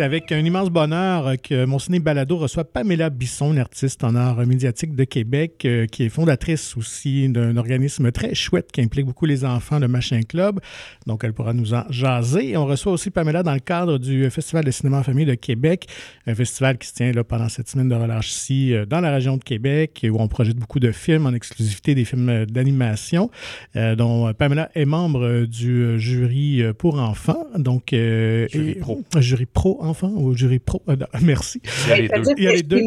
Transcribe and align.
C'est 0.00 0.04
avec 0.04 0.32
un 0.32 0.42
immense 0.42 0.70
bonheur 0.70 1.34
que 1.42 1.66
mon 1.66 1.78
ciné 1.78 1.98
balado 1.98 2.38
reçoit 2.38 2.64
Pamela 2.64 3.10
Bisson, 3.10 3.52
une 3.52 3.58
artiste 3.58 4.02
en 4.02 4.14
art 4.14 4.38
médiatique 4.46 4.96
de 4.96 5.04
Québec, 5.04 5.66
euh, 5.66 5.84
qui 5.84 6.04
est 6.04 6.08
fondatrice 6.08 6.74
aussi 6.78 7.28
d'un 7.28 7.58
organisme 7.58 8.10
très 8.10 8.34
chouette 8.34 8.72
qui 8.72 8.80
implique 8.80 9.04
beaucoup 9.04 9.26
les 9.26 9.44
enfants, 9.44 9.78
le 9.78 9.88
Machin 9.88 10.22
Club. 10.22 10.58
Donc, 11.06 11.22
elle 11.22 11.34
pourra 11.34 11.52
nous 11.52 11.74
en 11.74 11.84
jaser. 11.90 12.56
on 12.56 12.64
reçoit 12.64 12.92
aussi 12.92 13.10
Pamela 13.10 13.42
dans 13.42 13.52
le 13.52 13.60
cadre 13.60 13.98
du 13.98 14.30
Festival 14.30 14.64
de 14.64 14.70
cinéma 14.70 15.00
en 15.00 15.02
famille 15.02 15.26
de 15.26 15.34
Québec, 15.34 15.86
un 16.26 16.34
festival 16.34 16.78
qui 16.78 16.88
se 16.88 16.94
tient 16.94 17.12
là, 17.12 17.22
pendant 17.22 17.50
cette 17.50 17.68
semaine 17.68 17.90
de 17.90 17.94
relâche 17.94 18.30
ici 18.30 18.72
euh, 18.72 18.86
dans 18.86 19.02
la 19.02 19.12
région 19.12 19.36
de 19.36 19.44
Québec, 19.44 20.06
où 20.10 20.16
on 20.18 20.28
projette 20.28 20.56
beaucoup 20.56 20.80
de 20.80 20.92
films 20.92 21.26
en 21.26 21.34
exclusivité, 21.34 21.94
des 21.94 22.06
films 22.06 22.46
d'animation, 22.46 23.30
euh, 23.76 23.96
dont 23.96 24.32
Pamela 24.32 24.70
est 24.74 24.86
membre 24.86 25.44
du 25.44 26.00
jury 26.00 26.62
pour 26.78 26.98
enfants. 26.98 27.44
Donc, 27.58 27.88
jury 27.90 28.76
pro. 28.80 29.02
Jury 29.18 29.44
pro 29.44 29.89
enfant 29.90 30.10
ou 30.10 30.34
jury 30.34 30.58
pro? 30.58 30.82
Euh, 30.88 30.96
merci. 31.22 31.60
Il 31.88 32.42
y 32.42 32.48
a 32.48 32.52
les 32.52 32.62
deux. 32.62 32.82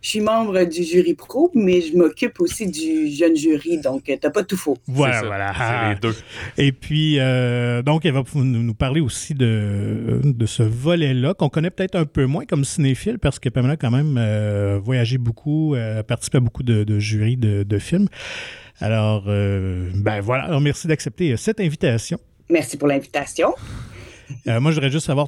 Je 0.00 0.10
suis 0.10 0.20
membre 0.20 0.62
du 0.62 0.84
jury 0.84 1.14
pro, 1.14 1.50
mais 1.54 1.80
je 1.80 1.96
m'occupe 1.96 2.40
aussi 2.40 2.70
du 2.70 3.10
jeune 3.10 3.34
jury, 3.34 3.80
donc 3.80 4.08
euh, 4.08 4.16
t'as 4.20 4.30
pas 4.30 4.44
tout 4.44 4.56
faux. 4.56 4.78
Voilà, 4.86 5.22
voilà. 5.22 5.52
C'est 5.52 5.94
les 5.94 6.00
deux. 6.00 6.16
Et 6.56 6.70
puis, 6.70 7.18
euh, 7.18 7.82
donc, 7.82 8.06
elle 8.06 8.12
va 8.12 8.22
nous 8.36 8.74
parler 8.74 9.00
aussi 9.00 9.34
de, 9.34 10.20
de 10.22 10.46
ce 10.46 10.62
volet-là, 10.62 11.34
qu'on 11.34 11.48
connaît 11.48 11.70
peut-être 11.70 11.96
un 11.96 12.04
peu 12.04 12.26
moins 12.26 12.44
comme 12.44 12.64
cinéphile, 12.64 13.18
parce 13.18 13.40
que 13.40 13.48
Pamela 13.48 13.72
a 13.72 13.76
quand 13.76 13.90
même 13.90 14.78
voyagé 14.78 15.18
beaucoup, 15.18 15.74
participé 16.06 16.38
à 16.38 16.40
beaucoup 16.40 16.62
de, 16.62 16.84
de 16.84 16.98
jurys 17.00 17.36
de, 17.36 17.64
de, 17.64 17.78
films. 17.78 18.06
Alors, 18.78 19.24
ben 19.24 20.20
voilà. 20.22 20.44
Alors, 20.44 20.60
merci 20.60 20.86
d'accepter 20.86 21.36
cette 21.36 21.58
invitation. 21.58 22.20
Merci 22.48 22.76
pour 22.76 22.86
l'invitation. 22.86 23.52
moi, 24.46 24.70
je 24.70 24.76
voudrais 24.76 24.90
juste 24.90 25.06
savoir 25.06 25.26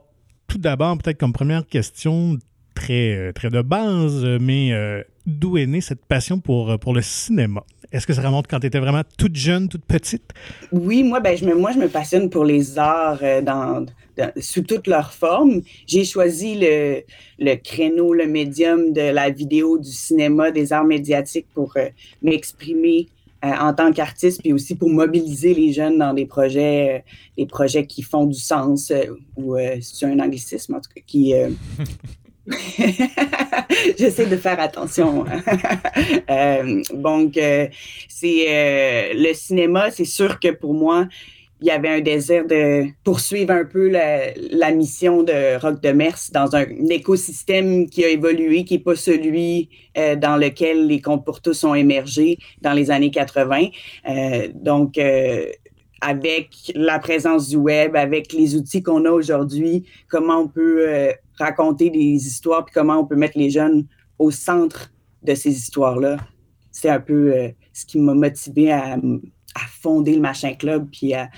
tout 0.50 0.58
d'abord, 0.58 0.98
peut-être 0.98 1.18
comme 1.18 1.32
première 1.32 1.66
question 1.66 2.36
très, 2.74 3.14
euh, 3.16 3.32
très 3.32 3.50
de 3.50 3.62
base, 3.62 4.26
mais 4.40 4.72
euh, 4.72 5.00
d'où 5.24 5.56
est 5.56 5.66
née 5.66 5.80
cette 5.80 6.04
passion 6.04 6.40
pour, 6.40 6.72
euh, 6.72 6.76
pour 6.76 6.92
le 6.92 7.02
cinéma? 7.02 7.62
Est-ce 7.92 8.04
que 8.04 8.12
ça 8.12 8.22
remonte 8.22 8.48
quand 8.48 8.58
tu 8.58 8.66
étais 8.66 8.80
vraiment 8.80 9.02
toute 9.16 9.36
jeune, 9.36 9.68
toute 9.68 9.84
petite? 9.84 10.32
Oui, 10.72 11.04
moi, 11.04 11.20
ben, 11.20 11.36
je 11.36 11.44
me, 11.44 11.54
moi, 11.54 11.70
je 11.72 11.78
me 11.78 11.88
passionne 11.88 12.30
pour 12.30 12.44
les 12.44 12.78
arts 12.78 13.20
dans, 13.42 13.86
sous 14.38 14.62
toutes 14.62 14.86
leurs 14.86 15.12
formes. 15.12 15.62
J'ai 15.86 16.04
choisi 16.04 16.56
le, 16.56 17.02
le, 17.38 17.54
créneau, 17.56 18.12
le 18.12 18.26
médium 18.26 18.92
de 18.92 19.00
la 19.00 19.30
vidéo, 19.30 19.78
du 19.78 19.90
cinéma, 19.90 20.52
des 20.52 20.72
arts 20.72 20.84
médiatiques 20.84 21.48
pour 21.52 21.74
m'exprimer 22.22 23.08
euh, 23.08 23.19
en 23.42 23.72
tant 23.74 23.92
qu'artiste, 23.92 24.42
puis 24.42 24.52
aussi 24.52 24.74
pour 24.74 24.90
mobiliser 24.90 25.54
les 25.54 25.72
jeunes 25.72 25.98
dans 25.98 26.12
des 26.12 26.26
projets, 26.26 26.98
euh, 26.98 26.98
des 27.38 27.46
projets 27.46 27.86
qui 27.86 28.02
font 28.02 28.26
du 28.26 28.38
sens, 28.38 28.90
euh, 28.90 29.04
ou 29.36 29.56
c'est 29.80 30.06
un 30.06 30.18
anglicisme 30.18 30.74
en 30.74 30.80
tout 30.80 30.90
cas, 30.94 31.00
qui... 31.06 31.32
J'essaie 33.98 34.26
de 34.26 34.36
faire 34.36 34.58
attention. 34.58 35.24
donc, 36.94 37.38
c'est 38.08 39.12
le 39.14 39.32
cinéma, 39.34 39.90
c'est 39.90 40.04
sûr 40.04 40.40
que 40.40 40.48
pour 40.48 40.74
moi, 40.74 41.06
il 41.60 41.66
y 41.66 41.70
avait 41.70 41.88
un 41.88 42.00
désir 42.00 42.46
de 42.46 42.86
poursuivre 43.04 43.52
un 43.52 43.64
peu 43.64 43.88
la, 43.88 44.70
mission 44.72 45.22
de 45.22 45.60
Rock 45.60 45.82
de 45.82 45.90
Mers 45.90 46.18
dans 46.32 46.56
un, 46.56 46.64
écosystème 46.88 47.88
qui 47.88 48.04
a 48.04 48.08
évolué, 48.08 48.64
qui 48.64 48.74
n'est 48.74 48.80
pas 48.80 48.96
celui 48.96 49.68
euh, 49.98 50.16
dans 50.16 50.36
lequel 50.36 50.86
les 50.86 51.00
contes 51.00 51.24
pour 51.24 51.42
tous 51.42 51.64
ont 51.64 51.74
émergé 51.74 52.38
dans 52.62 52.72
les 52.72 52.90
années 52.90 53.10
80. 53.10 53.66
Euh, 54.08 54.48
donc, 54.54 54.96
euh, 54.96 55.46
avec 56.00 56.72
la 56.74 56.98
présence 56.98 57.48
du 57.50 57.56
web, 57.56 57.94
avec 57.94 58.32
les 58.32 58.56
outils 58.56 58.82
qu'on 58.82 59.04
a 59.04 59.10
aujourd'hui, 59.10 59.84
comment 60.08 60.38
on 60.38 60.48
peut 60.48 61.12
raconter 61.38 61.90
des 61.90 62.26
histoires, 62.26 62.64
puis 62.64 62.72
comment 62.72 63.00
on 63.00 63.04
peut 63.04 63.16
mettre 63.16 63.36
les 63.36 63.50
jeunes 63.50 63.86
au 64.18 64.30
centre 64.30 64.90
de 65.22 65.34
ces 65.34 65.50
histoires-là. 65.50 66.16
C'est 66.72 66.88
un 66.88 67.00
peu 67.00 67.34
ce 67.74 67.84
qui 67.84 67.98
m'a 67.98 68.14
motivé 68.14 68.72
à 68.72 68.96
à 69.54 69.66
fonder 69.66 70.14
le 70.14 70.20
Machin 70.20 70.54
Club 70.54 70.88
puis 70.90 71.14
à, 71.14 71.28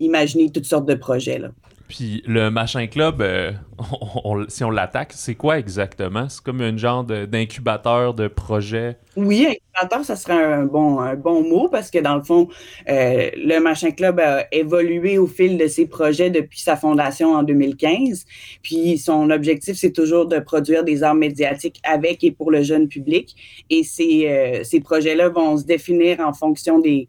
imaginer 0.00 0.50
toutes 0.50 0.66
sortes 0.66 0.86
de 0.86 0.94
projets. 0.94 1.38
Là. 1.38 1.48
Puis 1.88 2.22
le 2.26 2.50
Machin 2.50 2.86
Club, 2.86 3.20
euh, 3.20 3.52
si 4.48 4.64
on 4.64 4.70
l'attaque, 4.70 5.12
c'est 5.14 5.34
quoi 5.34 5.58
exactement? 5.58 6.28
C'est 6.30 6.42
comme 6.42 6.62
un 6.62 6.76
genre 6.76 7.04
d'incubateur 7.04 8.14
de, 8.14 8.26
projets? 8.26 8.96
Oui, 9.16 9.46
incubateur, 9.46 10.04
ça 10.04 10.16
serait 10.16 10.42
un 10.42 10.64
bon, 10.64 10.98
un 10.98 11.14
bon 11.14 11.42
mot 11.46 11.68
parce 11.68 11.90
que 11.90 11.98
dans 11.98 12.16
le 12.16 12.22
fond, 12.22 12.48
euh, 12.88 13.30
le 13.36 13.58
Machin 13.60 13.90
Club 13.90 14.18
a 14.18 14.46
évolué 14.50 15.18
au 15.18 15.26
fil 15.26 15.58
de 15.58 15.66
ses 15.66 15.86
projets 15.86 16.30
depuis 16.30 16.60
sa 16.60 16.76
fondation 16.76 17.34
en 17.34 17.42
2015. 17.42 18.24
Puis 18.62 18.96
son 18.96 19.30
objectif, 19.30 19.76
c'est 19.76 19.92
toujours 19.92 20.26
de 20.26 20.38
produire 20.38 20.84
des 20.84 21.02
arts 21.02 21.14
médiatiques 21.14 21.80
avec 21.84 22.24
et 22.24 22.32
pour 22.32 22.50
le 22.50 22.62
jeune 22.62 22.88
public. 22.88 23.36
Et 23.68 23.84
ces, 23.84 24.28
euh, 24.28 24.64
ces 24.64 24.80
projets-là 24.80 25.28
vont 25.28 25.58
se 25.58 25.64
définir 25.64 26.20
en 26.20 26.32
fonction 26.32 26.78
des, 26.78 27.08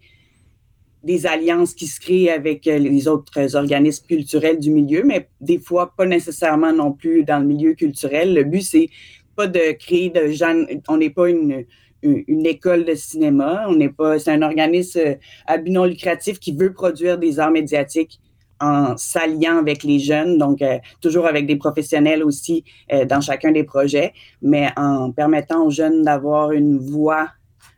des 1.06 1.28
alliances 1.28 1.76
qui 1.76 1.86
se 1.86 2.00
créent 2.00 2.32
avec 2.32 2.68
euh, 2.68 2.80
les 2.80 3.08
autres 3.08 3.56
organismes 3.56 4.06
culturels 4.08 4.60
du 4.60 4.72
milieu, 4.72 5.04
mais 5.06 5.30
des 5.40 5.60
fois 5.60 5.94
pas 5.96 6.08
nécessairement 6.08 6.74
non 6.74 6.92
plus 6.92 7.24
dans 7.24 7.38
le 7.40 7.46
milieu 7.46 7.76
culturel. 7.76 8.34
Le 8.34 8.44
but, 8.44 8.62
c'est 8.62 8.90
pas 9.36 9.46
de 9.46 9.74
créer 9.74 10.10
de 10.10 10.30
gens, 10.30 10.66
on 10.88 10.98
n'est 10.98 11.12
pas 11.12 11.30
une, 11.30 11.64
une, 12.02 12.46
école 12.48 12.86
de 12.86 12.96
cinéma, 12.96 13.66
on 13.68 13.76
n'est 13.76 13.90
pas, 13.90 14.18
c'est 14.18 14.32
un 14.32 14.42
organisme 14.42 15.00
euh, 15.00 15.16
à 15.46 15.60
but 15.60 15.78
lucratif 15.86 16.40
qui 16.40 16.54
veut 16.56 16.74
produire 16.74 17.20
des 17.20 17.40
arts 17.40 17.52
médiatiques 17.52 18.20
en 18.60 18.98
s'alliant 18.98 19.58
avec 19.58 19.84
les 19.84 20.00
jeunes, 20.00 20.40
donc 20.40 20.64
euh, 20.64 20.80
toujours 21.02 21.28
avec 21.28 21.46
des 21.46 21.58
professionnels 21.58 22.24
aussi 22.24 22.64
dans 23.10 23.20
chacun 23.22 23.52
des 23.52 23.66
projets, 23.66 24.14
mais 24.42 24.70
en 24.78 25.12
permettant 25.12 25.68
aux 25.68 25.72
jeunes 25.72 26.04
d'avoir 26.04 26.52
une 26.52 26.80
voix 26.80 27.28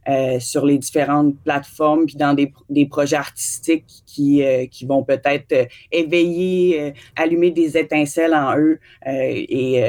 euh, 0.09 0.39
sur 0.39 0.65
les 0.65 0.77
différentes 0.77 1.37
plateformes, 1.43 2.05
puis 2.05 2.15
dans 2.15 2.33
des, 2.33 2.53
des 2.69 2.85
projets 2.85 3.17
artistiques 3.17 4.03
qui, 4.05 4.41
euh, 4.41 4.65
qui 4.65 4.85
vont 4.85 5.03
peut-être 5.03 5.51
euh, 5.51 5.65
éveiller, 5.91 6.93
allumer 7.17 7.51
des 7.51 7.77
étincelles 7.77 8.33
en 8.33 8.57
eux. 8.57 8.79
et 9.05 9.83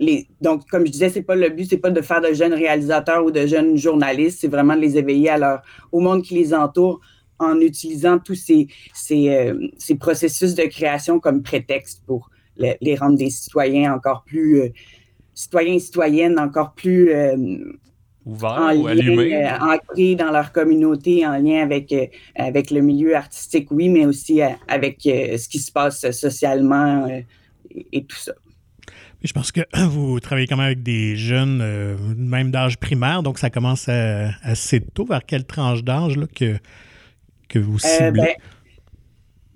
les, 0.00 0.26
donc, 0.40 0.68
comme 0.68 0.84
je 0.84 0.90
disais, 0.90 1.10
c'est 1.10 1.22
pas 1.22 1.36
le 1.36 1.48
but, 1.50 1.70
c'est 1.70 1.76
pas 1.76 1.90
de 1.90 2.00
faire 2.00 2.20
de 2.20 2.32
jeunes 2.32 2.54
réalisateurs 2.54 3.24
ou 3.24 3.30
de 3.30 3.46
jeunes 3.46 3.76
journalistes, 3.76 4.40
c'est 4.40 4.48
vraiment 4.48 4.74
de 4.74 4.80
les 4.80 4.98
éveiller 4.98 5.28
à 5.28 5.38
leur, 5.38 5.62
au 5.92 6.00
monde 6.00 6.22
qui 6.22 6.34
les 6.34 6.52
entoure 6.52 7.00
en 7.38 7.60
utilisant 7.60 8.18
tous 8.18 8.34
ces, 8.34 8.66
ces, 8.94 9.52
ces 9.78 9.94
processus 9.94 10.56
de 10.56 10.64
création 10.64 11.20
comme 11.20 11.44
prétexte 11.44 12.02
pour 12.04 12.30
les 12.56 12.96
rendre 12.96 13.16
des 13.16 13.30
citoyens 13.30 13.94
encore 13.94 14.24
plus, 14.24 14.72
citoyens 15.34 15.74
et 15.74 15.78
citoyennes 15.78 16.40
encore 16.40 16.72
plus 16.74 17.12
ouvert 18.24 18.72
ou 18.76 18.86
allumé? 18.86 19.34
Euh, 19.34 19.58
ancré 19.58 20.14
dans 20.14 20.30
leur 20.30 20.52
communauté, 20.52 21.26
en 21.26 21.36
lien 21.38 21.62
avec, 21.62 21.92
euh, 21.92 22.06
avec 22.36 22.70
le 22.70 22.80
milieu 22.80 23.16
artistique, 23.16 23.70
oui, 23.70 23.88
mais 23.88 24.06
aussi 24.06 24.42
euh, 24.42 24.48
avec 24.68 25.00
ce 25.02 25.48
qui 25.48 25.58
se 25.58 25.72
passe 25.72 26.10
socialement 26.10 27.08
et, 27.70 28.04
tout 28.04 28.16
ça. 28.16 28.32
Je 29.22 29.32
pense 29.32 29.52
que 29.52 29.60
vous 29.86 30.20
travaillez 30.20 30.46
quand 30.46 30.56
même 30.56 30.66
avec 30.66 30.82
des 30.82 31.16
jeunes, 31.16 31.96
même 32.16 32.50
d'âge 32.50 32.78
primaire, 32.78 33.22
donc 33.22 33.38
ça 33.38 33.50
commence 33.50 33.88
assez 33.88 34.80
tôt. 34.80 35.04
Vers 35.04 35.24
quelle 35.24 35.44
tranche 35.44 35.84
d'âge 35.84 36.18
que, 36.34 36.56
que 37.48 37.58
vous 37.58 37.78
ciblez? 37.78 38.10
Ben, 38.12 38.34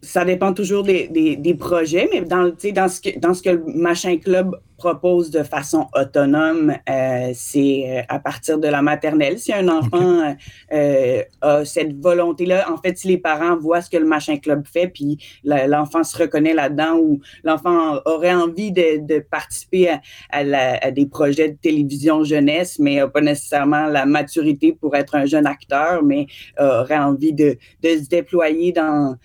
ça 0.06 0.24
dépend 0.24 0.52
toujours 0.52 0.84
des, 0.84 1.08
des, 1.08 1.54
projets, 1.54 2.08
mais 2.12 2.20
dans, 2.20 2.52
dans, 2.74 2.88
ce 2.88 3.00
que, 3.00 3.18
dans 3.18 3.34
ce 3.34 3.42
que 3.42 3.50
le 3.50 3.64
Machin 3.66 4.18
Club 4.18 4.56
propose 4.76 5.30
de 5.30 5.42
façon 5.42 5.88
autonome, 5.94 6.74
euh, 6.88 7.30
c'est 7.34 7.84
euh, 7.88 8.02
à 8.08 8.18
partir 8.18 8.58
de 8.58 8.68
la 8.68 8.82
maternelle. 8.82 9.38
Si 9.38 9.52
un 9.52 9.68
enfant 9.68 10.36
euh, 10.72 11.22
a 11.40 11.64
cette 11.64 12.00
volonté-là, 12.00 12.70
en 12.70 12.76
fait, 12.76 12.96
si 12.98 13.08
les 13.08 13.18
parents 13.18 13.56
voient 13.56 13.80
ce 13.80 13.90
que 13.90 13.96
le 13.96 14.04
Machin 14.04 14.36
Club 14.36 14.64
fait, 14.66 14.88
puis 14.88 15.18
l'enfant 15.44 16.04
se 16.04 16.16
reconnaît 16.16 16.54
là-dedans 16.54 16.98
ou 16.98 17.20
l'enfant 17.42 18.00
aurait 18.04 18.34
envie 18.34 18.70
de, 18.70 19.04
de 19.04 19.18
participer 19.18 19.88
à, 19.88 20.00
à, 20.30 20.90
des 20.90 21.06
projets 21.06 21.48
de 21.48 21.56
télévision 21.56 22.22
jeunesse, 22.22 22.78
mais 22.78 22.96
n'a 22.96 23.08
pas 23.08 23.22
nécessairement 23.22 23.86
la 23.86 24.06
maturité 24.06 24.72
pour 24.72 24.94
être 24.94 25.16
un 25.16 25.24
jeune 25.24 25.46
acteur, 25.46 26.02
mais 26.04 26.26
aurait 26.58 26.98
envie 26.98 27.32
de, 27.32 27.56
de 27.82 27.88
se 27.88 28.08
déployer 28.08 28.72
dans 28.72 29.16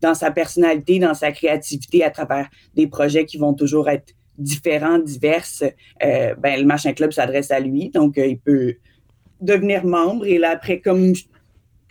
dans 0.00 0.14
sa 0.14 0.30
personnalité, 0.30 0.98
dans 0.98 1.14
sa 1.14 1.32
créativité 1.32 2.04
à 2.04 2.10
travers 2.10 2.48
des 2.74 2.86
projets 2.86 3.24
qui 3.24 3.38
vont 3.38 3.54
toujours 3.54 3.88
être 3.88 4.14
différents, 4.38 4.98
diverses, 4.98 5.64
euh, 6.02 6.34
ben, 6.36 6.60
le 6.60 6.66
Machin 6.66 6.92
Club 6.92 7.12
s'adresse 7.12 7.50
à 7.50 7.60
lui. 7.60 7.90
Donc, 7.90 8.16
euh, 8.18 8.26
il 8.26 8.38
peut 8.38 8.74
devenir 9.40 9.84
membre. 9.84 10.26
Et 10.26 10.38
là, 10.38 10.50
après, 10.50 10.80
comme 10.80 11.14
je, 11.14 11.24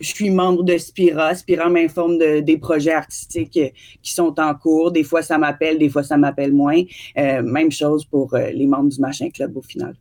suis 0.00 0.30
membre 0.30 0.62
de 0.62 0.78
Spira, 0.78 1.34
Spira 1.34 1.68
m'informe 1.68 2.18
de, 2.18 2.40
des 2.40 2.56
projets 2.56 2.92
artistiques 2.92 3.56
euh, 3.58 3.68
qui 4.02 4.12
sont 4.12 4.34
en 4.40 4.54
cours. 4.54 4.92
Des 4.92 5.04
fois, 5.04 5.22
ça 5.22 5.38
m'appelle, 5.38 5.78
des 5.78 5.88
fois, 5.88 6.02
ça 6.02 6.16
m'appelle 6.16 6.52
moins. 6.52 6.82
même 7.16 7.70
chose 7.70 8.04
pour 8.04 8.34
les 8.34 8.66
membres 8.66 8.88
du 8.88 9.00
Machin 9.00 9.28
Club 9.30 9.56
au 9.56 9.62
final. 9.62 9.94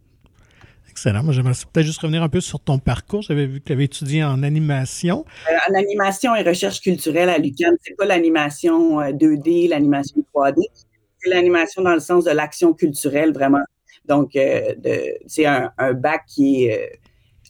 Excellent. 0.97 1.21
Moi, 1.21 1.31
j'aimerais 1.31 1.53
peut-être 1.71 1.85
juste 1.85 2.01
revenir 2.01 2.23
un 2.23 2.27
peu 2.27 2.41
sur 2.41 2.59
ton 2.59 2.79
parcours. 2.79 3.21
J'avais 3.21 3.45
vu 3.45 3.59
que 3.59 3.65
tu 3.65 3.71
avais 3.71 3.83
étudié 3.83 4.23
en 4.23 4.41
animation. 4.41 5.25
en 5.69 5.73
animation 5.75 6.33
et 6.35 6.41
recherche 6.41 6.81
culturelle 6.81 7.29
à 7.29 7.37
l'UQAM. 7.37 7.75
C'est 7.83 7.95
pas 7.95 8.05
l'animation 8.05 8.99
2D, 9.11 9.69
l'animation 9.69 10.25
3D. 10.33 10.59
l'animation 11.27 11.83
dans 11.83 11.93
le 11.93 11.99
sens 11.99 12.23
de 12.23 12.31
l'action 12.31 12.73
culturelle, 12.73 13.31
vraiment. 13.31 13.61
Donc, 14.07 14.35
euh, 14.35 14.73
c'est 15.27 15.45
un, 15.45 15.71
bac 15.93 16.23
qui 16.27 16.65
est 16.65 16.81
euh, 16.81 16.95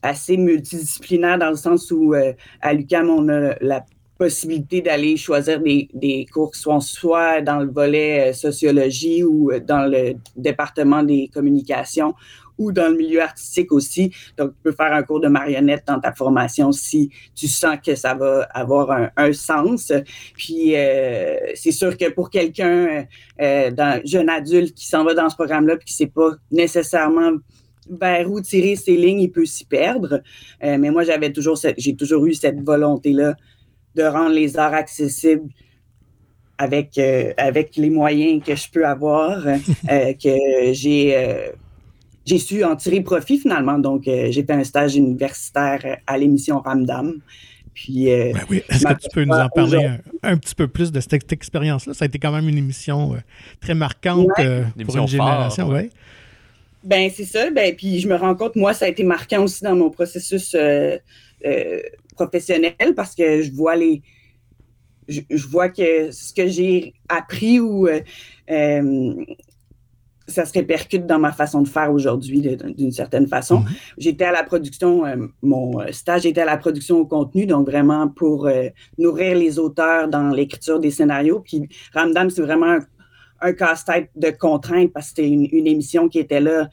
assez 0.02 0.36
multidisciplinaire 0.36 1.38
dans 1.38 1.52
le 1.52 1.56
sens 1.56 1.90
où 1.90 2.14
à 2.62 2.74
l'UQAM, 2.74 3.10
on 3.10 3.30
a 3.30 3.56
la 3.62 3.86
possibilité 4.18 4.82
d'aller 4.82 5.16
choisir 5.16 5.62
des, 5.62 5.88
des, 5.94 6.26
cours 6.26 6.52
qui 6.52 6.60
sont 6.60 6.82
soit 6.82 7.40
dans 7.40 7.60
le 7.60 7.72
volet 7.72 8.34
sociologie 8.34 9.24
ou 9.24 9.52
dans 9.66 9.90
le 9.90 10.16
département 10.36 11.02
des 11.04 11.30
communications 11.34 12.14
ou 12.58 12.72
dans 12.72 12.90
le 12.90 12.98
milieu 12.98 13.22
artistique 13.22 13.72
aussi. 13.72 14.12
Donc, 14.38 14.52
tu 14.52 14.58
peux 14.64 14.72
faire 14.72 14.94
un 14.94 15.04
cours 15.04 15.20
de 15.20 15.28
marionnette 15.28 15.84
dans 15.88 16.00
ta 16.00 16.14
formation 16.14 16.72
si 16.72 17.10
tu 17.36 17.48
sens 17.48 17.78
que 17.86 17.96
ça 17.96 18.14
va 18.14 18.44
avoir 18.54 19.10
un, 19.16 19.34
sens. 19.34 19.92
Puis, 20.36 20.76
euh, 20.76 21.38
c'est 21.56 21.72
sûr 21.72 21.98
que 21.98 22.10
pour 22.10 22.30
quelqu'un, 22.30 23.06
euh, 23.42 24.00
jeune 24.06 24.30
adulte 24.30 24.74
qui 24.74 24.88
s'en 24.88 25.04
va 25.04 25.14
dans 25.14 25.30
ce 25.30 25.36
programme-là 25.36 25.76
et 25.76 25.78
qui 25.80 25.94
ne 25.94 25.98
sait 25.98 26.12
pas 26.12 26.32
nécessairement 26.52 27.34
vers 27.90 28.30
où 28.30 28.42
tirer 28.42 28.76
ses 28.76 28.98
lignes, 28.98 29.22
il 29.22 29.32
peut 29.32 29.46
s'y 29.46 29.66
perdre. 29.66 30.22
Euh, 30.64 30.78
mais 30.78 30.90
moi, 30.92 31.04
j'avais 31.04 31.32
toujours 31.32 31.58
j'ai 31.78 31.96
toujours 31.96 32.26
eu 32.26 32.34
cette 32.34 32.62
volonté-là 32.62 33.36
de 33.96 34.04
rendre 34.04 34.34
les 34.34 34.58
arts 34.58 34.74
accessibles 34.74 35.50
avec, 36.58 37.00
avec 37.38 37.76
les 37.76 37.90
moyens 37.90 38.44
que 38.44 38.56
je 38.56 38.70
peux 38.72 38.86
avoir, 38.86 39.44
que 39.44 40.74
j'ai 40.74 41.54
j'ai 42.28 42.40
su 42.40 42.64
en 42.64 42.76
tirer 42.76 43.02
profit 43.02 43.40
finalement. 43.40 43.80
Donc, 43.80 44.08
euh, 44.08 44.28
j'ai 44.30 44.44
fait 44.44 44.54
un 44.54 44.64
stage 44.64 44.98
universitaire 44.98 46.00
à 46.06 46.18
l'émission 46.18 46.60
Ramdam. 46.60 47.20
Puis, 47.74 48.12
euh, 48.12 48.34
ben 48.34 48.42
oui. 48.50 48.64
Est-ce 48.70 48.86
que 48.86 49.00
tu 49.00 49.08
peux 49.14 49.24
nous 49.24 49.34
en 49.34 49.48
parler 49.50 49.88
un, 50.24 50.38
petit 50.38 50.54
peu 50.54 50.68
plus 50.68 50.92
de 50.92 51.00
cette 51.00 51.32
expérience-là? 51.32 51.94
Ça 51.94 52.04
a 52.04 52.08
été 52.08 52.20
quand 52.20 52.34
même 52.34 52.50
une 52.50 52.58
émission 52.58 53.14
euh, 53.14 53.18
très 53.62 53.76
marquante 53.76 54.28
pour 54.86 54.98
une 54.98 55.08
génération. 55.08 55.70
Ouais. 55.70 55.90
Ben, 56.84 57.10
c'est 57.16 57.26
ça. 57.26 57.50
Ben, 57.50 57.74
puis 57.76 58.00
je 58.00 58.10
me 58.10 58.16
rends 58.16 58.36
compte, 58.36 58.58
moi, 58.58 58.74
ça 58.74 58.86
a 58.86 58.88
été 58.90 59.04
marquant 59.04 59.44
aussi 59.44 59.64
dans 59.64 59.76
mon 59.76 59.90
processus 59.90 60.56
professionnel 62.16 62.94
parce 62.96 63.16
que 63.16 63.42
je 63.42 63.52
vois 63.52 63.78
les. 63.78 64.02
Je, 65.08 65.22
je 65.30 65.48
vois 65.48 65.70
que 65.70 66.12
ce 66.12 66.34
que 66.34 66.48
j'ai 66.48 66.94
appris 67.08 67.62
ou 67.62 67.88
ça 70.28 70.46
se 70.46 70.54
répercute 70.54 71.06
dans 71.06 71.20
ma 71.20 71.32
façon 71.32 71.62
de 71.62 71.68
faire 71.68 71.92
aujourd'hui 71.92 72.42
d'une 72.42 72.92
certaine 72.92 73.28
façon. 73.28 73.60
Mhm. 73.60 73.68
J'étais 73.98 74.26
à 74.26 74.32
la 74.32 74.44
production, 74.44 75.06
euh, 75.06 75.28
mon 75.42 75.80
euh, 75.80 75.92
stage 75.92 76.26
était 76.26 76.42
à 76.42 76.46
la 76.46 76.58
production 76.58 77.00
au 77.00 77.06
contenu, 77.06 77.46
donc 77.46 77.68
vraiment 77.68 78.10
pour 78.10 78.48
euh, 78.48 78.68
nourrir 78.98 79.38
les 79.38 79.58
auteurs 79.58 80.08
dans 80.10 80.30
l'écriture 80.30 80.80
des 80.80 80.92
scénarios. 80.92 81.40
Puis 81.40 81.70
Ramdam, 81.94 82.30
c'est 82.30 82.42
vraiment 82.42 82.78
un, 83.42 83.54
casse-tête 83.54 84.10
de 84.16 84.30
contraintes 84.32 84.92
parce 84.92 85.12
que 85.12 85.22
c'était 85.22 85.30
une, 85.30 85.68
émission 85.68 86.10
qui 86.10 86.20
était 86.20 86.42
là 86.42 86.70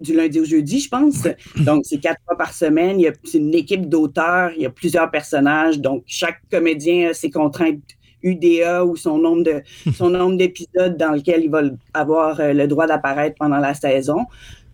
du 0.00 0.14
lundi 0.14 0.40
au 0.40 0.44
jeudi, 0.44 0.80
je 0.80 0.88
pense. 0.90 1.26
Donc, 1.56 1.84
c'est 1.86 1.98
quatre 1.98 2.20
fois 2.26 2.36
par 2.36 2.52
semaine. 2.52 3.00
C'est 3.24 3.38
une 3.38 3.54
équipe 3.54 3.88
d'auteurs, 3.88 4.50
il 4.54 4.62
y 4.62 4.66
a 4.66 4.70
plusieurs 4.70 5.10
personnages. 5.10 5.80
Donc, 5.80 6.02
chaque 6.06 6.42
comédien 6.50 7.10
a 7.10 7.14
ses 7.14 7.30
contraintes 7.30 7.80
UDA 8.22 8.84
ou 8.84 8.96
son 8.96 9.18
nombre 9.18 9.42
de 9.44 9.62
son 9.94 10.10
nombre 10.10 10.36
d'épisodes 10.36 10.96
dans 10.96 11.12
lesquels 11.12 11.44
il 11.44 11.50
va 11.50 11.62
avoir 11.94 12.40
euh, 12.40 12.52
le 12.52 12.66
droit 12.66 12.86
d'apparaître 12.86 13.36
pendant 13.38 13.58
la 13.58 13.74
saison. 13.74 14.26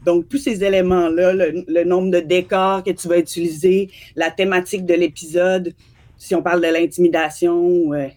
Donc, 0.05 0.29
tous 0.29 0.39
ces 0.39 0.65
éléments-là, 0.65 1.33
le, 1.33 1.85
nombre 1.85 2.11
de 2.11 2.19
décors 2.19 2.83
que 2.83 2.91
tu 2.91 3.07
vas 3.07 3.19
utiliser, 3.19 3.89
la 4.17 4.33
thématique 4.33 4.85
de 4.85 4.95
l'épisode, 4.95 5.75
si 6.17 6.35
on 6.35 6.43
parle 6.43 6.61
de 6.61 6.67
l'intimidation, 6.67 7.93
euh, 7.93 8.09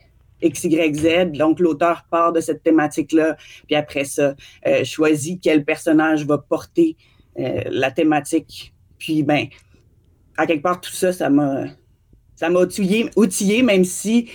X, 0.42 0.64
Y, 0.64 0.96
Z, 0.96 1.38
donc 1.38 1.60
l'auteur 1.60 2.06
part 2.10 2.34
de 2.34 2.42
cette 2.42 2.64
thématique-là, 2.64 3.38
puis 3.68 3.76
après 3.76 4.04
ça, 4.04 4.36
euh, 4.66 4.84
choisit 4.84 5.40
quel 5.42 5.64
personnage 5.64 6.26
va 6.26 6.38
porter 6.38 6.96
la 7.38 7.92
thématique. 7.92 8.74
Puis, 8.98 9.22
ben, 9.22 9.48
à 10.38 10.48
quelque 10.48 10.64
part, 10.64 10.80
tout 10.80 10.92
ça, 10.92 11.12
ça 11.12 11.30
m'a 11.30 11.66
ça 12.38 12.50
m'a 12.50 12.62
outillé, 12.62 13.10
outillé, 13.18 13.62
même 13.62 13.84
si 13.84 14.30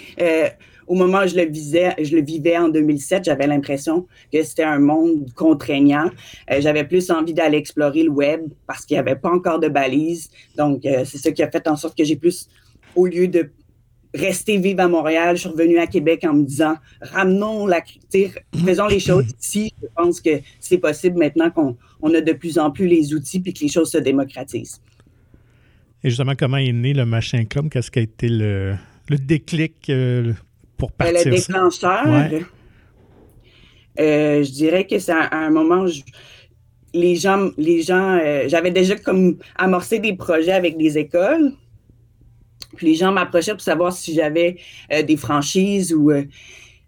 au 0.90 0.96
moment 0.96 1.22
où 1.22 1.28
je 1.28 1.36
le, 1.36 1.44
visais, 1.44 1.94
je 2.02 2.16
le 2.16 2.20
vivais 2.20 2.58
en 2.58 2.68
2007, 2.68 3.22
j'avais 3.22 3.46
l'impression 3.46 4.08
que 4.32 4.42
c'était 4.42 4.64
un 4.64 4.80
monde 4.80 5.32
contraignant. 5.36 6.10
Euh, 6.50 6.60
j'avais 6.60 6.82
plus 6.82 7.12
envie 7.12 7.32
d'aller 7.32 7.58
explorer 7.58 8.02
le 8.02 8.10
web 8.10 8.40
parce 8.66 8.84
qu'il 8.84 8.96
n'y 8.96 8.98
avait 8.98 9.14
pas 9.14 9.30
encore 9.30 9.60
de 9.60 9.68
balises. 9.68 10.30
Donc, 10.56 10.84
euh, 10.84 11.04
c'est 11.04 11.18
ça 11.18 11.30
qui 11.30 11.44
a 11.44 11.50
fait 11.50 11.68
en 11.68 11.76
sorte 11.76 11.96
que 11.96 12.02
j'ai 12.02 12.16
plus, 12.16 12.48
au 12.96 13.06
lieu 13.06 13.28
de 13.28 13.52
rester 14.12 14.58
vivre 14.58 14.80
à 14.80 14.88
Montréal, 14.88 15.36
je 15.36 15.42
suis 15.42 15.48
revenue 15.50 15.78
à 15.78 15.86
Québec 15.86 16.24
en 16.24 16.34
me 16.34 16.42
disant, 16.42 16.74
ramenons 17.00 17.68
la, 17.68 17.82
faisons 18.66 18.88
les 18.88 18.98
choses 18.98 19.26
ici. 19.40 19.72
Je 19.80 19.86
pense 19.94 20.20
que 20.20 20.40
c'est 20.58 20.78
possible 20.78 21.20
maintenant 21.20 21.52
qu'on 21.52 21.76
on 22.02 22.12
a 22.14 22.20
de 22.20 22.32
plus 22.32 22.58
en 22.58 22.72
plus 22.72 22.88
les 22.88 23.14
outils 23.14 23.38
puis 23.38 23.54
que 23.54 23.60
les 23.60 23.68
choses 23.68 23.92
se 23.92 23.98
démocratisent. 23.98 24.82
Et 26.02 26.08
justement, 26.08 26.34
comment 26.36 26.56
est 26.56 26.72
né 26.72 26.94
le 26.94 27.06
Machin 27.06 27.44
Club? 27.44 27.68
Qu'est-ce 27.68 27.92
qui 27.92 28.00
a 28.00 28.02
été 28.02 28.28
le, 28.28 28.74
le 29.08 29.18
déclic, 29.18 29.88
euh, 29.88 30.32
pour 30.80 30.90
ben, 30.98 31.12
Le 31.12 31.30
déclencheur, 31.30 32.06
euh, 34.00 34.42
je 34.42 34.50
dirais 34.50 34.86
que 34.86 34.98
c'est 34.98 35.12
à 35.12 35.36
un 35.36 35.50
moment 35.50 35.84
où 35.84 35.88
les 36.94 37.16
gens, 37.16 37.50
les 37.58 37.82
gens 37.82 38.18
euh, 38.18 38.44
j'avais 38.48 38.70
déjà 38.70 38.96
comme 38.96 39.36
amorcé 39.56 39.98
des 39.98 40.14
projets 40.14 40.52
avec 40.52 40.76
des 40.78 40.96
écoles. 40.98 41.52
Puis 42.76 42.86
les 42.86 42.94
gens 42.94 43.12
m'approchaient 43.12 43.52
pour 43.52 43.60
savoir 43.60 43.92
si 43.92 44.14
j'avais 44.14 44.56
euh, 44.92 45.02
des 45.02 45.16
franchises 45.16 45.92
ou 45.92 46.10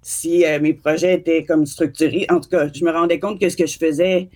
si 0.01 0.45
mes 0.61 0.73
projets 0.73 1.15
étaient 1.15 1.45
comme 1.45 1.67
structurés. 1.67 2.27
En 2.31 2.41
tout 2.41 2.49
cas, 2.49 2.69
je 2.73 2.85
me 2.85 2.91
rendais 2.91 3.21
compte 3.21 3.39
que 3.41 3.49
ce 3.49 3.57
que 3.57 3.67
je 3.67 3.79
faisais 3.79 4.29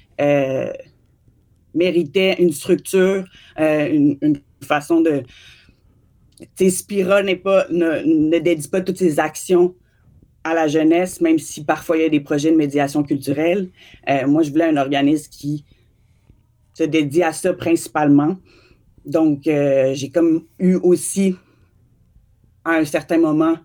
méritait 1.75 2.37
une 2.39 2.53
structure, 2.53 3.25
une, 3.59 4.41
façon 4.63 5.01
de, 5.01 5.23
Spira 6.71 7.23
n'est 7.23 7.37
pas, 7.37 7.67
ne, 7.71 8.39
dédie 8.39 8.69
pas 8.69 8.81
toutes 8.81 8.99
ses 8.99 9.19
actions 9.19 9.75
à 10.45 10.55
la 10.55 10.69
jeunesse, 10.69 11.21
même 11.21 11.39
si 11.39 11.65
parfois 11.65 11.97
il 11.97 12.03
y 12.03 12.07
a 12.07 12.09
des 12.09 12.21
projets 12.21 12.53
de 12.53 12.57
médiation 12.57 13.03
culturelle. 13.03 13.69
Euh, 14.09 14.27
moi, 14.27 14.43
je 14.43 14.51
voulais 14.51 14.69
un 14.69 14.77
organisme 14.77 15.31
qui 15.31 15.65
se 16.75 16.85
dédie 16.85 17.23
à 17.23 17.33
ça 17.33 17.53
principalement. 17.53 18.37
Donc, 19.05 19.47
euh, 19.47 19.95
j'ai 19.95 20.11
comme 20.11 20.45
eu 20.59 20.75
aussi, 20.77 21.37
à 22.65 22.73
un 22.75 22.85
certain 22.85 23.19
moment, 23.19 23.57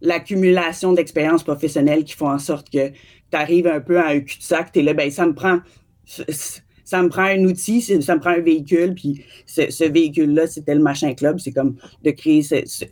l'accumulation 0.00 0.92
d'expériences 0.92 1.42
professionnelles 1.42 2.04
qui 2.04 2.14
font 2.14 2.30
en 2.30 2.38
sorte 2.38 2.70
que 2.70 2.90
tu 2.90 3.36
arrives 3.36 3.66
un 3.66 3.80
peu 3.80 3.98
à 3.98 4.08
un 4.08 4.20
cul-de-sac, 4.20 4.72
tu 4.72 4.80
es 4.80 4.82
là, 4.82 4.94
ben, 4.94 5.10
ça 5.10 5.26
me 5.26 5.34
prend 5.34 5.58
ça 6.88 7.02
me 7.02 7.10
prend 7.10 7.24
un 7.24 7.44
outil, 7.44 7.82
ça 7.82 8.14
me 8.14 8.18
prend 8.18 8.30
un 8.30 8.40
véhicule, 8.40 8.94
puis 8.94 9.22
ce, 9.44 9.84
véhicule-là, 9.84 10.46
c'était 10.46 10.74
le 10.74 10.80
Machin 10.80 11.12
Club. 11.12 11.38
C'est 11.38 11.52
comme 11.52 11.76
de 12.02 12.10
créer 12.12 12.42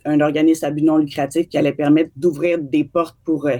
un 0.05 0.21
organisme 0.21 0.65
à 0.65 0.69
but 0.69 0.83
non 0.83 0.97
lucratif 0.97 1.49
qui 1.49 1.57
allait 1.57 1.73
permettre 1.73 2.11
d'ouvrir 2.15 2.59
des 2.59 2.83
portes 2.83 3.17
pour 3.25 3.47
euh, 3.47 3.57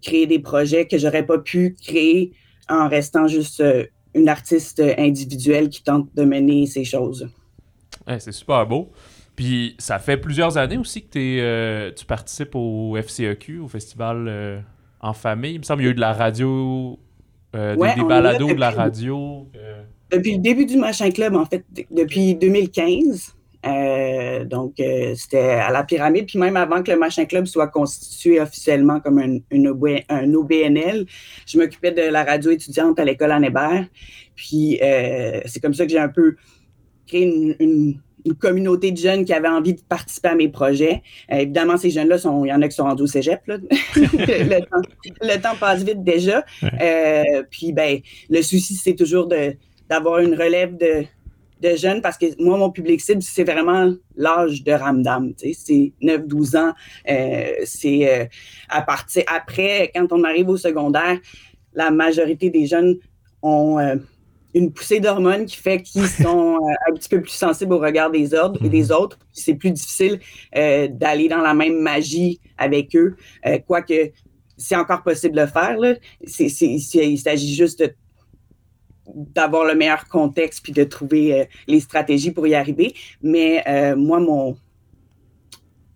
créer 0.00 0.28
des 0.28 0.38
projets 0.38 0.86
que 0.86 0.98
j'aurais 0.98 1.26
pas 1.26 1.38
pu 1.38 1.74
créer 1.82 2.32
en 2.68 2.88
restant 2.88 3.26
juste 3.26 3.58
euh, 3.58 3.84
une 4.14 4.28
artiste 4.28 4.80
individuelle 4.98 5.68
qui 5.68 5.82
tente 5.82 6.14
de 6.14 6.22
mener 6.22 6.66
ces 6.66 6.84
choses. 6.84 7.28
c'est 8.06 8.30
super 8.30 8.64
beau. 8.64 8.92
Puis 9.34 9.74
ça 9.78 9.98
fait 9.98 10.16
plusieurs 10.16 10.58
années 10.58 10.78
aussi 10.78 11.02
que 11.02 11.18
euh, 11.18 11.90
tu 11.90 12.06
participes 12.06 12.54
au 12.54 12.96
FCEQ, 12.96 13.58
au 13.58 13.66
festival 13.66 14.64
en 15.00 15.12
famille. 15.12 15.54
Il 15.54 15.58
me 15.58 15.64
semble 15.64 15.80
qu'il 15.80 15.86
y 15.86 15.88
a 15.88 15.90
eu 15.90 15.96
de 15.96 16.00
la 16.00 16.12
radio 16.12 17.00
euh, 17.54 17.76
des, 17.76 18.02
balados 18.02 18.48
de 18.48 18.60
la 18.60 18.70
radio? 18.70 19.46
Euh. 19.56 19.82
Depuis 20.10 20.32
le 20.32 20.38
début 20.38 20.66
du 20.66 20.76
Machin 20.76 21.10
Club, 21.10 21.34
en 21.34 21.46
fait, 21.46 21.64
depuis 21.90 22.34
2015. 22.34 23.34
Euh, 23.64 24.44
donc, 24.44 24.74
c'était 25.14 25.38
à 25.38 25.70
la 25.70 25.84
pyramide. 25.84 26.26
Puis 26.26 26.38
même 26.38 26.56
avant 26.56 26.82
que 26.82 26.90
le 26.90 26.98
Machin 26.98 27.24
Club 27.24 27.46
soit 27.46 27.68
constitué 27.68 28.40
officiellement 28.40 29.00
comme 29.00 29.18
un, 29.18 29.38
un 29.52 30.34
OBNL, 30.34 31.06
je 31.46 31.58
m'occupais 31.58 31.92
de 31.92 32.02
la 32.02 32.24
radio 32.24 32.50
étudiante 32.50 32.98
à 32.98 33.04
l'école 33.04 33.30
Anne 33.30 33.44
Hébert. 33.44 33.86
Puis 34.34 34.78
c'est 35.46 35.60
comme 35.60 35.74
ça 35.74 35.86
que 35.86 35.92
j'ai 35.92 35.98
un 35.98 36.08
peu 36.08 36.36
créé 37.06 37.56
une 37.58 38.00
une 38.24 38.34
communauté 38.34 38.92
de 38.92 38.96
jeunes 38.96 39.24
qui 39.24 39.32
avaient 39.32 39.48
envie 39.48 39.74
de 39.74 39.80
participer 39.80 40.28
à 40.28 40.34
mes 40.34 40.48
projets. 40.48 41.02
Euh, 41.30 41.38
évidemment, 41.38 41.76
ces 41.76 41.90
jeunes-là, 41.90 42.16
il 42.44 42.48
y 42.48 42.52
en 42.52 42.62
a 42.62 42.68
qui 42.68 42.74
sont 42.74 42.84
rendus 42.84 43.02
au 43.02 43.06
cégep. 43.06 43.40
le, 43.46 45.40
temps, 45.40 45.56
passe 45.58 45.82
vite 45.82 46.02
déjà. 46.02 46.44
Euh, 46.62 47.42
puis, 47.50 47.72
ben, 47.72 47.98
le 48.30 48.42
souci, 48.42 48.74
c'est 48.74 48.94
toujours 48.94 49.28
d'avoir 49.88 50.20
une 50.20 50.34
relève 50.34 50.76
de, 50.76 51.04
jeunes 51.76 52.02
parce 52.02 52.18
que 52.18 52.26
moi, 52.42 52.58
mon 52.58 52.70
public 52.70 53.00
cible, 53.00 53.22
c'est 53.22 53.44
vraiment 53.44 53.94
l'âge 54.16 54.64
de 54.64 54.72
Ramdam. 54.72 55.32
C'est 55.36 55.92
9-12 56.02 56.56
ans. 56.56 56.72
Euh, 57.08 57.52
c'est 57.64 58.28
à 58.68 58.82
partir 58.82 59.22
après, 59.32 59.92
quand 59.94 60.08
on 60.10 60.24
arrive 60.24 60.48
au 60.48 60.56
secondaire, 60.56 61.20
la 61.72 61.92
majorité 61.92 62.50
des 62.50 62.66
jeunes 62.66 62.96
ont 63.42 63.78
une 64.54 64.72
poussée 64.72 65.00
d'hormones 65.00 65.46
qui 65.46 65.56
fait 65.56 65.82
qu'ils 65.82 66.06
sont 66.22 66.56
euh, 66.56 66.90
un 66.90 66.94
petit 66.94 67.08
peu 67.08 67.20
plus 67.20 67.30
sensibles 67.30 67.72
au 67.72 67.78
regard 67.78 68.10
des, 68.10 68.34
ordres, 68.34 68.62
et 68.64 68.68
des 68.68 68.84
mhm. 68.84 68.92
autres. 68.92 69.18
C'est 69.32 69.54
plus 69.54 69.70
difficile 69.70 70.20
euh, 70.56 70.88
d'aller 70.88 71.28
dans 71.28 71.40
la 71.40 71.54
même 71.54 71.80
magie 71.80 72.40
avec 72.58 72.94
eux. 72.96 73.16
Euh, 73.46 73.58
quoique 73.66 74.10
c'est 74.56 74.76
encore 74.76 75.02
possible 75.02 75.34
de 75.34 75.40
le 75.40 75.46
faire. 75.46 75.76
Là. 75.78 75.94
il 76.20 77.18
s'agit 77.18 77.54
juste 77.54 77.84
d'avoir 79.06 79.64
le 79.64 79.74
meilleur 79.74 80.06
contexte 80.06 80.62
puis 80.62 80.72
de 80.72 80.84
trouver 80.84 81.48
les 81.66 81.80
stratégies 81.80 82.30
pour 82.30 82.46
y 82.46 82.54
arriver. 82.54 82.94
Mais 83.22 83.64
moi, 83.96 84.20
mon, 84.20 84.56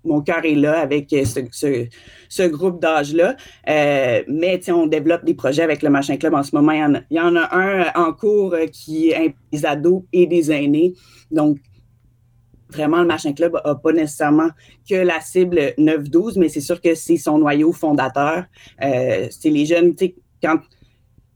mon 0.07 0.21
cœur 0.21 0.45
est 0.45 0.55
là 0.55 0.79
avec 0.81 1.13
euh, 1.13 1.25
ce, 1.25 2.49
groupe 2.49 2.81
d'âge-là. 2.81 3.37
mais 3.67 4.61
on 4.71 4.87
développe 4.87 5.25
des 5.25 5.35
projets 5.35 5.63
avec 5.63 5.83
le 5.83 5.91
Machin 5.91 6.17
Club 6.17 6.35
en 6.35 6.43
ce 6.43 6.55
moment. 6.55 6.73
Il 6.73 7.17
y 7.17 7.21
en 7.21 7.37
a, 7.37 7.57
un 7.57 7.93
en 7.95 8.13
cours 8.13 8.55
qui 8.73 9.11
est 9.11 9.35
des 9.53 9.67
ados 9.67 10.03
et 10.13 10.27
des 10.27 10.51
aînés. 10.53 10.95
Donc, 11.31 11.59
vraiment, 12.71 13.01
le 13.01 13.07
Machin 13.07 13.33
Club 13.33 13.59
n'a 13.65 13.75
pas 13.75 13.93
nécessairement 13.93 14.51
que 14.89 14.95
la 14.95 15.21
cible 15.21 15.75
9-12, 15.79 16.39
mais 16.39 16.49
c'est 16.49 16.61
sûr 16.61 16.81
que 16.81 16.95
c'est 16.95 17.17
son 17.17 17.39
noyau 17.39 17.73
fondateur. 17.73 18.45
Euh, 18.83 19.27
c'est 19.31 19.51
les 19.51 19.67
jeunes, 19.67 19.95
tu 19.95 20.07
sais, 20.07 20.15
quand, 20.43 20.59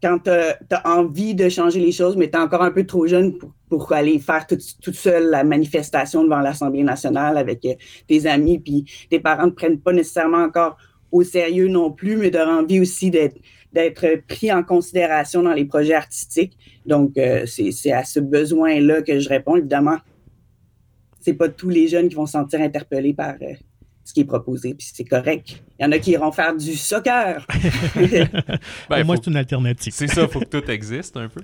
quand 0.03 0.19
tu 0.25 0.31
as, 0.31 0.83
envie 0.85 1.35
de 1.35 1.49
changer 1.49 1.81
les 1.81 1.93
choses, 1.93 2.17
mais 2.17 2.31
tu 2.31 2.37
es 2.37 2.41
encore 2.41 2.63
un 2.63 2.71
peu 2.71 2.85
trop 2.85 3.07
jeune 3.07 3.37
pour, 3.39 3.53
aller 3.91 4.19
faire 4.19 4.47
toute, 4.47 4.63
toute 4.81 4.95
seule 4.95 5.31
la 5.31 5.45
manifestation 5.45 6.25
devant 6.25 6.41
l'Assemblée 6.41 6.83
nationale 6.83 7.37
avec 7.37 7.65
euh, 7.65 7.75
tes 8.07 8.27
amis, 8.27 8.59
puis 8.59 8.85
tes 9.09 9.21
parents 9.21 9.47
ne 9.47 9.53
prennent 9.53 9.81
pas 9.81 9.93
nécessairement 9.93 10.45
encore 10.45 10.77
au 11.13 11.23
sérieux 11.23 11.69
non 11.69 11.91
plus, 11.91 12.17
mais 12.17 12.31
tu 12.31 12.39
as 12.39 12.49
envie 12.49 12.81
aussi 12.81 13.11
d'être 13.11 13.37
d'être 13.73 14.27
pris 14.27 14.53
en 14.53 14.63
considération 14.63 15.43
dans 15.43 15.53
les 15.53 15.65
projets 15.65 15.95
artistiques. 15.95 16.57
Donc, 16.87 17.17
euh, 17.17 17.47
c'est 17.47 17.93
à 17.93 18.05
ce 18.05 18.19
besoin-là 18.19 19.03
que 19.03 19.21
je 19.21 19.29
réponds. 19.29 19.57
Évidemment, 19.57 19.99
c'est 21.21 21.35
pas 21.35 21.49
tous 21.49 21.69
les 21.69 21.87
jeunes 21.87 22.09
qui 22.09 22.15
vont 22.15 22.27
se 22.27 22.33
sentir 22.33 22.61
interpellés 22.61 23.15
par 23.15 23.35
euh, 23.43 23.55
ce 24.05 24.13
qui 24.13 24.21
est 24.21 24.25
proposé, 24.25 24.75
puis 24.75 24.89
c'est 24.93 25.05
correct. 25.05 25.63
Il 25.79 25.85
y 25.85 25.87
en 25.87 25.93
a 25.93 25.99
qui 25.99 26.13
iront 26.13 26.33
faire 26.33 26.57
du 26.57 26.75
soccer. 26.75 27.47
ben, 28.91 29.05
moi, 29.05 29.17
c'est 29.17 29.31
une 29.31 29.37
alternative. 29.37 29.93
C'est 29.95 30.09
ça, 30.09 30.23
il 30.23 30.29
faut 30.29 30.41
que 30.41 30.59
tout 30.61 30.69
existe 30.71 31.17
un 31.17 31.29
peu. 31.29 31.43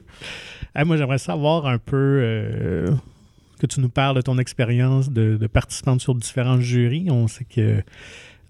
Moi, 0.85 0.97
j'aimerais 0.97 1.18
savoir 1.18 1.66
un 1.66 1.78
peu 1.78 1.97
euh, 1.97 2.90
que 3.61 3.66
tu 3.66 3.80
nous 3.80 3.88
parles 3.88 4.16
de 4.16 4.21
ton 4.21 4.38
expérience 4.38 5.11
de, 5.11 5.47
participante 5.47 6.00
sur 6.00 6.14
différents 6.14 6.61
jurys. 6.61 7.11
On 7.11 7.28
sait 7.28 7.45
que 7.45 7.83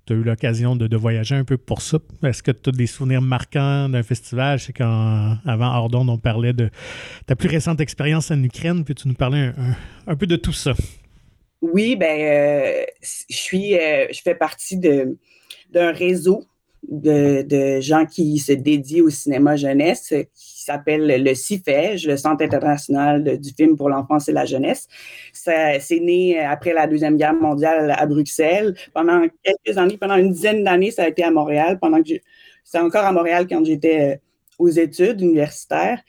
tu 0.07 0.13
as 0.13 0.17
eu 0.17 0.23
l'occasion 0.23 0.77
de, 0.77 0.97
voyager 0.97 1.35
un 1.35 1.45
peu 1.45 1.57
pour 1.57 1.83
ça. 1.83 1.99
Est-ce 2.23 2.43
que 2.43 2.51
tu 2.51 2.71
as 2.71 2.73
des 2.73 2.87
souvenirs 2.87 3.23
marquants 3.23 3.89
d'un 3.89 4.03
festival? 4.03 4.59
Je 4.59 4.65
sais 4.67 4.73
qu'avant 4.73 5.75
Ordon, 5.77 6.09
on 6.09 6.19
parlait 6.19 6.53
de 6.53 6.71
ta 7.27 7.37
plus 7.37 7.49
récente 7.49 7.81
expérience 7.81 8.31
en 8.31 8.43
Ukraine, 8.43 8.85
puis 8.85 8.95
tu 8.95 9.09
nous 9.09 9.15
parlais 9.15 9.53
un 10.07 10.17
peu 10.17 10.27
de 10.27 10.37
tout 10.37 10.53
ça? 10.53 10.75
Oui, 11.61 11.97
ben, 11.97 12.21
euh, 12.21 12.85
je 13.03 13.37
suis, 13.37 13.79
euh, 13.79 14.07
je 14.13 14.21
fais 14.23 14.35
partie 14.35 14.77
d'un 14.79 15.93
réseau 15.93 16.45
de, 16.89 17.81
gens 17.81 18.07
qui 18.07 18.39
se 18.39 18.53
dédient 18.53 19.05
au 19.05 19.11
cinéma 19.11 19.57
jeunesse 19.57 20.13
qui 20.35 20.63
s'appelle 20.63 21.23
le 21.23 21.35
CIFEJ, 21.35 22.07
le 22.07 22.17
Centre 22.17 22.45
international 22.45 23.39
du 23.39 23.51
film 23.51 23.77
pour 23.77 23.89
l'enfance 23.89 24.29
et 24.29 24.33
la 24.33 24.45
jeunesse. 24.45 24.87
C'est 25.33 26.01
né 26.01 26.39
après 26.39 26.73
la 26.73 26.87
Deuxième 26.87 27.17
Guerre 27.17 27.35
mondiale 27.35 27.95
à 27.97 28.07
Bruxelles. 28.07 28.75
Pendant 28.95 29.27
quelques 29.43 29.79
années, 29.79 29.97
pendant 29.97 30.17
une 30.17 30.33
dizaine 30.33 30.65
d'années, 30.65 30.91
ça 30.91 31.05
a 31.05 31.09
été 31.09 31.23
à 31.23 31.31
Montréal. 31.31 31.79
Pendant 31.81 32.03
que 32.03 32.15
c'est 32.65 32.79
encore 32.79 33.05
à 33.05 33.13
Montréal 33.13 33.47
quand 33.49 33.65
j'étais 33.65 34.01
euh, 34.01 34.17
aux 34.59 34.69
études 34.69 35.21
universitaires. 35.21 36.01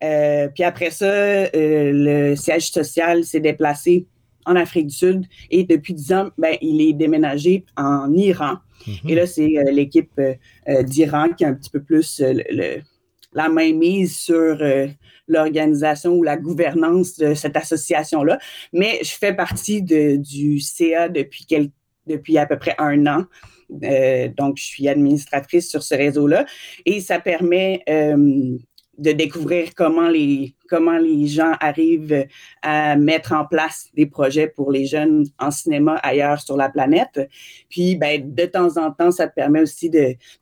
puis 0.00 0.64
après 0.64 0.90
ça, 0.90 1.46
le 1.54 2.34
siège 2.34 2.70
social 2.70 3.24
s'est 3.24 3.40
déplacé 3.40 4.06
en 4.46 4.56
Afrique 4.56 4.88
du 4.88 4.94
Sud 4.94 5.26
et 5.50 5.64
depuis 5.64 5.94
10 5.94 6.12
ans, 6.12 6.30
ben, 6.38 6.56
il 6.60 6.80
est 6.80 6.92
déménagé 6.92 7.64
en 7.76 8.12
Iran. 8.12 8.56
Mhm. 8.86 9.10
Et 9.10 9.14
là, 9.14 9.26
c'est 9.26 9.58
euh, 9.58 9.70
l'équipe 9.70 10.12
euh, 10.18 10.34
euh, 10.68 10.82
d'Iran 10.82 11.30
qui 11.30 11.44
a 11.44 11.48
un 11.48 11.54
petit 11.54 11.70
peu 11.70 11.82
plus 11.82 12.22
la 13.34 13.48
main 13.48 13.72
mise 13.72 14.18
sur 14.18 14.58
l'organisation 15.26 16.12
ou 16.12 16.22
la 16.22 16.36
gouvernance 16.36 17.16
de 17.16 17.32
cette 17.32 17.56
association-là. 17.56 18.38
Mais 18.74 18.98
je 19.02 19.12
fais 19.12 19.32
partie 19.32 19.80
du 19.82 20.60
CA 20.60 21.08
depuis, 21.08 21.46
depuis 22.06 22.36
à 22.36 22.44
peu 22.44 22.58
près 22.58 22.74
un 22.76 23.06
an. 23.06 23.24
donc, 23.70 24.58
je 24.58 24.64
suis 24.64 24.86
administratrice 24.86 25.70
sur 25.70 25.82
ce 25.82 25.94
réseau-là 25.94 26.44
et 26.84 27.00
ça 27.00 27.20
permet 27.20 27.82
de 28.98 29.12
découvrir 29.12 29.74
comment 29.74 30.08
les, 30.08 30.54
comment 30.68 30.98
les 30.98 31.26
gens 31.26 31.52
arrivent 31.60 32.26
à 32.60 32.96
mettre 32.96 33.32
en 33.32 33.46
place 33.46 33.88
des 33.94 34.06
projets 34.06 34.48
pour 34.48 34.70
les 34.70 34.86
jeunes 34.86 35.26
en 35.38 35.50
cinéma 35.50 35.96
ailleurs 35.96 36.40
sur 36.40 36.56
la 36.56 36.68
planète. 36.68 37.28
Puis, 37.70 37.96
ben, 37.96 38.34
de 38.34 38.44
temps 38.44 38.76
en 38.76 38.90
temps, 38.90 39.10
ça 39.10 39.28
te 39.28 39.34
permet 39.34 39.62
aussi 39.62 39.90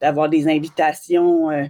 d'avoir 0.00 0.28
des 0.28 0.49
invitations 0.49 1.50
euh, 1.50 1.64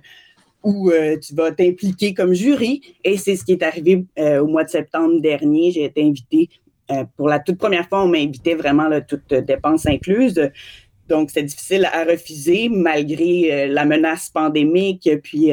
où 0.63 0.91
euh, 0.91 1.19
tu 1.19 1.35
vas 1.35 1.53
t'impliquer 1.53 2.15
comme 2.15 2.33
jury. 2.33 2.81
Et 3.05 3.19
c'est 3.19 3.37
ce 3.37 3.45
qui 3.45 3.53
est 3.53 3.63
arrivé 3.63 4.07
euh, 4.19 4.41
au 4.41 4.47
mois 4.47 4.65
de 4.65 4.71
septembre 4.71 5.21
dernier. 5.21 5.73
J'ai 5.73 5.85
été 5.85 6.03
invitée 6.03 6.49
pour 7.17 7.29
la 7.29 7.39
toute 7.39 7.57
première 7.57 7.89
fois, 7.89 8.03
on 8.03 8.09
m'a 8.09 8.19
invité 8.19 8.57
vraiment 8.57 8.89
là, 8.89 9.01
toutes 9.01 9.33
dépenses 9.33 9.87
incluses. 9.87 10.51
Donc, 11.07 11.31
c'est 11.31 11.45
difficile 11.45 11.89
à 11.93 12.03
refuser 12.03 12.69
malgré 12.69 13.69
la 13.69 13.85
menace 13.85 14.29
pandémique, 14.29 15.09
puis 15.23 15.53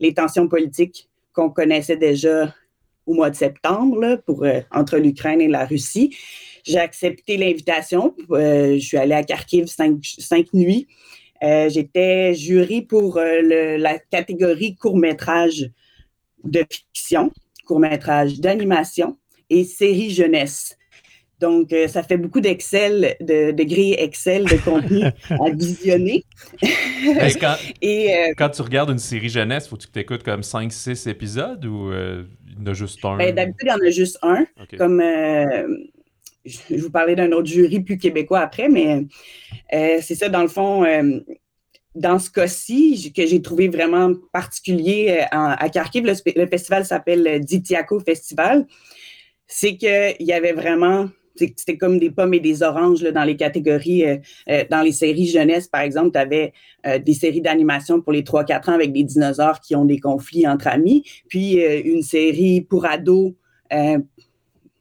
les 0.00 0.14
tensions 0.14 0.48
politiques 0.48 1.08
qu'on 1.32 1.50
connaissait 1.50 1.96
déjà 1.96 2.54
au 3.06 3.14
mois 3.14 3.30
de 3.30 3.36
septembre 3.36 4.20
pour, 4.26 4.44
euh, 4.44 4.60
entre 4.70 4.98
l'Ukraine 4.98 5.40
et 5.40 5.48
la 5.48 5.64
Russie. 5.64 6.16
J'ai 6.64 6.78
accepté 6.78 7.36
l'invitation. 7.36 8.14
Euh, 8.30 8.74
je 8.74 8.84
suis 8.84 8.96
allée 8.96 9.14
à 9.14 9.24
Kharkiv 9.24 9.66
cinq, 9.66 10.52
nuits. 10.52 10.86
Euh, 11.42 11.68
j'étais 11.68 12.34
jury 12.34 12.82
pour 12.82 13.18
la 13.18 13.98
catégorie 13.98 14.76
court-métrage 14.76 15.70
de 16.44 16.64
fiction, 16.70 17.32
court-métrage 17.64 18.40
d'animation 18.40 19.16
et 19.48 19.64
série 19.64 20.10
jeunesse. 20.10 20.77
Donc, 21.40 21.72
euh, 21.72 21.86
ça 21.86 22.02
fait 22.02 22.16
beaucoup 22.16 22.40
d'Excel, 22.40 23.16
de, 23.20 23.52
de 23.52 23.62
grilles 23.62 23.94
Excel 23.98 24.44
de 24.44 24.56
contenu 24.56 25.04
à 25.30 25.50
visionner. 25.50 26.24
quand, 27.40 27.56
Et, 27.82 28.12
euh, 28.12 28.32
quand 28.36 28.50
tu 28.50 28.62
regardes 28.62 28.90
une 28.90 28.98
série 28.98 29.28
jeunesse, 29.28 29.68
faut-tu 29.68 29.86
que 29.86 29.92
tu 29.92 30.00
écoutes 30.00 30.24
comme 30.24 30.40
5-6 30.40 31.08
épisodes 31.08 31.64
ou 31.64 31.92
euh, 31.92 32.24
il 32.48 32.58
y 32.58 32.62
en 32.62 32.66
a 32.66 32.74
juste 32.74 33.04
un? 33.04 33.16
Ben, 33.16 33.34
D'habitude, 33.34 33.68
il 33.68 33.68
y 33.68 33.72
en 33.72 33.86
a 33.86 33.90
juste 33.90 34.18
un. 34.22 34.46
Comme 34.76 35.00
je 36.44 36.76
vous 36.76 36.90
parlais 36.90 37.14
d'un 37.14 37.30
autre 37.32 37.46
jury 37.46 37.80
plus 37.80 37.98
québécois 37.98 38.40
après, 38.40 38.68
mais 38.68 39.06
c'est 39.70 40.14
ça, 40.14 40.28
dans 40.28 40.42
le 40.42 40.48
fond, 40.48 40.84
dans 41.94 42.18
ce 42.18 42.30
cas-ci, 42.30 43.12
que 43.14 43.26
j'ai 43.26 43.42
trouvé 43.42 43.68
vraiment 43.68 44.12
particulier 44.32 45.24
à 45.30 45.68
Kharkiv, 45.68 46.04
le, 46.04 46.14
le 46.34 46.46
festival 46.46 46.84
s'appelle 46.84 47.40
Ditiako 47.44 48.00
Festival, 48.00 48.66
c'est 49.46 49.76
qu'il 49.76 50.16
y 50.20 50.32
avait 50.32 50.52
vraiment 50.52 51.08
c'était 51.38 51.76
comme 51.76 51.98
des 51.98 52.10
pommes 52.10 52.34
et 52.34 52.40
des 52.40 52.62
oranges 52.62 53.02
dans 53.02 53.24
les 53.24 53.36
catégories. 53.36 54.04
Euh, 54.04 54.16
euh, 54.48 54.64
dans 54.70 54.82
les 54.82 54.92
séries 54.92 55.26
jeunesse, 55.26 55.68
par 55.68 55.82
exemple, 55.82 56.12
tu 56.12 56.18
avais 56.18 56.52
euh, 56.86 56.98
des 56.98 57.14
séries 57.14 57.40
d'animation 57.40 58.00
pour 58.00 58.12
les 58.12 58.22
3-4 58.22 58.70
ans 58.70 58.74
avec 58.74 58.92
des 58.92 59.04
dinosaures 59.04 59.60
qui 59.60 59.76
ont 59.76 59.84
des 59.84 59.98
conflits 59.98 60.46
entre 60.46 60.68
amis, 60.68 61.04
puis 61.28 61.54
une 61.54 62.02
série 62.02 62.60
pour 62.60 62.86
ados 62.86 63.32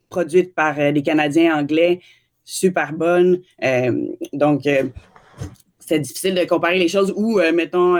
produite 0.10 0.56
par 0.56 0.94
des 0.94 1.02
Canadiens 1.02 1.58
anglais, 1.58 2.00
super 2.44 2.94
bonne. 2.94 3.42
donc, 4.34 4.62
c'est 5.80 6.00
difficile 6.00 6.36
de 6.36 6.46
comparer 6.46 6.80
les 6.80 6.88
choses 6.88 7.14
ou, 7.16 7.40
mettons, 7.54 7.98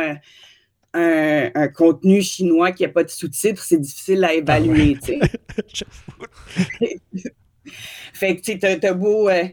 un, 0.94 1.68
contenu 1.76 2.22
chinois 2.22 2.72
qui 2.72 2.84
n'a 2.84 2.90
pas 2.90 3.04
de 3.04 3.10
sous-titres, 3.10 3.64
c'est 3.64 3.82
difficile 3.82 4.24
à 4.24 4.34
évaluer. 4.34 4.98
Fait 8.18 8.36
que, 8.36 8.42
tu 8.42 8.60
sais, 8.60 8.80
t'as 8.80 8.94
beau. 8.94 9.30
Euh, 9.30 9.44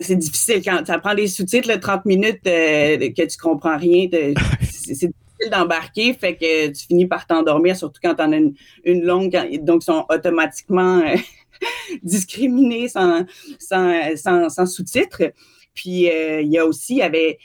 c'est 0.00 0.16
difficile 0.16 0.62
quand 0.64 0.84
ça 0.86 0.98
prend 0.98 1.14
des 1.14 1.26
sous-titres, 1.26 1.74
30 1.78 2.04
minutes 2.06 2.46
euh, 2.46 2.98
que 3.16 3.26
tu 3.26 3.38
comprends 3.38 3.76
rien. 3.76 4.08
C'est 4.60 4.92
difficile 4.92 5.12
d'embarquer, 5.50 6.14
fait 6.14 6.36
que 6.36 6.68
tu 6.68 6.86
finis 6.86 7.06
par 7.06 7.26
t'endormir, 7.26 7.76
surtout 7.76 8.00
quand 8.02 8.14
t'en 8.14 8.32
as 8.32 8.36
une, 8.36 8.54
une 8.84 9.04
longue. 9.04 9.30
donc, 9.62 9.82
ils 9.82 9.84
sont 9.84 10.04
automatiquement 10.10 10.98
euh, 11.00 11.16
discriminés 12.02 12.88
sans, 12.88 13.24
sans, 13.58 14.48
sans, 14.48 14.66
sous-titres. 14.66 15.32
Puis, 15.74 16.08
il 16.08 16.48
y 16.48 16.58
a 16.58 16.66
aussi, 16.66 17.02
avait 17.02 17.38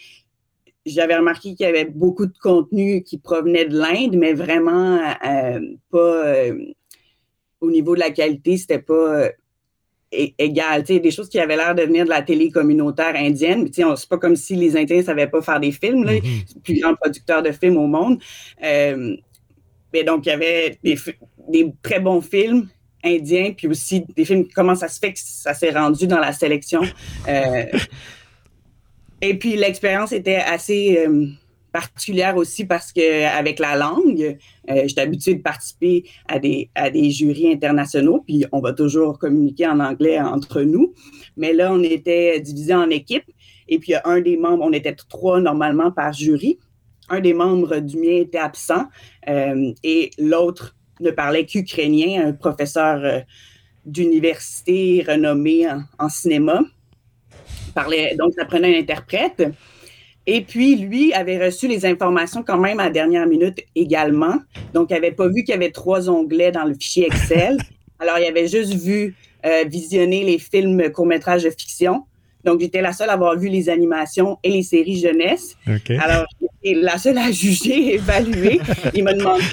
j'avais 0.85 1.15
remarqué 1.15 1.53
qu'il 1.53 1.65
y 1.65 1.69
avait 1.69 1.85
beaucoup 1.85 2.25
de 2.25 2.37
contenu 2.41 3.03
qui 3.03 3.17
provenait 3.17 3.65
de 3.65 3.77
l'Inde, 3.77 4.15
mais 4.15 4.33
vraiment 4.33 4.99
pas 5.91 6.23
au 7.61 7.69
niveau 7.69 7.93
de 7.95 7.99
la 7.99 8.09
qualité, 8.09 8.57
c'était 8.57 8.79
pas 8.79 9.29
égal. 10.11 10.83
Des 10.83 11.11
choses 11.11 11.29
qui 11.29 11.39
avaient 11.39 11.55
l'air 11.55 11.75
de 11.75 11.83
venir 11.83 12.05
de 12.05 12.09
la 12.09 12.21
télé 12.21 12.49
communautaire 12.49 13.15
indienne. 13.15 13.69
C'est 13.71 14.09
pas 14.09 14.17
comme 14.17 14.35
si 14.35 14.55
les 14.55 14.75
Indiens 14.75 14.97
ne 14.97 15.03
savaient 15.03 15.27
pas 15.27 15.41
faire 15.41 15.59
des 15.59 15.71
films, 15.71 16.03
là, 16.03 16.13
le 16.13 16.61
plus 16.61 16.79
grand 16.79 16.95
producteur 16.95 17.41
de 17.41 17.51
films 17.51 17.77
au 17.77 17.87
monde. 17.87 18.21
Euh, 18.63 19.15
mais 19.93 20.03
donc, 20.03 20.25
il 20.25 20.29
y 20.29 20.31
avait 20.31 20.77
des, 20.83 20.97
des, 21.49 21.73
très 21.81 21.99
bons 21.99 22.21
films 22.21 22.69
indiens, 23.03 23.53
puis 23.55 23.67
aussi 23.67 24.05
des 24.15 24.25
films. 24.25 24.47
Comment 24.53 24.75
ça 24.75 24.87
se 24.87 24.99
fait 24.99 25.13
que 25.13 25.19
ça 25.21 25.53
s'est 25.53 25.71
rendu 25.71 26.07
dans 26.07 26.19
la 26.19 26.33
sélection? 26.33 26.81
Euh, 27.27 27.65
et 29.21 29.37
puis, 29.37 29.55
l'expérience 29.55 30.11
était 30.11 30.35
assez. 30.35 31.05
Euh, 31.05 31.27
particulière 31.71 32.35
aussi 32.35 32.65
parce 32.65 32.91
que 32.91 33.25
avec 33.25 33.59
la 33.59 33.75
langue, 33.75 34.37
euh, 34.69 34.83
j'étais 34.85 35.01
habituée 35.01 35.35
de 35.35 35.41
participer 35.41 36.03
à 36.27 36.39
des, 36.39 36.69
à 36.75 36.89
des 36.89 37.09
jurys 37.11 37.51
internationaux, 37.51 38.23
puis 38.25 38.45
on 38.51 38.59
va 38.59 38.73
toujours 38.73 39.17
communiquer 39.17 39.67
en 39.67 39.79
anglais 39.79 40.19
entre 40.19 40.61
nous. 40.61 40.93
Mais 41.37 41.53
là, 41.53 41.73
on 41.73 41.81
était 41.83 42.39
divisé 42.39 42.73
en 42.73 42.89
équipes, 42.89 43.29
et 43.67 43.79
puis 43.79 43.93
un 44.03 44.21
des 44.21 44.37
membres, 44.37 44.63
on 44.65 44.73
était 44.73 44.95
trois 44.95 45.39
normalement 45.39 45.91
par 45.91 46.13
jury. 46.13 46.59
Un 47.09 47.19
des 47.19 47.33
membres 47.33 47.79
du 47.79 47.97
mien 47.97 48.17
était 48.17 48.37
absent, 48.37 48.85
euh, 49.27 49.73
et 49.83 50.11
l'autre 50.17 50.75
ne 50.99 51.11
parlait 51.11 51.45
qu'ukrainien, 51.45 52.27
un 52.27 52.33
professeur 52.33 53.03
euh, 53.03 53.19
d'université 53.85 55.03
renommé 55.07 55.67
en, 55.97 56.09
cinéma. 56.09 56.61
Parlait, 57.73 58.15
donc, 58.17 58.33
ça 58.37 58.45
prenait 58.45 58.75
un 58.75 58.79
interprète. 58.79 59.43
Et 60.27 60.41
puis, 60.41 60.75
lui 60.75 61.13
avait 61.13 61.43
reçu 61.43 61.67
les 61.67 61.85
informations 61.85 62.43
quand 62.43 62.57
même 62.57 62.79
à 62.79 62.85
la 62.85 62.89
dernière 62.91 63.25
minute 63.27 63.59
également. 63.75 64.35
Donc, 64.73 64.89
il 64.89 64.93
n'avait 64.93 65.11
pas 65.11 65.27
vu 65.27 65.43
qu'il 65.43 65.49
y 65.49 65.57
avait 65.57 65.71
trois 65.71 66.09
onglets 66.09 66.51
dans 66.51 66.63
le 66.63 66.73
fichier 66.73 67.07
Excel. 67.07 67.57
Alors, 67.99 68.19
il 68.19 68.25
avait 68.25 68.47
juste 68.47 68.73
vu 68.73 69.15
euh, 69.45 69.63
visionner 69.67 70.23
les 70.23 70.37
films 70.37 70.91
courts-métrages 70.91 71.43
de 71.43 71.49
fiction. 71.49 72.05
Donc, 72.43 72.59
j'étais 72.61 72.81
la 72.81 72.93
seule 72.93 73.09
à 73.09 73.13
avoir 73.13 73.37
vu 73.37 73.49
les 73.49 73.69
animations 73.69 74.37
et 74.43 74.49
les 74.49 74.63
séries 74.63 74.99
jeunesse. 74.99 75.55
Alors, 75.99 76.25
j'étais 76.39 76.79
la 76.79 76.97
seule 76.97 77.17
à 77.17 77.31
juger, 77.31 77.95
évaluer. 77.95 78.59
Il 78.93 79.03
m'a 79.03 79.13
demandé 79.13 79.43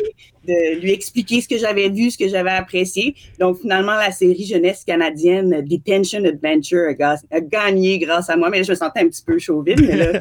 de 0.48 0.80
lui 0.80 0.92
expliquer 0.92 1.40
ce 1.40 1.48
que 1.48 1.58
j'avais 1.58 1.88
vu, 1.88 2.10
ce 2.10 2.18
que 2.18 2.28
j'avais 2.28 2.50
apprécié. 2.50 3.14
Donc, 3.38 3.60
finalement, 3.60 3.94
la 3.94 4.10
série 4.10 4.46
jeunesse 4.46 4.82
canadienne 4.84 5.62
Detention 5.62 6.24
Adventure 6.24 6.94
a, 7.00 7.40
gagné 7.40 7.98
grâce 7.98 8.30
à 8.30 8.36
moi, 8.36 8.50
mais 8.50 8.64
je 8.64 8.70
me 8.70 8.76
sentais 8.76 9.00
un 9.00 9.08
petit 9.08 9.22
peu 9.24 9.38
chauvine. 9.38 9.80
Mais 9.80 9.96
là, 9.96 10.20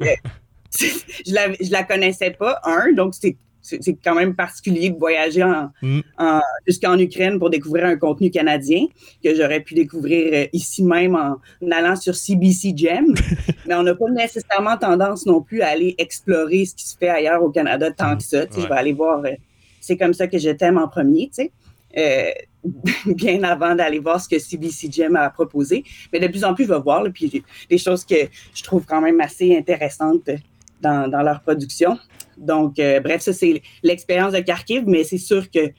je, 0.78 1.34
la, 1.34 1.52
je 1.52 1.70
la 1.70 1.82
connaissais 1.84 2.30
pas, 2.30 2.60
un, 2.64 2.92
donc 2.92 3.14
c'est 3.14 3.36
c'est 3.62 3.96
quand 4.02 4.14
même 4.14 4.34
particulier 4.34 4.90
de 4.90 4.98
voyager 4.98 5.44
mm. 5.82 6.00
jusqu'en 6.66 6.98
Ukraine 6.98 7.38
pour 7.38 7.50
découvrir 7.50 7.86
un 7.86 7.96
contenu 7.96 8.30
canadien 8.30 8.86
que 9.22 9.34
j'aurais 9.34 9.60
pu 9.60 9.74
découvrir 9.74 10.30
euh, 10.32 10.46
ici 10.52 10.82
même 10.82 11.14
en, 11.14 11.38
allant 11.70 11.96
sur 11.96 12.14
CBC 12.14 12.72
Gem. 12.76 13.14
Mais 13.66 13.74
on 13.74 13.82
n'a 13.82 13.94
pas 13.94 14.10
nécessairement 14.10 14.76
tendance 14.76 15.26
non 15.26 15.42
plus 15.42 15.62
à 15.62 15.68
aller 15.68 15.94
explorer 15.98 16.64
ce 16.64 16.74
qui 16.74 16.86
se 16.86 16.96
fait 16.96 17.08
ailleurs 17.08 17.42
au 17.42 17.50
Canada 17.50 17.90
tant 17.90 18.16
que 18.16 18.22
ça. 18.22 18.44
Je 18.50 18.66
vais 18.66 18.74
aller 18.74 18.92
voir 18.92 19.24
euh, 19.24 19.32
c'est 19.88 19.96
comme 19.96 20.12
ça 20.12 20.26
que 20.26 20.38
je 20.38 20.50
t'aime 20.50 20.76
en 20.76 20.86
premier, 20.86 21.30
tu 21.34 21.44
sais. 21.44 21.52
Euh, 21.96 22.30
bien 23.06 23.42
avant 23.42 23.74
d'aller 23.74 23.98
voir 23.98 24.20
ce 24.20 24.28
que 24.28 24.38
CBCGM 24.38 25.16
a 25.16 25.30
proposé. 25.30 25.82
Mais 26.12 26.20
de 26.20 26.26
plus 26.26 26.44
en 26.44 26.52
plus, 26.52 26.64
je 26.64 26.72
vais 26.72 26.80
voir, 26.80 27.04
puis 27.12 27.42
des 27.70 27.78
choses 27.78 28.04
que 28.04 28.16
je 28.54 28.62
trouve 28.62 28.84
quand 28.84 29.00
même 29.00 29.18
assez 29.22 29.56
intéressantes 29.56 30.28
dans, 30.82 31.06
leur 31.08 31.40
production. 31.40 31.98
Donc, 32.36 32.78
euh, 32.78 33.00
bref, 33.00 33.22
ça, 33.22 33.32
c'est 33.32 33.62
l'expérience 33.82 34.34
de 34.34 34.40
Kharkiv, 34.40 34.84
mais 34.86 35.04
c'est 35.04 35.18
sûr 35.18 35.50
que 35.50 35.70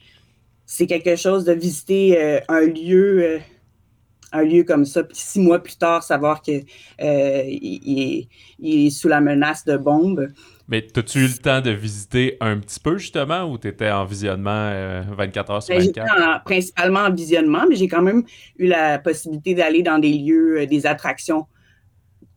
c'est 0.66 0.88
quelque 0.88 1.14
chose 1.14 1.44
de 1.44 1.52
visiter 1.52 2.20
euh, 2.20 2.40
un 2.48 2.62
lieu 2.62 3.40
un 4.32 4.42
lieu 4.42 4.62
comme 4.62 4.84
ça, 4.84 5.02
puis 5.02 5.16
six 5.16 5.40
mois 5.40 5.60
plus 5.60 5.76
tard, 5.76 6.04
savoir 6.04 6.40
qu'il 6.40 6.64
il 7.00 8.28
est, 8.60 8.90
sous 8.90 9.08
la 9.08 9.20
menace 9.20 9.64
de 9.64 9.76
bombes, 9.76 10.28
mais 10.70 10.86
as-tu 10.96 11.18
eu 11.18 11.26
le 11.26 11.36
temps 11.36 11.60
de 11.60 11.70
visiter 11.70 12.36
un 12.40 12.58
petit 12.58 12.78
peu, 12.78 12.96
justement, 12.96 13.50
ou 13.50 13.58
tu 13.58 13.66
étais 13.66 13.90
en 13.90 14.04
visionnement 14.04 14.70
24 15.10 15.50
euh, 15.50 15.54
heures 15.54 15.62
sur 15.64 15.74
24? 15.74 15.94
Ben, 15.94 16.14
j'étais 16.14 16.44
principalement 16.44 17.00
en 17.00 17.12
visionnement, 17.12 17.64
mais 17.68 17.74
j'ai 17.74 17.88
quand 17.88 18.02
même 18.02 18.22
eu 18.56 18.68
la 18.68 19.00
possibilité 19.00 19.54
d'aller 19.54 19.82
dans 19.82 19.98
des 19.98 20.12
lieux, 20.12 20.60
euh, 20.60 20.66
des 20.66 20.86
attractions 20.86 21.46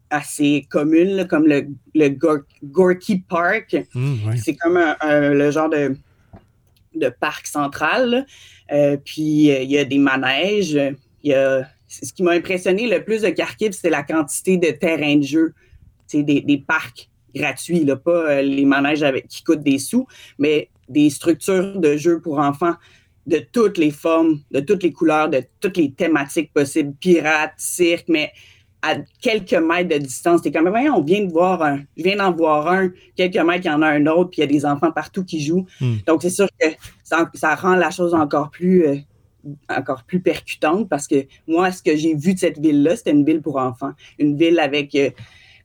assez 0.09 0.65
communes, 0.69 1.27
comme 1.27 1.45
le, 1.45 1.67
le 1.93 2.09
Gorky 2.63 3.19
Park. 3.19 3.77
Mmh, 3.93 4.35
C'est 4.37 4.55
comme 4.55 4.79
le 5.03 5.51
genre 5.51 5.69
de, 5.69 5.95
de 6.95 7.09
parc 7.09 7.47
central. 7.47 8.25
Euh, 8.71 8.97
puis 8.97 9.47
il 9.49 9.71
y 9.71 9.77
a 9.77 9.85
des 9.85 9.97
manèges. 9.97 10.79
Il 11.23 11.31
y 11.31 11.33
a, 11.33 11.67
ce 11.87 12.13
qui 12.13 12.21
m'a 12.21 12.31
impressionné 12.31 12.87
le 12.87 13.03
plus 13.03 13.21
de 13.21 13.29
Kharkiv, 13.29 13.71
c'est 13.71 13.89
la 13.89 14.03
quantité 14.03 14.57
de 14.57 14.69
terrains 14.71 15.17
de 15.17 15.23
jeu, 15.23 15.53
des, 16.13 16.41
des 16.41 16.57
parcs 16.59 17.09
gratuit, 17.35 17.83
là, 17.83 17.95
pas 17.95 18.11
euh, 18.11 18.41
les 18.41 18.65
manèges 18.65 19.03
avec, 19.03 19.27
qui 19.27 19.43
coûtent 19.43 19.63
des 19.63 19.79
sous, 19.79 20.07
mais 20.37 20.69
des 20.89 21.09
structures 21.09 21.79
de 21.79 21.97
jeux 21.97 22.19
pour 22.21 22.39
enfants 22.39 22.75
de 23.25 23.39
toutes 23.51 23.77
les 23.77 23.91
formes, 23.91 24.39
de 24.51 24.59
toutes 24.59 24.83
les 24.83 24.91
couleurs, 24.91 25.29
de 25.29 25.43
toutes 25.59 25.77
les 25.77 25.91
thématiques 25.91 26.51
possibles, 26.53 26.93
pirates, 26.99 27.53
cirque, 27.57 28.05
mais 28.09 28.31
à 28.81 28.95
quelques 29.21 29.53
mètres 29.53 29.89
de 29.89 29.97
distance. 29.97 30.41
T'es 30.41 30.51
comme, 30.51 30.67
on 30.67 31.01
vient 31.01 31.23
de 31.23 31.31
voir 31.31 31.63
un, 31.63 31.79
je 31.97 32.03
viens 32.03 32.17
d'en 32.17 32.33
voir 32.33 32.67
un, 32.67 32.91
quelques 33.15 33.37
mètres, 33.37 33.65
il 33.65 33.69
y 33.69 33.71
en 33.71 33.81
a 33.81 33.87
un 33.87 34.05
autre, 34.07 34.31
puis 34.31 34.39
il 34.39 34.41
y 34.41 34.43
a 34.43 34.47
des 34.47 34.65
enfants 34.65 34.91
partout 34.91 35.23
qui 35.23 35.41
jouent. 35.41 35.65
Hmm. 35.79 35.95
Donc, 36.05 36.21
c'est 36.21 36.29
sûr 36.29 36.47
que 36.59 36.67
ça, 37.03 37.55
rend 37.55 37.75
la 37.75 37.91
chose 37.91 38.13
encore 38.13 38.49
plus, 38.49 38.85
euh, 38.85 38.97
encore 39.69 40.03
plus 40.03 40.19
percutante 40.19 40.89
parce 40.89 41.07
que 41.07 41.25
moi, 41.47 41.71
ce 41.71 41.81
que 41.81 41.95
j'ai 41.95 42.13
vu 42.13 42.33
de 42.33 42.39
cette 42.39 42.59
ville-là, 42.59 42.97
c'était 42.97 43.11
une 43.11 43.23
ville 43.23 43.41
pour 43.41 43.55
enfants. 43.55 43.93
Une 44.19 44.35
ville 44.35 44.59
avec 44.59 44.93
euh, 44.95 45.09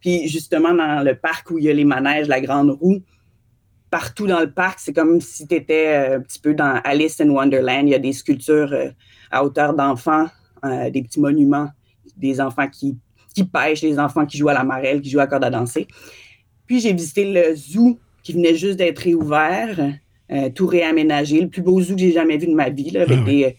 puis 0.00 0.28
justement, 0.28 0.74
dans 0.74 1.04
le 1.04 1.14
parc 1.14 1.50
où 1.50 1.58
il 1.58 1.64
y 1.64 1.70
a 1.70 1.72
les 1.72 1.84
manèges, 1.84 2.28
la 2.28 2.40
grande 2.40 2.70
roue, 2.70 3.02
partout 3.90 4.26
dans 4.26 4.40
le 4.40 4.50
parc, 4.50 4.78
c'est 4.80 4.92
comme 4.92 5.20
si 5.20 5.46
tu 5.46 5.54
étais 5.54 5.87
euh, 5.88 6.16
un 6.18 6.20
petit 6.20 6.38
peu 6.38 6.54
dans 6.54 6.80
Alice 6.84 7.20
in 7.20 7.30
Wonderland. 7.30 7.87
Il 7.87 7.90
y 7.90 7.94
a 7.94 7.98
des 7.98 8.12
sculptures 8.12 8.72
euh, 8.72 8.90
à 9.30 9.44
hauteur 9.44 9.74
d'enfants, 9.74 10.26
euh, 10.64 10.90
des 10.90 11.02
petits 11.02 11.20
monuments, 11.20 11.68
des 12.16 12.40
enfants 12.40 12.68
qui, 12.68 12.96
qui 13.34 13.44
pêchent, 13.44 13.80
des 13.80 13.98
enfants 13.98 14.26
qui 14.26 14.38
jouent 14.38 14.48
à 14.48 14.54
la 14.54 14.64
marelle, 14.64 15.00
qui 15.00 15.11
jouent 15.11 15.20
à 15.20 15.26
corde 15.26 15.44
à 15.44 15.50
danser. 15.50 15.87
Puis 16.66 16.80
j'ai 16.80 16.92
visité 16.92 17.32
le 17.32 17.54
zoo 17.54 17.98
qui 18.22 18.32
venait 18.34 18.54
juste 18.54 18.76
d'être 18.76 18.98
réouvert, 18.98 19.78
tout 20.54 20.66
réaménagé, 20.66 21.40
le 21.40 21.48
plus 21.48 21.62
beau 21.62 21.80
zoo 21.80 21.94
que 21.94 22.00
j'ai 22.00 22.12
jamais 22.12 22.37
vu 22.37 22.46
de 22.46 22.52
ma 22.52 22.68
vie, 22.68 22.94
avec 22.98 23.18
ah 23.22 23.50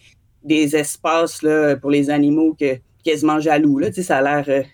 des, 0.44 0.76
espaces 0.76 1.42
là, 1.42 1.74
pour 1.74 1.90
les 1.90 2.08
animaux 2.08 2.54
que, 2.54 2.78
quasiment 3.02 3.40
jaloux. 3.40 3.78
Là. 3.78 3.88
Tu 3.88 3.94
sais, 3.94 4.02
ça 4.04 4.18
a 4.18 4.42
l'air 4.42 4.64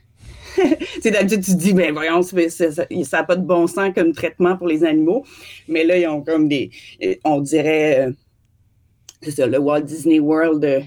d'habitude, 1.04 1.44
tu 1.44 1.54
dis, 1.54 1.72
ben 1.72 1.92
voyons, 1.92 2.22
ça 2.22 2.36
n'a 2.36 3.24
pas 3.24 3.36
de 3.36 3.44
bon 3.44 3.66
sens 3.66 3.92
comme 3.94 4.12
traitement 4.12 4.56
pour 4.56 4.68
les 4.68 4.84
animaux. 4.84 5.24
Mais 5.68 5.84
là, 5.84 5.98
ils 5.98 6.06
ont 6.06 6.22
comme 6.22 6.48
des, 6.48 6.70
on 7.24 7.40
dirait, 7.40 8.06
euh, 8.06 8.12
c'est 9.22 9.32
ça, 9.32 9.46
le 9.46 9.58
Walt 9.58 9.82
Disney 9.82 10.20
World 10.20 10.64
euh, 10.64 10.80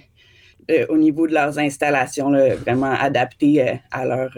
euh, 0.71 0.85
au 0.89 0.97
niveau 0.97 1.27
de 1.27 1.33
leurs 1.33 1.57
installations, 1.57 2.31
vraiment 2.57 2.91
adaptées 2.91 3.79
à 3.91 4.05
leur 4.05 4.31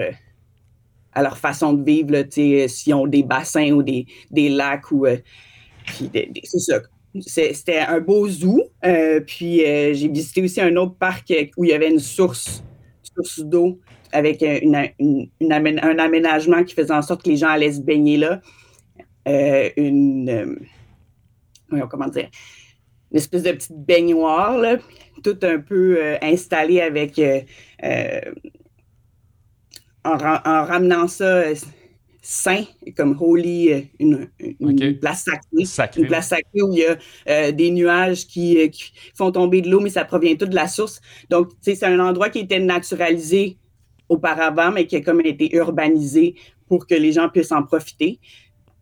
à 1.14 1.22
leur 1.22 1.38
façon 1.38 1.74
de 1.74 1.84
vivre, 1.84 2.24
s'ils 2.30 2.94
ont 2.94 3.06
des 3.06 3.22
bassins 3.22 3.72
ou 3.72 3.84
des, 3.84 4.06
lacs 4.32 4.92
ou 4.92 5.06
c'est 6.00 6.60
ça. 6.60 6.80
C'était 7.20 7.80
un 7.80 8.00
beau 8.00 8.30
zoo. 8.30 8.64
puis 9.28 9.58
j'ai 9.58 10.08
visité 10.08 10.42
aussi 10.42 10.62
un 10.62 10.74
autre 10.78 10.96
parc 10.96 11.34
où 11.58 11.66
il 11.66 11.72
y 11.72 11.74
avait 11.74 11.90
une 11.90 12.00
source, 12.00 12.64
source 13.04 13.42
d'eau 13.42 13.78
avec 14.12 14.44
un 14.44 16.00
aménagement 16.00 16.64
qui 16.64 16.76
faisait 16.76 16.94
en 16.94 17.02
sorte 17.02 17.24
que 17.24 17.30
les 17.30 17.38
gens 17.38 17.50
allaient 17.50 17.72
se 17.72 17.82
baigner 17.82 18.18
là. 18.18 18.42
Euh, 19.28 19.70
une, 19.78 20.30
euh, 21.74 21.86
comment 21.88 22.08
dire, 22.08 22.30
une 23.12 23.18
espèce 23.18 23.44
de 23.44 23.52
petite 23.52 23.78
baignoire, 23.78 24.58
là, 24.58 24.78
tout 25.24 25.38
un 25.44 25.60
peu 25.60 25.98
euh, 26.00 26.18
installé 26.24 26.82
avec, 26.82 27.22
en, 30.04 30.18
ramenant 30.18 31.08
ça 31.08 31.44
saint, 32.24 32.64
comme 32.98 33.16
holy, 33.20 33.90
une, 34.00 34.28
place 35.00 35.24
sacrée, 35.24 36.00
Une 36.02 36.08
place 36.08 36.30
sacrée 36.30 36.62
où 36.62 36.74
il 36.74 36.80
y 36.80 37.32
a 37.32 37.52
des 37.52 37.70
nuages 37.70 38.26
qui, 38.26 38.70
qui, 38.72 38.92
font 39.16 39.32
tomber 39.32 39.62
de 39.62 39.70
l'eau, 39.70 39.82
mais 39.82 39.90
ça 39.92 40.06
provient 40.06 40.36
tout 40.36 40.46
de 40.48 40.56
la 40.56 40.68
source. 40.68 41.00
Donc, 41.30 41.50
c'est 41.62 41.84
un 41.84 42.00
endroit 42.00 42.30
qui 42.30 42.40
était 42.40 42.60
naturalisé 42.60 43.58
auparavant, 44.12 44.72
mais 44.72 44.86
qui 44.86 44.98
a 44.98 45.02
comme 45.02 45.22
été 45.22 45.56
urbanisé 45.56 46.36
pour 46.68 46.86
que 46.86 46.96
les 46.96 47.14
gens 47.14 47.30
puissent 47.30 47.54
en 47.54 47.64
profiter. 47.64 48.20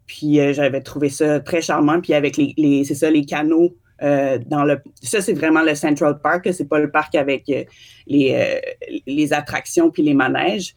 Puis 0.08 0.39
euh, 0.39 0.54
j'avais 0.54 0.82
trouvé 0.82 1.10
ça 1.10 1.39
très 1.39 1.62
charmant. 1.62 2.02
Puis 2.02 2.13
avec 2.13 2.36
les, 2.36 2.84
c'est 2.84 2.96
ça, 2.96 3.12
les 3.12 3.26
canaux 3.26 3.78
euh, 4.02 4.39
dans 4.48 4.63
le. 4.63 4.82
Ça, 5.04 5.22
c'est 5.22 5.34
vraiment 5.34 5.62
le 5.62 5.76
Central 5.76 6.20
Park. 6.20 6.50
C'est 6.52 6.68
pas 6.68 6.80
le 6.80 6.89
parc 6.89 7.13
avec 7.13 7.48
euh, 7.50 7.63
les, 8.08 9.34
attractions 9.34 9.92
puis 9.92 10.02
les 10.02 10.15
manèges. 10.15 10.74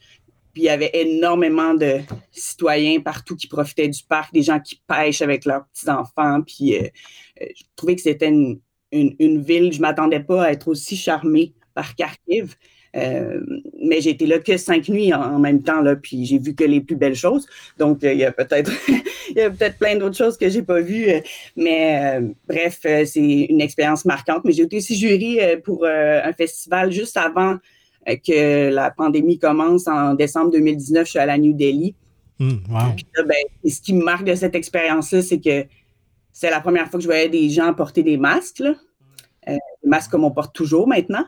Puis 0.53 0.61
il 0.61 0.65
y 0.65 0.69
avait 0.69 0.91
énormément 0.93 1.73
de 1.73 2.01
citoyens 2.31 2.99
partout 2.99 3.35
qui 3.35 3.47
profitaient 3.47 3.87
du 3.87 4.03
parc, 4.03 4.31
des 4.31 4.43
gens 4.43 4.59
qui 4.59 4.79
pêchent 4.87 5.23
avec 5.23 5.45
leurs 5.45 5.65
petits-enfants. 5.65 6.43
Puis 6.43 6.75
je 7.39 7.63
trouvais 7.75 7.95
que 7.95 8.01
c'était 8.03 8.29
une, 8.29 8.59
ville. 9.41 9.73
Je 9.73 9.81
m'attendais 9.81 10.19
pas 10.19 10.43
à 10.43 10.51
être 10.51 10.67
aussi 10.67 10.95
charmée 10.95 11.55
par 11.73 11.95
Kharkiv. 11.95 12.55
Euh, 12.95 13.39
mais 13.81 14.01
j'ai 14.01 14.11
été 14.11 14.25
là 14.25 14.39
que 14.39 14.55
cinq 14.57 14.87
nuits 14.87 15.13
en, 15.13 15.39
même 15.39 15.63
temps, 15.63 15.81
là, 15.81 15.95
puis 15.95 16.25
j'ai 16.25 16.37
vu 16.37 16.53
que 16.53 16.63
les 16.63 16.81
plus 16.81 16.95
belles 16.95 17.15
choses. 17.15 17.47
Donc, 17.77 18.03
euh, 18.03 18.13
il 18.13 18.19
y 18.19 18.25
a 18.25 18.31
peut-être 18.31 18.71
il 19.29 19.37
y 19.37 19.41
a 19.41 19.49
peut-être 19.49 19.77
plein 19.77 19.95
d'autres 19.95 20.17
choses 20.17 20.37
que 20.37 20.49
j'ai 20.49 20.61
pas 20.61 20.79
vues. 20.79 21.09
Euh, 21.09 21.19
mais 21.55 22.21
bref, 22.47 22.79
c'est 22.83 23.47
une 23.49 23.61
expérience 23.61 24.05
marquante. 24.05 24.43
Mais 24.45 24.51
j'ai 24.51 24.63
été 24.63 24.77
aussi 24.77 24.95
jury 24.95 25.39
pour 25.63 25.85
un 25.85 26.33
festival 26.33 26.91
juste 26.91 27.17
avant 27.17 27.57
que 28.05 28.69
la 28.69 28.91
pandémie 28.91 29.39
commence 29.39 29.87
en 29.87 30.13
décembre 30.13 30.51
2019. 30.51 31.05
Je 31.05 31.09
suis 31.09 31.19
à 31.19 31.25
la 31.25 31.37
New 31.37 31.53
Delhi. 31.53 31.95
Hmm, 32.39 32.57
ben, 33.25 33.71
ce 33.71 33.81
qui 33.81 33.93
me 33.93 34.03
marque 34.03 34.25
de 34.25 34.35
cette 34.35 34.55
expérience-là, 34.55 35.21
c'est 35.21 35.39
que 35.39 35.65
c'est 36.33 36.49
la 36.49 36.59
première 36.59 36.89
fois 36.89 36.97
que 36.97 37.03
je 37.03 37.07
voyais 37.07 37.29
des 37.29 37.49
gens 37.49 37.73
porter 37.73 38.03
des 38.03 38.17
masques, 38.17 38.59
là. 38.59 38.75
Euh, 39.47 39.57
des 39.83 39.89
masques 39.89 40.11
comme 40.11 40.23
on 40.23 40.31
porte 40.31 40.53
toujours 40.55 40.87
maintenant. 40.87 41.25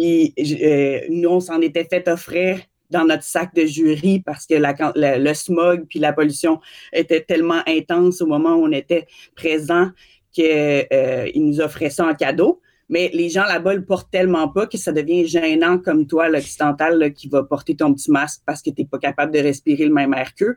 Euh, 0.00 1.00
nous, 1.10 1.28
on 1.28 1.40
s'en 1.40 1.60
était 1.60 1.84
fait 1.84 2.08
offrir 2.08 2.60
dans 2.90 3.04
notre 3.04 3.24
sac 3.24 3.54
de 3.54 3.66
jury 3.66 4.20
parce 4.20 4.46
que 4.46 4.54
le 4.54 5.34
smog 5.34 5.84
puis 5.88 5.98
la 5.98 6.12
pollution 6.12 6.60
était 6.92 7.20
tellement 7.20 7.62
intense 7.66 8.22
au 8.22 8.26
moment 8.26 8.54
où 8.54 8.64
on 8.64 8.72
était 8.72 9.06
présent 9.36 9.90
qu'ils 10.32 10.86
euh, 10.92 11.30
nous 11.34 11.60
offraient 11.60 11.90
ça 11.90 12.06
en 12.06 12.14
cadeau. 12.14 12.60
Mais 12.90 13.10
les 13.12 13.28
gens 13.28 13.44
là-bas 13.44 13.74
le 13.74 13.84
portent 13.84 14.10
tellement 14.10 14.48
pas 14.48 14.66
que 14.66 14.78
ça 14.78 14.92
devient 14.92 15.26
gênant 15.26 15.76
comme 15.76 16.06
toi, 16.06 16.30
l'occidental, 16.30 17.12
qui 17.12 17.28
va 17.28 17.42
porter 17.42 17.76
ton 17.76 17.92
petit 17.92 18.10
masque 18.10 18.40
parce 18.46 18.62
que 18.62 18.70
tu 18.70 18.80
n'es 18.80 18.88
pas 18.88 18.98
capable 18.98 19.30
de 19.30 19.40
respirer 19.40 19.84
le 19.84 19.92
même 19.92 20.14
air 20.14 20.34
qu'eux. 20.34 20.56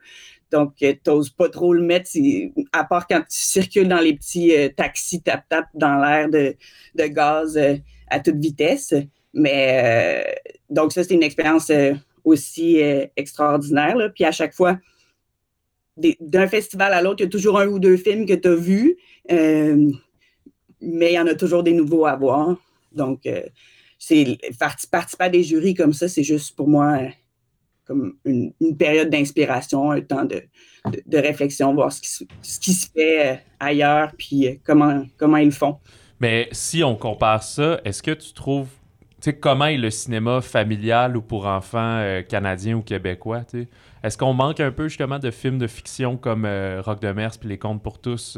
Donc, 0.49 0.75
euh, 0.81 0.93
tu 1.03 1.09
n'oses 1.09 1.29
pas 1.29 1.49
trop 1.49 1.73
le 1.73 1.81
mettre, 1.81 2.09
à 2.71 2.85
part 2.85 3.05
quand 3.07 3.19
tu 3.19 3.37
circules 3.37 3.89
dans 3.89 3.99
les 3.99 4.13
petits 4.13 4.53
taxis 4.77 5.21
tap-tap 5.21 5.65
dans 5.73 5.95
l'air 5.95 6.29
de, 6.29 6.55
gaz 7.07 7.59
à 8.07 8.19
toute 8.21 8.37
vitesse. 8.37 8.93
Mais 9.33 10.35
donc, 10.69 10.91
ça, 10.91 11.03
c'est 11.03 11.13
une 11.13 11.23
expérience 11.23 11.71
aussi 12.23 12.79
extraordinaire. 13.15 13.95
Puis 14.13 14.25
à 14.25 14.31
chaque 14.31 14.53
fois, 14.53 14.77
d'un 15.97 16.47
festival 16.47 16.93
à 16.93 17.01
l'autre, 17.01 17.21
il 17.21 17.23
y 17.23 17.27
a 17.27 17.29
toujours 17.29 17.59
un 17.59 17.67
ou 17.67 17.79
deux 17.79 17.97
films 17.97 18.25
que 18.25 18.33
tu 18.33 18.47
as 18.47 18.55
vus 18.55 18.97
mais 20.81 21.11
il 21.11 21.15
y 21.15 21.19
en 21.19 21.27
a 21.27 21.35
toujours 21.35 21.63
des 21.63 21.73
nouveaux 21.73 22.05
à 22.05 22.15
voir. 22.15 22.55
Donc, 22.91 23.25
euh, 23.25 23.43
c'est 23.97 24.37
participer 24.59 25.25
à 25.25 25.29
des 25.29 25.43
jurys 25.43 25.75
comme 25.75 25.93
ça, 25.93 26.07
c'est 26.07 26.23
juste 26.23 26.55
pour 26.55 26.67
moi 26.67 26.97
euh, 26.99 27.07
comme 27.85 28.15
une, 28.25 28.53
période 28.77 29.09
d'inspiration, 29.09 29.91
un 29.91 30.01
temps 30.01 30.25
de, 30.25 30.41
réflexion, 31.17 31.73
voir 31.73 31.91
ce 31.91 32.01
qui, 32.01 32.73
se 32.73 32.87
fait 32.89 33.33
euh, 33.33 33.35
ailleurs, 33.59 34.11
puis 34.17 34.59
comment, 34.63 35.03
comment 35.17 35.37
ils 35.37 35.45
le 35.45 35.51
font. 35.51 35.77
Mais 36.19 36.47
si 36.51 36.83
on 36.83 36.95
compare 36.95 37.43
ça, 37.43 37.81
est-ce 37.83 38.01
que 38.01 38.11
tu 38.11 38.33
trouves, 38.33 38.69
sais, 39.21 39.33
comment 39.33 39.65
est 39.65 39.77
le 39.77 39.89
cinéma 39.89 40.41
familial 40.41 41.15
ou 41.17 41.21
pour 41.21 41.45
enfants 41.45 42.21
canadiens 42.27 42.77
ou 42.77 42.81
québécois, 42.81 43.43
Est-ce 44.03 44.17
qu'on 44.17 44.33
manque 44.33 44.59
un 44.59 44.71
peu 44.71 44.87
justement 44.87 45.19
de 45.19 45.31
films 45.31 45.59
de 45.59 45.67
fiction 45.67 46.17
comme 46.17 46.47
Rock 46.79 47.01
de 47.01 47.11
Mers 47.11 47.37
puis 47.39 47.49
Les 47.49 47.57
Contes 47.57 47.83
pour 47.83 47.99
tous 47.99 48.37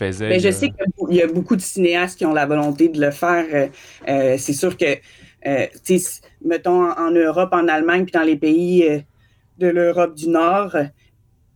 mais 0.00 0.40
je 0.40 0.50
sais 0.50 0.70
qu'il 0.70 1.16
y 1.16 1.22
a 1.22 1.26
beaucoup 1.26 1.56
de 1.56 1.60
cinéastes 1.60 2.18
qui 2.18 2.26
ont 2.26 2.32
la 2.32 2.46
volonté 2.46 2.88
de 2.88 3.00
le 3.00 3.10
faire. 3.10 3.46
Euh, 3.52 3.68
euh, 4.08 4.36
c'est 4.38 4.52
sûr 4.52 4.76
que, 4.76 4.96
euh, 5.46 5.66
mettons, 6.44 6.90
en, 6.90 7.10
Europe, 7.10 7.50
en 7.52 7.68
Allemagne, 7.68 8.04
puis 8.04 8.12
dans 8.12 8.22
les 8.22 8.36
pays 8.36 9.04
de 9.58 9.66
l'Europe 9.66 10.14
du 10.14 10.28
Nord, 10.28 10.76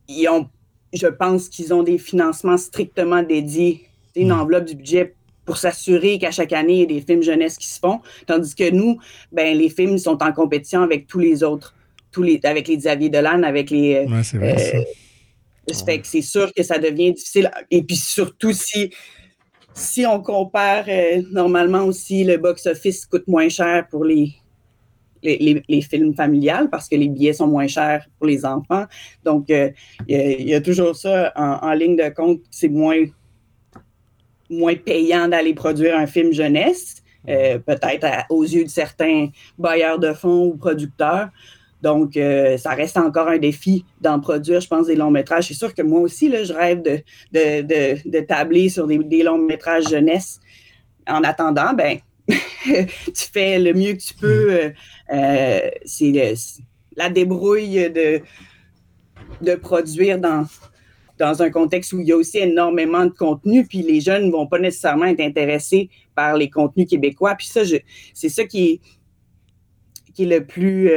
ils 0.09 0.29
ont, 0.29 0.48
je 0.92 1.07
pense 1.07 1.48
qu'ils 1.48 1.74
ont 1.74 1.83
des 1.83 1.98
financements 1.98 2.57
strictement 2.57 3.22
dédiés, 3.22 3.87
une 4.14 4.29
hmm. 4.29 4.40
enveloppe 4.40 4.64
du 4.64 4.77
budget 4.77 5.14
pour 5.48 5.56
s'assurer 5.56 6.18
qu'à 6.18 6.30
chaque 6.30 6.52
année, 6.52 6.74
il 6.74 6.80
y 6.80 6.82
a 6.82 6.87
des 6.87 7.00
films 7.00 7.22
jeunesse 7.22 7.56
qui 7.56 7.66
se 7.66 7.80
font. 7.80 8.00
Tandis 8.26 8.54
que 8.54 8.70
nous, 8.70 8.98
ben, 9.32 9.56
les 9.56 9.70
films 9.70 9.96
sont 9.96 10.22
en 10.22 10.30
compétition 10.30 10.82
avec 10.82 11.06
tous 11.06 11.20
les 11.20 11.42
autres, 11.42 11.74
tous 12.12 12.22
les, 12.22 12.38
avec 12.44 12.68
les 12.68 12.76
Xavier 12.76 13.08
Dolan, 13.08 13.42
avec 13.44 13.70
les. 13.70 14.04
Ouais, 14.04 14.22
fait 15.72 16.00
que 16.00 16.06
c'est 16.06 16.20
sûr 16.20 16.52
que 16.52 16.62
ça 16.62 16.78
devient 16.78 17.14
difficile. 17.14 17.50
Et 17.70 17.82
puis 17.82 17.96
surtout 17.96 18.52
si, 18.52 18.90
si 19.72 20.04
on 20.04 20.20
compare, 20.20 20.84
euh, 20.87 21.22
normalement 21.32 21.84
aussi, 21.84 22.24
le 22.24 22.37
box-office 22.37 23.06
coûte 23.06 23.26
moins 23.26 23.48
cher 23.48 23.87
pour 23.90 24.04
les, 24.04 24.34
les, 25.22 25.80
films 25.80 26.14
familiales 26.14 26.68
parce 26.68 26.90
que 26.90 26.96
les 26.96 27.08
billets 27.08 27.32
sont 27.32 27.46
moins 27.46 27.68
chers 27.68 28.06
pour 28.18 28.26
les 28.26 28.44
enfants. 28.44 28.84
Donc, 29.24 29.48
euh, 29.48 29.70
il 30.06 30.46
y, 30.46 30.54
a 30.54 30.61
toujours 30.61 30.94
ça 30.94 31.32
en, 31.37 31.72
ligne 31.72 31.96
de 31.96 32.11
compte. 32.11 32.42
C'est 32.50 32.68
moins, 32.68 33.02
moins 34.50 34.74
payant 34.74 35.28
d'aller 35.28 35.54
produire 35.54 35.96
un 35.96 36.06
film 36.06 36.32
jeunesse, 36.32 36.96
euh, 37.28 37.58
peut-être 37.58 38.06
aux 38.30 38.44
yeux 38.44 38.64
de 38.64 38.70
certains 38.70 39.28
bailleurs 39.58 39.98
de 39.98 40.12
fonds 40.12 40.46
ou 40.46 40.56
producteurs. 40.56 41.28
Donc, 41.82 42.16
euh, 42.16 42.56
ça 42.56 42.70
reste 42.70 42.96
encore 42.96 43.28
un 43.28 43.38
défi 43.38 43.84
d'en 44.00 44.18
produire, 44.18 44.61
je 44.61 44.68
pense, 44.68 44.87
des 44.87 44.96
longs 44.96 45.11
métrages. 45.11 45.48
C'est 45.48 45.54
sûr 45.54 45.74
que 45.74 45.82
moi 45.82 46.00
aussi, 46.00 46.28
là, 46.28 46.42
je 46.42 46.52
rêve 46.52 46.82
de, 46.82 47.00
de, 47.32 48.08
de, 48.08 48.20
tabler 48.20 48.68
sur 48.68 48.87
des, 48.87 48.98
des, 48.98 49.22
longs 49.22 49.38
métrages 49.38 49.88
jeunesse. 49.88 50.40
En 51.06 51.22
attendant, 51.22 51.72
ben, 51.74 51.98
tu 52.28 53.28
fais 53.32 53.58
le 53.58 53.72
mieux 53.74 53.92
que 53.92 54.02
tu 54.02 54.14
peux. 54.14 54.52
Euh, 54.52 54.70
euh, 55.12 55.70
c'est 55.84 56.34
la 56.96 57.08
débrouille 57.11 57.90
de, 57.90 58.20
de 59.40 59.54
produire 59.54 60.18
dans, 60.18 60.46
dans 61.18 61.42
un 61.42 61.50
contexte 61.50 61.92
où 61.92 62.00
il 62.00 62.09
y 62.09 62.12
a 62.12 62.16
aussi 62.16 62.38
énormément 62.38 63.04
de 63.04 63.11
contenu, 63.11 63.66
puis 63.66 63.83
les 63.83 64.00
jeunes 64.00 64.26
ne 64.26 64.31
vont 64.31 64.46
pas 64.46 64.59
nécessairement 64.59 65.07
être 65.07 65.20
intéressés 65.20 65.90
par 66.14 66.37
les 66.37 66.50
contenus 66.50 66.88
québécois. 66.88 67.35
Puis 67.35 67.48
ça, 67.48 67.62
c'est 68.14 68.28
ça 68.28 68.44
qui 68.44 68.81
est, 70.18 70.24
le 70.24 70.40
plus 70.40 70.90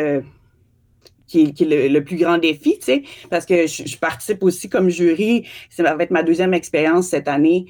qui 1.32 1.44
est, 1.44 1.90
le, 1.90 2.04
plus 2.04 2.18
grand 2.18 2.38
défi, 2.38 2.78
tu 2.80 2.86
sais, 2.86 3.04
parce 3.30 3.46
que 3.46 3.66
je, 3.68 3.98
participe 3.98 4.44
aussi 4.44 4.70
comme 4.70 4.90
jury. 4.90 5.48
Ça 5.70 5.84
va 5.84 6.04
être 6.04 6.12
ma 6.12 6.24
deuxième 6.24 6.54
expérience 6.54 7.08
cette 7.08 7.28
année 7.28 7.68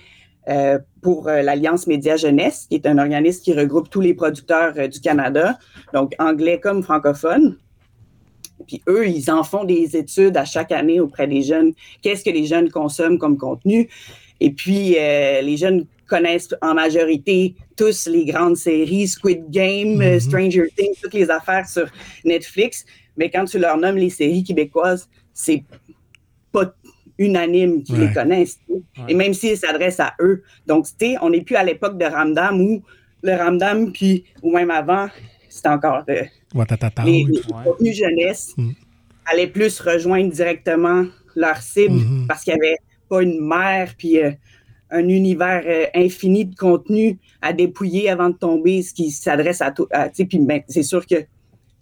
euh, 0.49 0.79
pour 1.03 1.27
euh, 1.27 1.43
l'Alliance 1.43 1.85
Média 1.85 2.17
Jeunesse, 2.17 2.65
qui 2.67 2.75
est 2.75 2.87
un 2.87 2.97
organisme 2.97 3.43
qui 3.43 3.53
regroupe 3.53 3.89
tous 3.89 4.01
les 4.01 4.15
producteurs 4.15 4.73
euh, 4.77 4.87
du 4.87 4.99
Canada, 4.99 5.59
donc 5.93 6.13
anglais 6.17 6.59
comme 6.59 6.81
francophone. 6.81 7.57
Puis 8.65 8.81
eux, 8.87 9.07
ils 9.07 9.29
en 9.31 9.43
font 9.43 9.63
des 9.63 9.95
études 9.95 10.37
à 10.37 10.45
chaque 10.45 10.71
année 10.71 10.99
auprès 10.99 11.27
des 11.27 11.41
jeunes. 11.41 11.73
Qu'est-ce 12.01 12.23
que 12.23 12.29
les 12.29 12.45
jeunes 12.45 12.69
consomment 12.69 13.17
comme 13.17 13.37
contenu? 13.37 13.89
Et 14.39 14.51
puis, 14.51 14.91
les 14.91 15.55
jeunes 15.57 15.85
connaissent 16.07 16.53
en 16.61 16.73
majorité 16.73 17.55
tous 17.77 18.07
les 18.07 18.25
grandes 18.25 18.57
séries, 18.57 19.07
Squid 19.07 19.49
Game, 19.49 20.01
mm-hmm. 20.01 20.19
Stranger 20.19 20.67
Things, 20.75 20.95
toutes 21.01 21.13
les 21.13 21.29
affaires 21.29 21.67
sur 21.69 21.87
Netflix 22.25 22.85
mais 23.17 23.29
quand 23.29 23.45
tu 23.45 23.59
leur 23.59 23.77
nommes 23.77 23.97
les 23.97 24.09
séries 24.09 24.43
québécoises, 24.43 25.09
c'est 25.33 25.63
pas 26.51 26.73
unanime 27.17 27.83
qu'ils 27.83 27.99
les 27.99 28.11
connaissent. 28.11 28.59
Et 29.07 29.13
même 29.13 29.33
s'ils 29.33 29.57
s'adressent 29.57 29.99
à 29.99 30.15
eux. 30.19 30.43
Donc, 30.65 30.85
tu 30.85 31.05
sais, 31.05 31.15
on 31.21 31.29
n'est 31.29 31.41
plus 31.41 31.55
à 31.55 31.63
l'époque 31.63 31.97
de 31.97 32.05
Ramdam 32.05 32.59
où 32.59 32.81
le 33.21 33.35
Ramdam, 33.35 33.91
puis, 33.91 34.23
ou 34.41 34.51
même 34.51 34.71
avant, 34.71 35.07
c'était 35.51 35.69
encore 35.69 36.03
euh, 36.09 36.23
les, 37.05 37.27
les 37.79 37.93
jeunesse 37.93 38.53
mm. 38.57 38.71
allaient 39.25 39.47
plus 39.47 39.79
rejoindre 39.81 40.31
directement 40.31 41.05
leur 41.35 41.57
cible 41.57 41.95
mm-hmm. 41.95 42.27
parce 42.27 42.43
qu'il 42.43 42.53
n'y 42.53 42.59
avait 42.67 42.77
pas 43.09 43.21
une 43.21 43.45
mère, 43.45 43.93
puis 43.97 44.19
euh, 44.19 44.31
un 44.89 45.07
univers 45.07 45.63
euh, 45.65 45.85
infini 45.93 46.45
de 46.45 46.55
contenu 46.55 47.19
à 47.41 47.53
dépouiller 47.53 48.09
avant 48.09 48.29
de 48.29 48.35
tomber, 48.35 48.81
ce 48.81 48.93
qui 48.93 49.11
s'adresse 49.11 49.61
à 49.61 49.71
tout. 49.71 49.87
Puis 50.15 50.39
ben, 50.39 50.61
c'est 50.67 50.83
sûr 50.83 51.05
que 51.05 51.15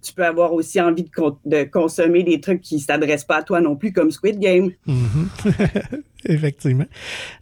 tu 0.02 0.14
peux 0.14 0.26
avoir 0.26 0.54
aussi 0.54 0.80
envie 0.80 1.06
de, 1.46 1.64
consommer 1.66 2.24
des 2.24 2.40
trucs 2.40 2.62
qui 2.62 2.76
ne 2.76 2.80
s'adressent 2.80 3.26
pas 3.26 3.38
à 3.38 3.44
toi 3.44 3.60
non 3.60 3.76
plus, 3.76 3.92
comme 3.92 4.12
Squid 4.12 4.40
Game. 4.40 4.72
Mm-hmm. 4.88 6.02
Effectivement. 6.26 6.86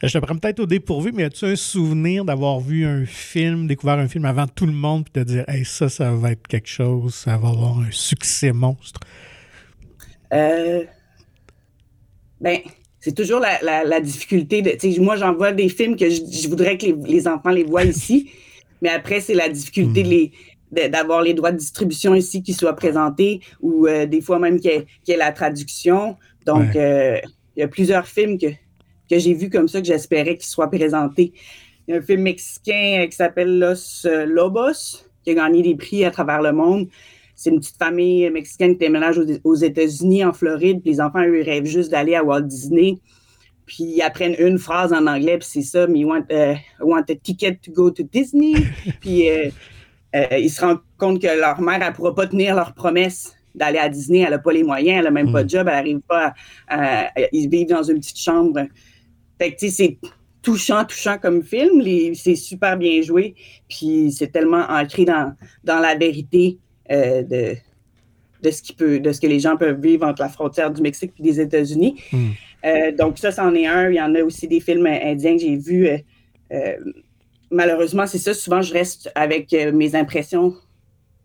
Je 0.04 0.18
te 0.18 0.18
prends 0.24 0.36
peut-être 0.36 0.60
au 0.62 0.66
dépourvu, 0.66 1.12
mais 1.14 1.26
as-tu 1.26 1.46
un 1.46 1.56
souvenir 1.56 2.26
d'avoir 2.26 2.60
vu 2.60 2.86
un 2.86 3.06
film, 3.06 3.68
découvert 3.68 4.00
un 4.00 4.08
film 4.08 4.26
avant 4.26 4.48
tout 4.48 4.66
le 4.66 4.74
monde, 4.74 5.06
puis 5.06 5.24
de 5.24 5.28
dire, 5.28 5.46
hey, 5.48 5.66
ça, 5.66 5.90
ça 5.90 6.12
va 6.12 6.32
être 6.32 6.48
quelque 6.48 6.70
chose, 6.70 7.14
ça 7.14 7.38
va 7.38 7.50
avoir 7.50 7.80
un 7.80 7.92
succès 7.92 8.52
monstre? 8.52 9.00
Euh, 10.34 10.84
ben, 12.42 12.60
c'est 13.00 13.16
toujours 13.16 13.40
la, 13.40 14.02
difficulté 14.02 14.62
de. 14.62 15.00
Moi, 15.02 15.16
j'envoie 15.16 15.52
des 15.52 15.70
films 15.70 15.96
que 15.96 16.10
je, 16.10 16.48
voudrais 16.48 16.78
que 16.78 16.88
les, 16.88 17.28
enfants 17.28 17.52
les 17.52 17.64
voient 17.64 17.86
ici, 17.86 18.32
mais 18.82 18.90
après, 18.90 19.22
c'est 19.22 19.34
la 19.36 19.50
difficulté 19.50 20.04
de 20.04 20.08
mm. 20.08 20.12
les 20.12 20.32
d'avoir 20.72 21.22
les 21.22 21.34
droits 21.34 21.52
de 21.52 21.58
distribution 21.58 22.14
ici 22.14 22.44
qui 22.44 22.54
soient 22.54 22.76
présentés 22.76 23.40
ou 23.62 23.88
euh, 23.88 24.06
des 24.06 24.22
fois 24.22 24.40
même 24.40 24.60
qu'il 24.60 24.86
y, 25.08 25.12
ait 25.12 25.18
la 25.18 25.32
traduction. 25.32 26.18
Donc, 26.46 26.76
euh, 26.76 27.20
il 27.56 27.62
y 27.62 27.64
a 27.64 27.68
plusieurs 27.68 28.08
films 28.08 28.38
que, 28.38 28.48
que 29.10 29.18
j'ai 29.18 29.34
vus 29.34 29.50
comme 29.50 29.68
ça 29.68 29.80
que 29.80 29.88
j'espérais 29.88 30.36
qu'ils 30.36 30.50
soient 30.50 30.70
présentés. 30.70 31.34
Il 31.88 31.94
y 31.94 31.98
a 31.98 32.00
un 32.00 32.04
film 32.04 32.22
mexicain 32.22 33.04
euh, 33.04 33.08
qui 33.08 33.16
s'appelle 33.16 33.60
Los 33.60 34.06
Lobos 34.26 35.08
qui 35.24 35.32
a 35.32 35.34
gagné 35.34 35.62
des 35.62 35.76
prix 35.76 36.06
à 36.06 36.12
travers 36.12 36.42
le 36.42 36.54
monde. 36.54 36.88
C'est 37.36 37.50
une 37.50 37.60
petite 37.60 37.78
famille 37.78 38.30
mexicaine 38.30 38.74
qui 38.74 38.80
déménage 38.80 39.20
aux, 39.44 39.56
États-Unis, 39.56 40.24
en 40.24 40.34
Floride, 40.34 40.82
puis 40.82 40.92
les 40.92 41.02
enfants, 41.02 41.22
eux, 41.22 41.44
rêvent 41.44 41.66
juste 41.66 41.92
d'aller 41.92 42.16
à 42.16 42.24
Walt 42.24 42.42
Disney. 42.42 42.98
Puis 43.66 43.84
ils 43.84 44.02
apprennent 44.02 44.36
une 44.40 44.58
phrase 44.58 44.94
en 44.94 45.06
anglais, 45.06 45.38
puis 45.38 45.48
c'est 45.52 45.62
ça, 45.62 45.86
mais 45.86 46.06
want, 46.06 46.24
want 46.80 47.04
a 47.10 47.16
ticket 47.16 47.60
to 47.62 47.72
go 47.72 47.92
to 47.92 48.04
Disney? 48.04 48.54
puis 49.02 49.30
euh, 49.30 49.50
ils 50.14 50.50
se 50.50 50.62
rendent 50.62 50.82
compte 50.98 51.22
que 51.22 51.28
leur 51.28 51.62
mère, 51.62 51.80
elle 51.82 51.90
ne 51.90 51.96
pourra 51.96 52.16
pas 52.16 52.28
tenir 52.28 52.56
leur 52.56 52.74
promesse 52.74 53.38
d'aller 53.58 53.80
à 53.80 53.90
Disney. 53.90 54.20
Elle 54.20 54.32
n'a 54.32 54.40
pas 54.40 54.54
les 54.54 54.64
moyens, 54.64 55.00
elle 55.00 55.04
n'a 55.06 55.12
même 55.12 55.32
pas 55.32 55.44
de 55.44 55.48
mm. 55.48 55.50
job, 55.50 55.68
elle 55.68 55.76
n'arrive 55.76 56.00
pas 56.02 56.34
à, 56.68 57.12
Ils 57.34 57.50
vivent 57.50 57.70
dans 57.70 57.84
une 57.84 58.00
petite 58.00 58.20
chambre. 58.20 58.68
Fait 59.40 59.54
que, 59.54 59.60
tu 59.60 59.70
sais, 59.70 59.98
c'est 60.02 60.10
touchant, 60.42 60.86
touchant 60.86 61.18
comme 61.18 61.44
film. 61.44 61.84
C'est 62.16 62.36
super 62.36 62.78
bien 62.78 63.02
joué. 63.02 63.36
Puis 63.68 64.12
c'est 64.12 64.32
tellement 64.32 64.66
ancré 64.70 65.06
dans, 65.06 65.34
dans 65.64 65.80
la 65.80 65.96
vérité 65.96 66.58
euh, 66.92 67.24
de, 67.24 67.56
de 68.42 68.52
ce 68.52 68.62
qui 68.62 68.74
peut, 68.74 69.00
de 69.00 69.12
ce 69.12 69.20
que 69.20 69.28
les 69.28 69.40
gens 69.40 69.58
peuvent 69.58 69.82
vivre 69.82 70.06
entre 70.06 70.22
la 70.22 70.30
frontière 70.30 70.72
du 70.72 70.82
Mexique 70.82 71.12
et 71.20 71.24
des 71.24 71.42
États-Unis. 71.42 72.02
Hmm. 72.12 72.30
Euh, 72.66 72.92
donc 72.92 73.18
ça, 73.18 73.32
c'en 73.32 73.54
est 73.56 73.68
un. 73.68 73.90
Il 73.90 73.96
y 73.96 74.02
en 74.02 74.14
a 74.16 74.22
aussi 74.22 74.48
des 74.48 74.60
films 74.60 74.86
indiens 74.86 75.36
que 75.36 75.42
j'ai 75.42 75.58
vus. 75.58 75.90
Euh, 76.52 76.78
malheureusement, 77.52 78.08
c'est 78.08 78.18
ça. 78.18 78.34
Souvent, 78.34 78.62
je 78.62 78.74
reste 78.74 79.12
avec 79.16 79.52
mes 79.52 79.96
impressions 79.96 80.56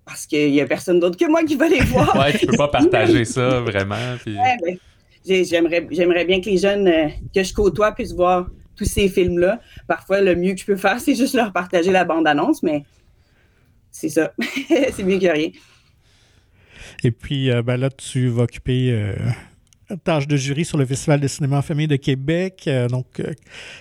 parce 0.04 0.26
qu'il 0.26 0.50
n'y 0.50 0.60
a 0.60 0.66
personne 0.66 0.98
d'autre 1.00 1.16
que 1.16 1.28
moi 1.28 1.44
qui 1.44 1.54
va 1.56 1.68
les 1.68 1.80
voir. 1.80 2.16
ouais, 2.16 2.36
tu 2.36 2.46
peux 2.46 2.56
pas 2.56 2.68
partager 2.68 3.24
ça 3.24 3.60
vraiment. 3.60 4.16
Ben, 4.26 4.78
j'aimerais, 5.24 5.86
j'aimerais 5.90 6.24
bien 6.24 6.40
que 6.40 6.50
les 6.50 6.58
jeunes 6.58 6.90
que 7.34 7.42
je 7.42 7.54
côtoie 7.54 7.92
puissent 7.92 8.14
voir 8.14 8.48
tous 8.76 8.84
ces 8.84 9.08
films-là. 9.08 9.60
Parfois, 9.86 10.20
le 10.20 10.34
mieux 10.34 10.54
que 10.54 10.60
je 10.60 10.66
peux 10.66 10.76
faire, 10.76 10.98
c'est 11.00 11.14
juste 11.14 11.34
leur 11.34 11.52
partager 11.52 11.90
la 11.90 12.04
bande-annonce, 12.04 12.62
mais 12.62 12.84
c'est 13.90 14.08
ça. 14.08 14.32
c'est 14.68 15.04
mieux 15.04 15.18
que 15.18 15.26
rien. 15.26 15.50
Et 17.04 17.10
puis, 17.10 17.50
euh, 17.50 17.62
ben 17.62 17.76
là, 17.76 17.90
tu 17.90 18.28
vas 18.28 18.44
occuper 18.44 18.90
euh, 18.90 19.14
tâche 19.96 20.26
de 20.26 20.36
jury 20.36 20.64
sur 20.64 20.78
le 20.78 20.86
Festival 20.86 21.20
de 21.20 21.28
cinéma 21.28 21.58
en 21.58 21.62
famille 21.62 21.88
de 21.88 21.96
Québec. 21.96 22.64
Euh, 22.66 22.88
donc, 22.88 23.06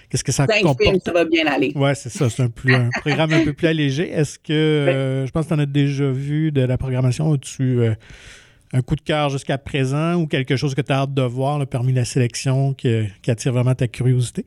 qu'est-ce 0.09 0.23
que 0.23 0.31
ça 0.31 0.47
comporte? 0.47 1.03
ça 1.03 1.11
va 1.11 1.25
bien 1.25 1.45
aller. 1.47 1.71
Oui, 1.75 1.91
c'est 1.95 2.09
ça. 2.09 2.29
C'est 2.29 2.43
un, 2.43 2.51
un 2.73 2.89
programme 2.99 3.33
un 3.33 3.43
peu 3.43 3.53
plus 3.53 3.67
allégé. 3.67 4.09
Est-ce 4.09 4.39
que, 4.39 5.23
je 5.25 5.31
pense 5.31 5.45
que 5.45 5.49
tu 5.49 5.55
en 5.55 5.59
as 5.59 5.65
déjà 5.65 6.09
vu 6.09 6.51
de 6.51 6.61
la 6.61 6.77
programmation, 6.77 7.33
as-tu 7.33 7.81
un 8.73 8.81
coup 8.81 8.95
de 8.95 9.01
cœur 9.01 9.29
jusqu'à 9.29 9.57
présent 9.57 10.15
ou 10.15 10.27
quelque 10.27 10.55
chose 10.55 10.75
que 10.75 10.81
tu 10.81 10.91
as 10.91 10.99
hâte 10.99 11.13
de 11.13 11.21
voir 11.21 11.65
parmi 11.67 11.93
la 11.93 12.05
sélection 12.05 12.73
qui 12.73 13.09
attire 13.27 13.53
vraiment 13.53 13.75
ta 13.75 13.87
curiosité? 13.87 14.45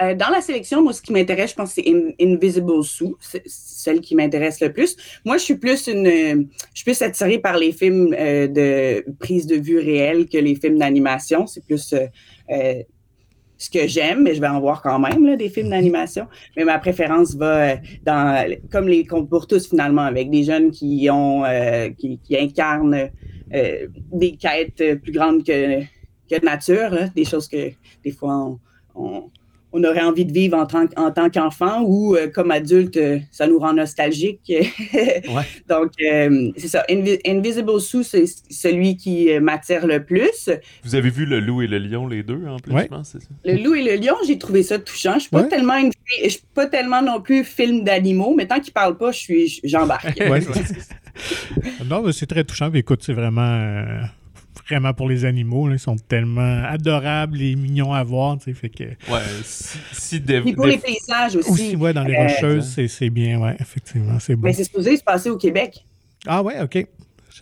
Euh, 0.00 0.14
dans 0.14 0.28
la 0.28 0.40
sélection, 0.40 0.82
moi, 0.82 0.92
ce 0.92 1.02
qui 1.02 1.12
m'intéresse, 1.12 1.50
je 1.50 1.54
pense, 1.56 1.72
c'est 1.72 1.84
Invisible 2.20 2.84
Sue, 2.84 3.14
celle 3.46 4.00
qui 4.00 4.14
m'intéresse 4.14 4.60
le 4.60 4.72
plus. 4.72 4.96
Moi, 5.24 5.38
je 5.38 5.42
suis 5.42 5.56
plus 5.56 5.88
une, 5.88 6.06
je 6.06 6.46
suis 6.74 6.84
plus 6.84 7.02
attirée 7.02 7.38
par 7.38 7.58
les 7.58 7.72
films 7.72 8.14
euh, 8.16 8.46
de 8.46 9.04
prise 9.18 9.46
de 9.46 9.56
vue 9.56 9.78
réelle 9.78 10.28
que 10.28 10.38
les 10.38 10.54
films 10.54 10.78
d'animation. 10.78 11.46
C'est 11.46 11.64
plus 11.64 11.94
euh, 11.94 12.82
ce 13.56 13.70
que 13.70 13.88
j'aime, 13.88 14.22
mais 14.22 14.36
je 14.36 14.40
vais 14.40 14.48
en 14.48 14.60
voir 14.60 14.82
quand 14.82 15.00
même 15.00 15.36
des 15.36 15.48
films 15.48 15.70
d'animation. 15.70 16.28
Mais 16.56 16.64
ma 16.64 16.78
préférence 16.78 17.34
va 17.34 17.76
dans, 18.04 18.56
comme 18.70 18.86
les 18.86 19.04
pour 19.04 19.48
tous 19.48 19.68
finalement, 19.68 20.02
avec 20.02 20.30
des 20.30 20.44
jeunes 20.44 20.70
qui 20.70 21.08
ont, 21.10 21.42
qui, 21.98 22.20
incarnent 22.36 23.10
des 23.50 24.36
quêtes 24.36 25.00
plus 25.02 25.12
grandes 25.12 25.44
que 25.44 25.80
que 26.30 26.44
nature, 26.44 26.90
des 27.16 27.24
choses 27.24 27.48
que 27.48 27.70
des 28.04 28.10
fois 28.12 28.58
on 28.94 29.30
aurait 29.72 30.02
envie 30.02 30.24
de 30.24 30.32
vivre 30.32 30.56
en 30.56 30.66
tant, 30.66 30.86
en 30.96 31.10
tant 31.10 31.28
qu'enfant 31.28 31.82
ou 31.82 32.16
euh, 32.16 32.28
comme 32.28 32.50
adulte, 32.50 32.96
euh, 32.96 33.18
ça 33.30 33.46
nous 33.46 33.58
rend 33.58 33.74
nostalgique. 33.74 34.52
Donc, 35.68 35.92
euh, 36.00 36.50
c'est 36.56 36.68
ça. 36.68 36.84
Invisible 36.88 37.80
Sue, 37.80 38.04
c'est 38.04 38.24
celui 38.50 38.96
qui 38.96 39.38
m'attire 39.40 39.86
le 39.86 40.04
plus. 40.04 40.50
Vous 40.84 40.94
avez 40.94 41.10
vu 41.10 41.26
Le 41.26 41.40
Loup 41.40 41.62
et 41.62 41.66
le 41.66 41.78
Lion, 41.78 42.06
les 42.06 42.22
deux, 42.22 42.46
en 42.46 42.58
plus, 42.58 42.72
je 42.78 42.86
pense, 42.86 43.10
c'est 43.10 43.20
ça? 43.20 43.28
Le 43.44 43.62
Loup 43.62 43.74
et 43.74 43.82
le 43.82 43.96
Lion, 43.96 44.16
j'ai 44.26 44.38
trouvé 44.38 44.62
ça 44.62 44.78
touchant. 44.78 45.14
Je 45.14 45.20
suis 45.20 45.30
pas 45.30 45.44
tellement 45.44 45.78
je 46.24 46.28
suis 46.30 46.42
pas 46.54 46.66
tellement 46.66 47.02
non 47.02 47.20
plus 47.20 47.44
film 47.44 47.84
d'animaux, 47.84 48.34
mais 48.34 48.46
tant 48.46 48.60
qu'ils 48.60 48.72
parlent 48.72 48.96
pas, 48.96 49.12
je 49.12 49.18
suis 49.18 49.60
j'embarque. 49.64 50.18
non, 51.84 52.02
mais 52.02 52.12
c'est 52.12 52.26
très 52.26 52.44
touchant. 52.44 52.72
écoute, 52.72 53.02
c'est 53.02 53.12
vraiment 53.12 54.00
vraiment 54.68 54.92
pour 54.92 55.08
les 55.08 55.24
animaux. 55.24 55.70
Ils 55.70 55.78
sont 55.78 55.96
tellement 55.96 56.62
adorables 56.64 57.40
et 57.40 57.54
mignons 57.56 57.92
à 57.92 58.02
voir. 58.02 58.36
Fait 58.40 58.68
que... 58.68 58.84
Ouais, 58.84 59.20
si, 59.42 60.20
pour 60.54 60.66
les 60.66 60.78
paysages 60.78 61.36
aussi. 61.36 61.50
Aussi, 61.50 61.76
ouais, 61.76 61.92
dans 61.92 62.04
les 62.04 62.14
euh, 62.14 62.22
rocheuses, 62.22 62.78
c'est 62.88 63.10
bien, 63.10 63.40
ouais, 63.40 63.56
effectivement, 63.58 64.18
c'est 64.18 64.36
bon. 64.36 64.46
Mais 64.46 64.52
c'est 64.52 64.64
supposé 64.64 64.96
se 64.96 65.02
passer 65.02 65.30
au 65.30 65.36
Québec. 65.36 65.84
Ah 66.26 66.42
ouais, 66.42 66.60
OK. 66.60 66.86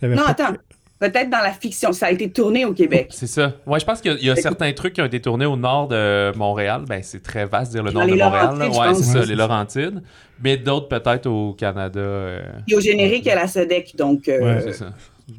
Non, 0.01 0.23
attends. 0.25 0.53
Peut-être 0.99 1.29
dans 1.29 1.41
la 1.41 1.51
fiction. 1.51 1.93
Ça 1.93 2.07
a 2.07 2.11
été 2.11 2.31
tourné 2.31 2.65
au 2.65 2.73
Québec. 2.73 3.09
C'est 3.11 3.27
ça. 3.27 3.53
Ouais, 3.67 3.79
je 3.79 3.85
pense 3.85 4.01
qu'il 4.01 4.17
y 4.19 4.31
a, 4.31 4.35
certains 4.35 4.73
trucs 4.73 4.93
qui 4.93 5.01
ont 5.01 5.05
été 5.05 5.21
tournés 5.21 5.45
au 5.45 5.55
nord 5.55 5.87
de 5.87 6.35
Montréal. 6.35 6.85
Ben, 6.87 7.03
c'est 7.03 7.21
très 7.21 7.45
vaste 7.45 7.71
dire 7.71 7.83
le 7.83 7.91
nord 7.91 8.07
de 8.07 8.15
Montréal. 8.15 8.57
Ouais, 8.57 8.95
c'est 8.95 9.03
ça, 9.03 9.23
les 9.23 9.35
Laurentides. 9.35 10.01
Mais 10.43 10.57
d'autres 10.57 10.87
peut-être 10.87 11.27
au 11.27 11.53
Canada. 11.53 11.99
Euh... 11.99 12.41
Et 12.67 12.75
au 12.75 12.79
générique, 12.79 13.25
il 13.25 13.27
y 13.27 13.31
a 13.31 13.35
la 13.35 13.47
SEDEC, 13.47 13.95
donc. 13.95 14.27
Euh, 14.27 14.41
ouais, 14.41 14.61
c'est 14.61 14.73
ça 14.73 14.91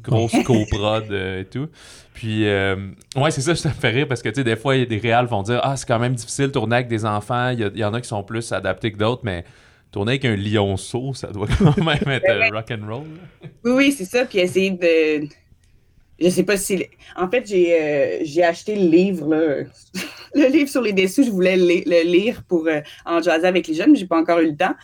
grosse 0.03 0.35
coprod 0.45 1.11
et 1.11 1.45
tout. 1.45 1.67
Puis, 2.13 2.47
euh, 2.47 2.75
ouais, 3.15 3.31
c'est 3.31 3.41
ça, 3.41 3.55
ça 3.55 3.69
me 3.69 3.73
fait 3.73 3.89
rire 3.91 4.07
parce 4.07 4.21
que, 4.21 4.29
tu 4.29 4.35
sais, 4.35 4.43
des 4.43 4.55
fois, 4.55 4.75
il 4.75 4.79
y 4.79 4.83
a 4.83 4.85
des 4.85 4.97
réals 4.97 5.27
vont 5.27 5.41
dire 5.41 5.61
Ah, 5.63 5.77
c'est 5.77 5.87
quand 5.87 5.99
même 5.99 6.15
difficile 6.15 6.47
de 6.47 6.51
tourner 6.51 6.75
avec 6.77 6.87
des 6.89 7.05
enfants. 7.05 7.49
Il 7.49 7.77
y, 7.77 7.83
en 7.83 7.93
a 7.93 8.01
qui 8.01 8.07
sont 8.07 8.23
plus 8.23 8.51
adaptés 8.51 8.91
que 8.91 8.97
d'autres, 8.97 9.21
mais 9.23 9.45
tourner 9.91 10.11
avec 10.13 10.25
un 10.25 10.35
lionceau, 10.35 11.13
ça 11.13 11.27
doit 11.27 11.47
quand 11.57 11.77
même 11.77 12.07
être 12.07 12.29
euh, 12.29 12.49
rock 12.51 12.71
and 12.71 12.87
roll. 12.87 13.07
Oui, 13.63 13.71
oui, 13.71 13.91
c'est 13.91 14.05
ça. 14.05 14.25
Puis 14.25 14.39
essayer 14.39 14.71
de. 14.71 15.27
Je 16.19 16.29
sais 16.29 16.43
pas 16.43 16.57
si. 16.57 16.85
En 17.15 17.29
fait, 17.29 17.47
j'ai 17.47 17.73
euh, 17.73 18.47
acheté 18.49 18.75
le 18.75 18.89
livre, 18.89 19.33
là. 19.33 19.63
le 20.35 20.47
livre 20.49 20.69
sur 20.69 20.81
les 20.81 20.91
dessous. 20.91 21.23
Je 21.23 21.31
voulais 21.31 21.55
le, 21.55 22.03
lire 22.03 22.43
pour 22.47 22.67
en 23.05 23.21
jaser 23.21 23.47
avec 23.47 23.65
les 23.65 23.75
jeunes, 23.75 23.93
mais 23.93 23.97
j'ai 23.97 24.07
pas 24.07 24.19
encore 24.19 24.39
eu 24.39 24.49
le 24.49 24.57
temps 24.57 24.75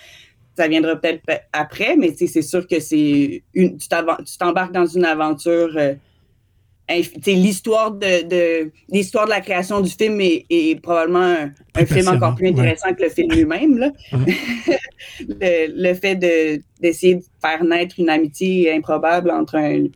ça 0.56 0.68
viendra 0.68 0.96
peut-être 0.96 1.22
après, 1.54 1.96
mais 1.98 2.14
c'est 2.16 2.42
sûr 2.42 2.68
que 2.68 2.80
c'est 2.80 3.44
une, 3.54 3.78
tu 3.78 3.88
t'embarques 3.88 4.72
dans 4.72 4.86
une 4.86 5.06
aventure. 5.06 5.72
Euh, 5.76 5.96
l'histoire 7.26 7.92
de, 7.92 8.72
l'histoire 8.90 9.26
de 9.26 9.32
la 9.32 9.42
création 9.42 9.82
du 9.82 9.90
film 9.90 10.20
est, 10.22 10.80
probablement 10.82 11.36
un, 11.76 11.86
film 11.86 12.08
encore 12.08 12.36
plus 12.36 12.50
intéressant 12.50 12.94
que 12.94 13.04
le 13.04 13.10
film 13.10 13.32
lui-même. 13.32 13.92
le, 15.20 15.94
fait 15.96 16.16
d'essayer 16.80 17.16
de 17.16 17.24
faire 17.42 17.64
naître 17.64 17.96
une 18.00 18.10
amitié 18.10 18.72
improbable 18.72 19.32
entre 19.32 19.56
un, 19.56 19.88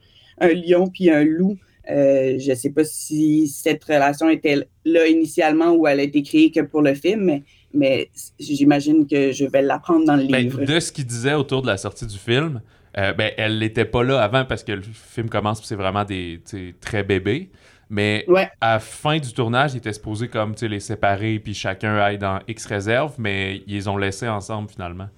lion 0.41 0.88
puis 0.88 1.10
un 1.10 1.24
loup. 1.24 1.58
Euh, 1.89 2.38
je 2.38 2.52
ne 2.52 2.56
sais 2.56 2.69
pas 2.69 2.84
si 2.84 3.48
cette 3.48 3.84
relation 3.84 4.30
était 4.30 4.67
là 4.86 5.08
initialement 5.08 5.72
ou 5.72 5.88
elle 5.88 6.00
a 6.00 6.04
été 6.04 6.22
créée 6.22 6.52
que 6.52 6.62
pour 6.62 6.82
le 6.82 6.93
film, 6.93 7.22
mais 7.22 7.43
mais 7.73 8.10
j'imagine 8.39 9.08
que 9.08 9.32
je 9.32 9.45
vais 9.45 9.62
l'apprendre 9.62 10.05
dans 10.05 10.15
le 10.15 10.25
ben, 10.27 10.43
livre. 10.43 10.63
de 10.63 10.79
ce 10.79 10.91
qu'il 10.91 11.05
disait 11.05 11.34
autour 11.34 11.62
de 11.62 11.67
la 11.67 11.77
sortie 11.77 12.05
du 12.05 12.17
film, 12.17 12.62
euh, 12.97 13.13
ben, 13.13 13.32
elle 13.38 13.60
n'était 13.60 13.86
pas 13.86 14.03
là 14.03 14.21
avant 14.21 14.45
parce 14.45 14.63
que 14.63 14.71
le 14.71 14.82
film 14.82 15.29
commence 15.29 15.63
c'est 15.63 15.75
vraiment 15.75 16.05
des 16.05 16.41
très 16.82 17.03
bébés. 17.03 17.51
Mais 17.91 18.25
à 18.62 18.73
la 18.73 18.79
fin 18.79 19.17
du 19.17 19.34
tournage, 19.34 19.73
ils 19.73 19.77
étaient 19.77 19.93
supposés 19.93 20.27
comme 20.27 20.53
les 20.62 20.79
séparer 20.79 21.39
puis 21.39 21.55
chacun 21.55 21.95
aille 21.97 22.19
dans 22.19 22.39
X 22.47 22.67
réserve, 22.67 23.15
mais 23.17 23.63
ils 23.65 23.73
les 23.73 23.88
ont 23.88 23.97
laissés 23.97 24.27
ensemble 24.27 24.69
finalement. 24.69 25.10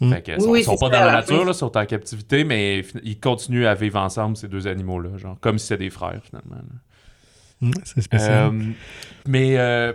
Hmm. 0.00 0.10
Fait 0.10 0.22
que, 0.22 0.58
ils 0.58 0.64
sont 0.64 0.76
pas 0.76 0.88
dans 0.88 1.04
la 1.04 1.12
nature, 1.12 1.44
ils 1.46 1.54
sont 1.54 1.76
en 1.76 1.84
captivité, 1.84 2.44
mais 2.44 2.82
ils 3.02 3.20
continuent 3.20 3.66
à 3.66 3.74
vivre 3.74 4.00
ensemble, 4.00 4.36
ces 4.36 4.48
deux 4.48 4.66
animaux-là, 4.66 5.18
genre 5.18 5.36
comme 5.40 5.58
si 5.58 5.66
c'était 5.66 5.84
des 5.84 5.90
frères 5.90 6.20
finalement. 6.24 6.56
Hmm, 7.60 7.72
c'est 7.84 8.00
spécial. 8.00 8.52
Euh, 8.52 8.72
mais 9.26 9.58
euh, 9.58 9.92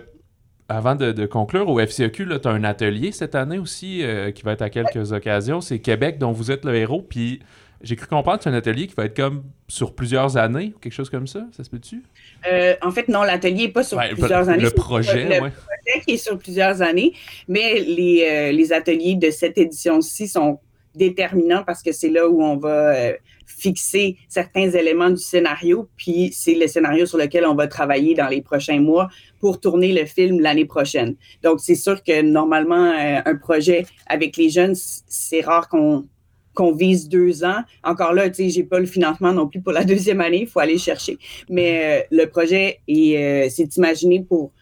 avant 0.70 0.94
de, 0.94 1.26
conclure, 1.26 1.68
au 1.68 1.80
FCEQ, 1.80 2.26
tu 2.40 2.48
as 2.48 2.50
un 2.50 2.62
atelier 2.62 3.10
cette 3.10 3.34
année 3.34 3.58
aussi 3.58 4.04
euh, 4.04 4.30
qui 4.30 4.44
va 4.44 4.52
être 4.52 4.62
à 4.62 4.70
quelques 4.70 5.12
occasions. 5.12 5.60
C'est 5.60 5.80
Québec 5.80 6.18
dont 6.18 6.30
vous 6.30 6.52
êtes 6.52 6.64
le 6.64 6.76
héros. 6.76 7.02
Puis 7.02 7.40
j'ai 7.82 7.96
cru 7.96 8.06
comprendre 8.06 8.38
que 8.38 8.44
c'est 8.44 8.50
un 8.50 8.54
atelier 8.54 8.86
qui 8.86 8.94
va 8.94 9.06
être 9.06 9.16
comme 9.16 9.42
sur 9.66 9.94
plusieurs 9.94 10.36
années 10.36 10.72
ou 10.76 10.78
quelque 10.78 10.92
chose 10.92 11.10
comme 11.10 11.26
ça. 11.26 11.44
Ça 11.56 11.64
se 11.64 11.70
peut-tu? 11.70 12.04
Euh, 12.48 12.76
en 12.82 12.92
fait, 12.92 13.08
non, 13.08 13.24
l'atelier 13.24 13.66
n'est 13.66 13.72
pas 13.72 13.82
sur 13.82 13.98
plusieurs 13.98 14.48
années. 14.48 14.62
Le 14.62 14.70
projet, 14.70 15.24
Le 15.24 15.50
projet 15.50 16.04
qui 16.06 16.12
est 16.12 16.16
sur 16.18 16.38
plusieurs 16.38 16.82
années. 16.82 17.14
Mais 17.48 17.80
les, 17.80 18.28
euh, 18.30 18.52
les 18.52 18.72
ateliers 18.72 19.16
de 19.16 19.30
cette 19.30 19.58
édition-ci 19.58 20.28
sont 20.28 20.60
déterminants 20.94 21.62
parce 21.64 21.82
que 21.82 21.92
c'est 21.92 22.10
là 22.10 22.28
où 22.28 22.42
on 22.42 22.56
va 22.56 23.12
fixer 23.60 24.16
certains 24.28 24.70
éléments 24.70 25.10
du 25.10 25.18
scénario, 25.18 25.88
puis 25.96 26.30
c'est 26.32 26.54
le 26.54 26.66
scénario 26.66 27.04
sur 27.06 27.18
lequel 27.18 27.44
on 27.44 27.54
va 27.54 27.66
travailler 27.66 28.14
dans 28.14 28.28
les 28.28 28.40
prochains 28.40 28.80
mois 28.80 29.08
pour 29.38 29.60
tourner 29.60 29.92
le 29.92 30.06
film 30.06 30.40
l'année 30.40 30.64
prochaine. 30.64 31.16
Donc, 31.42 31.60
c'est 31.60 31.74
sûr 31.74 32.02
que 32.02 32.22
normalement, 32.22 32.92
euh, 32.92 33.20
un 33.24 33.36
projet 33.36 33.84
avec 34.06 34.36
les 34.36 34.48
jeunes, 34.48 34.74
c'est 34.74 35.40
rare 35.40 35.68
qu'on 35.68 36.72
vise 36.72 37.08
deux 37.08 37.44
ans. 37.44 37.62
Encore 37.84 38.12
là, 38.12 38.28
tu 38.30 38.36
sais, 38.36 38.48
j'ai 38.50 38.64
pas 38.64 38.78
le 38.78 38.86
financement 38.86 39.32
non 39.32 39.48
plus 39.48 39.60
pour 39.60 39.72
la 39.72 39.84
deuxième 39.92 40.20
année, 40.20 40.42
il 40.42 40.46
faut 40.46 40.60
aller 40.60 40.78
chercher. 40.78 41.18
Mais 41.48 41.82
euh, 41.84 42.02
le 42.10 42.26
projet 42.26 42.80
est, 42.88 43.16
euh, 43.16 43.48
c'est 43.50 43.76
imaginé 43.76 44.24
pour 44.26 44.52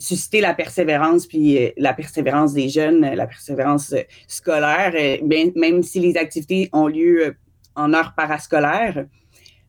susciter 0.00 0.40
la 0.40 0.54
persévérance, 0.54 1.26
puis 1.26 1.72
la 1.76 1.92
persévérance 1.92 2.54
des 2.54 2.68
jeunes, 2.68 3.00
la 3.02 3.26
persévérance 3.26 3.94
scolaire, 4.26 4.92
même 5.22 5.82
si 5.82 6.00
les 6.00 6.16
activités 6.16 6.68
ont 6.72 6.88
lieu 6.88 7.36
en 7.76 7.94
heures 7.94 8.14
parascolaires. 8.16 9.06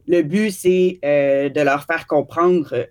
Le 0.07 0.21
but, 0.23 0.51
c'est 0.51 0.99
euh, 1.05 1.49
de 1.49 1.61
leur 1.61 1.85
faire 1.85 2.07
comprendre 2.07 2.87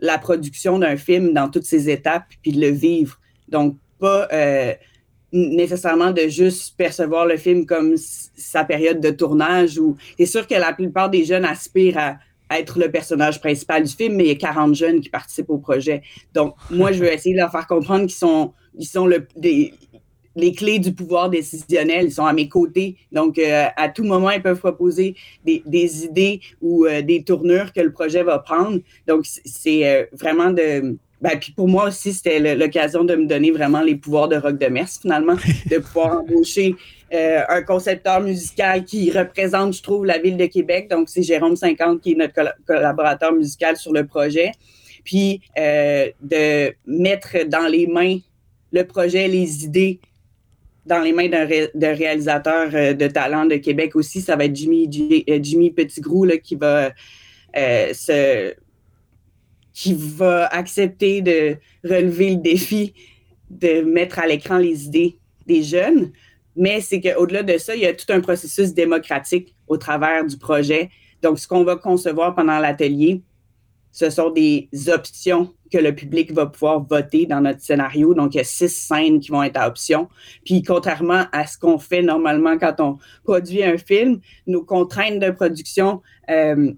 la 0.00 0.18
production 0.18 0.78
d'un 0.78 0.96
film 0.96 1.32
dans 1.32 1.48
toutes 1.48 1.64
ses 1.64 1.88
étapes, 1.88 2.26
puis 2.42 2.52
de 2.52 2.60
le 2.60 2.70
vivre. 2.70 3.18
Donc, 3.48 3.76
pas 3.98 4.28
euh, 4.32 4.74
nécessairement 5.32 6.10
de 6.10 6.28
juste 6.28 6.76
percevoir 6.76 7.26
le 7.26 7.36
film 7.36 7.66
comme 7.66 7.94
sa 7.96 8.64
période 8.64 9.00
de 9.00 9.10
tournage. 9.10 9.78
Ou... 9.78 9.96
C'est 10.18 10.26
sûr 10.26 10.46
que 10.46 10.54
la 10.54 10.72
plupart 10.72 11.10
des 11.10 11.24
jeunes 11.24 11.44
aspirent 11.44 11.98
à, 11.98 12.18
être 12.50 12.78
le 12.78 12.90
personnage 12.90 13.40
principal 13.40 13.84
du 13.84 13.92
film, 13.92 14.16
mais 14.16 14.24
il 14.24 14.28
y 14.28 14.32
a 14.32 14.36
40 14.36 14.74
jeunes 14.74 15.00
qui 15.00 15.08
participent 15.08 15.50
au 15.50 15.58
projet. 15.58 16.02
Donc, 16.34 16.54
moi, 16.70 16.92
je 16.92 17.00
veux 17.00 17.12
essayer 17.12 17.34
de 17.34 17.40
leur 17.40 17.50
faire 17.50 17.66
comprendre 17.66 18.02
qu'ils 18.06 18.16
sont, 18.16 18.52
ils 18.78 18.86
sont 18.86 19.06
les 19.06 20.52
clés 20.52 20.78
du 20.78 20.92
pouvoir 20.92 21.30
décisionnel. 21.30 22.06
Ils 22.06 22.12
sont 22.12 22.26
à 22.26 22.32
mes 22.32 22.48
côtés. 22.48 22.96
Donc, 23.12 23.38
euh, 23.38 23.66
à 23.76 23.88
tout 23.88 24.04
moment, 24.04 24.30
ils 24.30 24.42
peuvent 24.42 24.58
proposer 24.58 25.14
des, 25.44 25.62
des 25.66 26.04
idées 26.04 26.40
ou 26.60 26.86
euh, 26.86 27.02
des 27.02 27.22
tournures 27.24 27.72
que 27.72 27.80
le 27.80 27.92
projet 27.92 28.22
va 28.22 28.38
prendre. 28.38 28.80
Donc, 29.06 29.26
c'est 29.44 29.86
euh, 29.86 30.06
vraiment 30.12 30.50
de. 30.50 30.96
Ben, 31.20 31.38
puis 31.38 31.52
pour 31.52 31.68
moi 31.68 31.88
aussi, 31.88 32.12
c'était 32.12 32.54
l'occasion 32.54 33.04
de 33.04 33.14
me 33.14 33.26
donner 33.26 33.50
vraiment 33.50 33.82
les 33.82 33.94
pouvoirs 33.94 34.28
de 34.28 34.36
Rock 34.36 34.58
de 34.58 34.66
Mers, 34.66 34.88
finalement, 34.88 35.36
de 35.66 35.78
pouvoir 35.78 36.20
embaucher 36.20 36.74
un 37.12 37.62
concepteur 37.62 38.20
musical 38.20 38.84
qui 38.84 39.10
représente, 39.10 39.74
je 39.74 39.82
trouve, 39.82 40.06
la 40.06 40.18
ville 40.18 40.36
de 40.36 40.46
Québec. 40.46 40.88
Donc, 40.88 41.08
c'est 41.08 41.24
Jérôme 41.24 41.56
50 41.56 42.00
qui 42.00 42.12
est 42.12 42.14
notre 42.14 42.54
collaborateur 42.64 43.32
musical 43.32 43.76
sur 43.76 43.92
le 43.92 44.06
projet. 44.06 44.52
Puis, 45.04 45.40
de 45.56 46.72
mettre 46.86 47.44
dans 47.48 47.66
les 47.66 47.86
mains 47.86 48.18
le 48.72 48.84
projet, 48.84 49.28
les 49.28 49.64
idées 49.64 50.00
dans 50.86 51.00
les 51.00 51.12
mains 51.12 51.28
d'un 51.28 51.94
réalisateur 51.94 52.70
euh, 52.74 52.94
de 52.94 53.06
talent 53.06 53.46
de 53.46 53.56
Québec 53.56 53.94
aussi. 53.96 54.20
Ça 54.20 54.36
va 54.36 54.46
être 54.46 54.56
Jimmy, 54.56 54.88
euh, 55.28 55.38
Jimmy 55.40 55.70
Petitgrou 55.70 56.24
là, 56.24 56.38
qui 56.38 56.56
va 56.56 56.90
euh, 57.56 57.92
se 57.92 58.54
qui 59.80 59.94
va 59.94 60.44
accepter 60.48 61.22
de 61.22 61.56
relever 61.82 62.32
le 62.32 62.36
défi 62.36 62.92
de 63.48 63.80
mettre 63.80 64.18
à 64.18 64.26
l'écran 64.26 64.58
les 64.58 64.84
idées 64.84 65.16
des 65.46 65.62
jeunes. 65.62 66.12
Mais 66.54 66.82
c'est 66.82 67.00
qu'au-delà 67.00 67.42
de 67.42 67.56
ça, 67.56 67.74
il 67.74 67.80
y 67.80 67.86
a 67.86 67.94
tout 67.94 68.04
un 68.12 68.20
processus 68.20 68.74
démocratique 68.74 69.54
au 69.68 69.78
travers 69.78 70.26
du 70.26 70.36
projet. 70.36 70.90
Donc, 71.22 71.38
ce 71.38 71.48
qu'on 71.48 71.64
va 71.64 71.76
concevoir 71.76 72.34
pendant 72.34 72.58
l'atelier, 72.58 73.22
ce 73.90 74.10
sont 74.10 74.28
des 74.28 74.68
options 74.88 75.54
que 75.72 75.78
le 75.78 75.94
public 75.94 76.30
va 76.30 76.44
pouvoir 76.44 76.84
voter 76.84 77.24
dans 77.24 77.40
notre 77.40 77.62
scénario. 77.62 78.12
Donc, 78.12 78.34
il 78.34 78.36
y 78.36 78.40
a 78.42 78.44
six 78.44 78.68
scènes 78.68 79.18
qui 79.18 79.30
vont 79.30 79.42
être 79.42 79.56
à 79.56 79.66
option. 79.66 80.10
Puis, 80.44 80.62
contrairement 80.62 81.24
à 81.32 81.46
ce 81.46 81.56
qu'on 81.56 81.78
fait 81.78 82.02
normalement 82.02 82.58
quand 82.58 82.80
on 82.80 82.98
produit 83.24 83.64
un 83.64 83.78
film, 83.78 84.20
nos 84.46 84.62
contraintes 84.62 85.20
de 85.20 85.30
production 85.30 86.02
euh, 86.28 86.70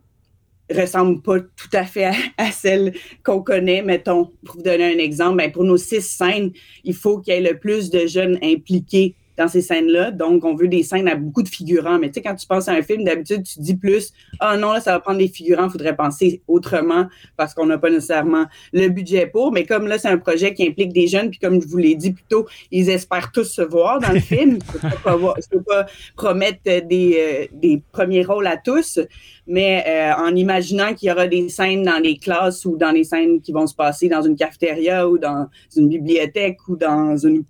ressemblent 0.70 1.22
pas 1.22 1.40
tout 1.40 1.70
à 1.72 1.84
fait 1.84 2.10
à, 2.36 2.50
celles 2.50 2.94
qu'on 3.24 3.42
connaît. 3.42 3.82
Mettons, 3.82 4.30
pour 4.44 4.56
vous 4.56 4.62
donner 4.62 4.94
un 4.94 4.98
exemple, 4.98 5.38
ben, 5.38 5.52
pour 5.52 5.64
nos 5.64 5.76
six 5.76 6.02
scènes, 6.02 6.52
il 6.84 6.94
faut 6.94 7.18
qu'il 7.18 7.34
y 7.34 7.36
ait 7.36 7.40
le 7.40 7.58
plus 7.58 7.90
de 7.90 8.06
jeunes 8.06 8.38
impliqués 8.42 9.16
dans 9.42 9.48
ces 9.48 9.60
scènes-là. 9.60 10.12
Donc, 10.12 10.44
on 10.44 10.54
veut 10.54 10.68
des 10.68 10.82
scènes 10.82 11.08
à 11.08 11.16
beaucoup 11.16 11.42
de 11.42 11.48
figurants. 11.48 11.98
Mais 11.98 12.08
tu 12.08 12.14
sais, 12.14 12.22
quand 12.22 12.34
tu 12.34 12.46
penses 12.46 12.68
à 12.68 12.72
un 12.72 12.82
film, 12.82 13.04
d'habitude, 13.04 13.42
tu 13.42 13.60
dis 13.60 13.76
plus 13.76 14.12
Ah 14.40 14.56
non, 14.56 14.72
là, 14.72 14.80
ça 14.80 14.92
va 14.92 15.00
prendre 15.00 15.18
des 15.18 15.28
figurants, 15.28 15.66
il 15.66 15.70
faudrait 15.70 15.96
penser 15.96 16.42
autrement 16.46 17.06
parce 17.36 17.54
qu'on 17.54 17.66
n'a 17.66 17.78
pas 17.78 17.90
nécessairement 17.90 18.46
le 18.72 18.88
budget 18.88 19.26
pour. 19.26 19.52
Mais 19.52 19.64
comme 19.64 19.86
là, 19.88 19.98
c'est 19.98 20.08
un 20.08 20.18
projet 20.18 20.54
qui 20.54 20.66
implique 20.66 20.92
des 20.92 21.08
jeunes, 21.08 21.30
puis 21.30 21.40
comme 21.40 21.60
je 21.60 21.66
vous 21.66 21.76
l'ai 21.76 21.94
dit 21.94 22.12
plus 22.12 22.24
tôt, 22.28 22.46
ils 22.70 22.88
espèrent 22.88 23.32
tous 23.32 23.44
se 23.44 23.62
voir 23.62 23.98
dans 24.00 24.12
le 24.12 24.20
film. 24.20 24.58
Je 24.80 24.86
ne 24.86 25.58
peux, 25.58 25.62
pas 25.62 25.86
promettre 26.16 26.60
des, 26.62 27.16
euh, 27.18 27.46
des, 27.52 27.82
premiers 27.92 28.24
rôles 28.24 28.46
à 28.46 28.56
tous, 28.56 29.00
mais 29.46 29.84
euh, 29.86 30.12
en 30.22 30.34
imaginant 30.34 30.94
qu'il 30.94 31.08
y 31.08 31.12
aura 31.12 31.26
des 31.26 31.48
scènes 31.48 31.82
dans 31.82 31.98
les 31.98 32.16
classes 32.16 32.64
ou 32.64 32.76
dans 32.76 32.92
les 32.92 33.04
scènes 33.04 33.40
qui 33.40 33.52
vont 33.52 33.66
se 33.66 33.74
passer 33.74 34.08
dans 34.08 34.22
une 34.22 34.36
cafétéria 34.36 35.08
ou 35.08 35.18
dans 35.18 35.48
une 35.76 35.88
bibliothèque 35.88 36.58
ou 36.68 36.76
dans 36.76 37.16
une 37.16 37.44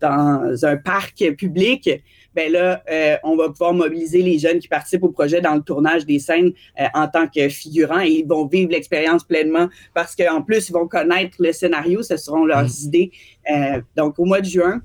dans 0.00 0.64
un 0.64 0.76
parc 0.76 1.32
public, 1.36 1.90
ben 2.38 2.52
là, 2.52 2.82
euh, 2.90 3.16
on 3.24 3.36
va 3.36 3.48
pouvoir 3.48 3.74
mobiliser 3.74 4.22
les 4.22 4.38
jeunes 4.38 4.60
qui 4.60 4.68
participent 4.68 5.02
au 5.02 5.10
projet 5.10 5.40
dans 5.40 5.54
le 5.54 5.60
tournage 5.60 6.06
des 6.06 6.20
scènes 6.20 6.52
euh, 6.80 6.84
en 6.94 7.08
tant 7.08 7.26
que 7.26 7.48
figurants 7.48 8.00
et 8.00 8.10
ils 8.10 8.26
vont 8.26 8.46
vivre 8.46 8.70
l'expérience 8.70 9.24
pleinement 9.24 9.68
parce 9.92 10.14
qu'en 10.14 10.42
plus, 10.42 10.68
ils 10.68 10.72
vont 10.72 10.86
connaître 10.86 11.36
le 11.40 11.52
scénario, 11.52 12.02
ce 12.02 12.16
seront 12.16 12.44
leurs 12.44 12.64
mm. 12.64 12.84
idées. 12.84 13.10
Euh, 13.50 13.80
donc, 13.96 14.20
au 14.20 14.24
mois 14.24 14.40
de 14.40 14.46
juin, 14.46 14.80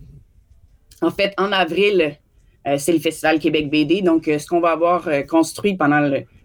en 1.01 1.11
fait, 1.11 1.33
en 1.37 1.51
avril, 1.51 2.17
c'est 2.77 2.93
le 2.93 2.99
Festival 2.99 3.39
Québec 3.39 3.69
BD. 3.69 4.01
Donc, 4.01 4.23
ce 4.23 4.47
qu'on 4.47 4.61
va 4.61 4.71
avoir 4.71 5.09
construit 5.27 5.75
pendant 5.75 5.99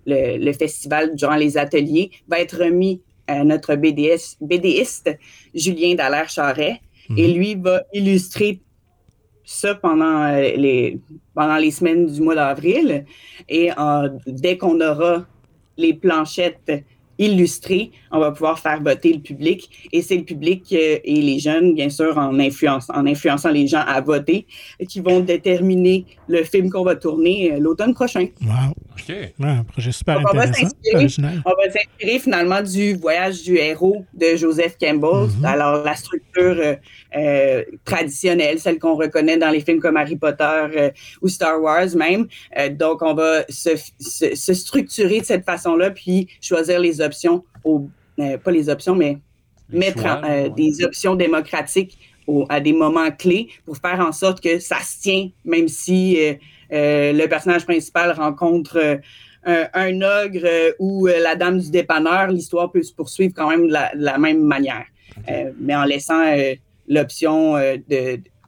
le, 0.04 0.52
festival 0.52 1.14
durant 1.14 1.37
les 1.37 1.57
ateliers 1.57 2.11
va 2.26 2.40
être 2.40 2.64
remis 2.64 3.00
à 3.28 3.44
notre 3.44 3.76
BDS, 3.76 4.37
BDiste, 4.40 5.16
Julien 5.54 5.94
Dallaire-Charret. 5.94 6.81
Et 7.16 7.29
mhm. 7.29 7.35
lui 7.38 7.55
va 7.55 7.83
illustrer 7.92 8.61
ça 9.44 9.75
pendant 9.75 10.25
euh, 10.25 10.40
les, 10.57 11.01
pendant 11.35 11.57
les 11.57 11.71
semaines 11.71 12.07
du 12.07 12.21
mois 12.21 12.35
d'avril. 12.35 13.05
Et 13.49 13.71
euh, 13.71 14.09
dès 14.27 14.59
qu'on 14.59 14.81
aura 14.81 15.27
les 15.77 15.94
planchettes 15.94 16.85
illustré, 17.18 17.90
on 18.11 18.20
va 18.20 18.31
pouvoir 18.31 18.59
faire 18.59 18.81
voter 18.81 19.12
le 19.12 19.20
public. 19.20 19.88
Et 19.92 20.02
c'est 20.02 20.16
le 20.16 20.22
public 20.22 20.64
euh, 20.72 20.98
et 21.04 21.20
les 21.20 21.38
jeunes, 21.38 21.74
bien 21.74 21.90
sûr, 21.90 22.16
en, 22.16 22.38
influence, 22.38 22.88
en 22.90 23.07
influençant 23.07 23.50
les 23.50 23.66
gens 23.66 23.83
à 23.87 24.00
voter, 24.00 24.46
qui 24.88 25.00
vont 25.00 25.20
déterminer 25.20 26.07
le 26.28 26.44
film 26.44 26.70
qu'on 26.70 26.85
va 26.85 26.94
tourner 26.94 27.52
euh, 27.52 27.59
l'automne 27.59 27.94
prochain. 27.94 28.28
Wow! 28.42 28.74
OK. 28.92 29.14
un 29.40 29.64
projet 29.64 29.92
super 29.92 30.18
intéressant. 30.18 30.68
On 31.44 31.50
va 31.50 31.70
s'inspirer 31.70 32.18
finalement 32.18 32.62
du 32.62 32.94
voyage 32.94 33.42
du 33.42 33.57
héros 33.57 34.04
de 34.14 34.37
Joseph 34.37 34.76
Campbell. 34.81 35.28
Mm-hmm. 35.28 35.44
Alors, 35.46 35.85
la 35.85 35.94
structure 35.94 36.76
euh, 37.16 37.64
traditionnelle, 37.85 38.59
celle 38.59 38.78
qu'on 38.78 38.96
reconnaît 38.96 39.37
dans 39.37 39.50
les 39.50 39.61
films 39.61 39.81
comme 39.81 39.96
Harry 39.96 40.16
Potter 40.16 40.90
ou 41.22 41.28
Star 41.28 41.61
Wars 41.61 41.88
même. 41.96 42.26
donc, 42.72 43.02
on 43.02 43.14
va 43.14 43.44
se, 43.48 43.70
se, 44.00 44.35
se, 44.35 44.54
structurer 44.54 45.20
de 45.20 45.24
cette 45.24 45.44
façon-là, 45.44 45.90
puis 45.90 46.28
choisir 46.40 46.81
les 46.81 47.00
options, 47.09 47.44
euh, 47.66 48.38
pas 48.38 48.51
les 48.51 48.68
options, 48.68 48.94
mais 48.94 49.18
mettre 49.71 50.05
euh, 50.07 50.49
des 50.49 50.85
options 50.85 51.14
démocratiques 51.14 51.99
à 52.51 52.61
des 52.61 52.75
moments 52.75 53.11
clés 53.11 53.49
pour 53.64 53.77
faire 53.79 54.01
en 54.01 54.12
sorte 54.12 54.42
que 54.42 54.59
ça 54.59 54.81
se 54.81 55.01
tient, 55.01 55.31
même 55.44 55.66
si 55.66 56.18
euh, 56.21 57.12
le 57.12 57.27
personnage 57.27 57.64
principal 57.64 58.12
rencontre 58.12 59.01
un, 59.44 60.03
ogre 60.03 60.75
ou 60.79 61.07
la 61.07 61.35
dame 61.37 61.59
du 61.59 61.71
dépanneur, 61.71 62.29
l'histoire 62.29 62.71
peut 62.71 62.83
se 62.83 62.92
poursuivre 62.92 63.33
quand 63.35 63.49
même 63.49 63.68
de 63.68 63.73
la, 63.73 64.18
même 64.18 64.42
manière, 64.42 64.85
mais 65.59 65.75
en 65.75 65.85
laissant 65.85 66.23
l'option 66.87 67.55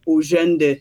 aux 0.04 0.20
jeunes 0.20 0.58
de, 0.58 0.76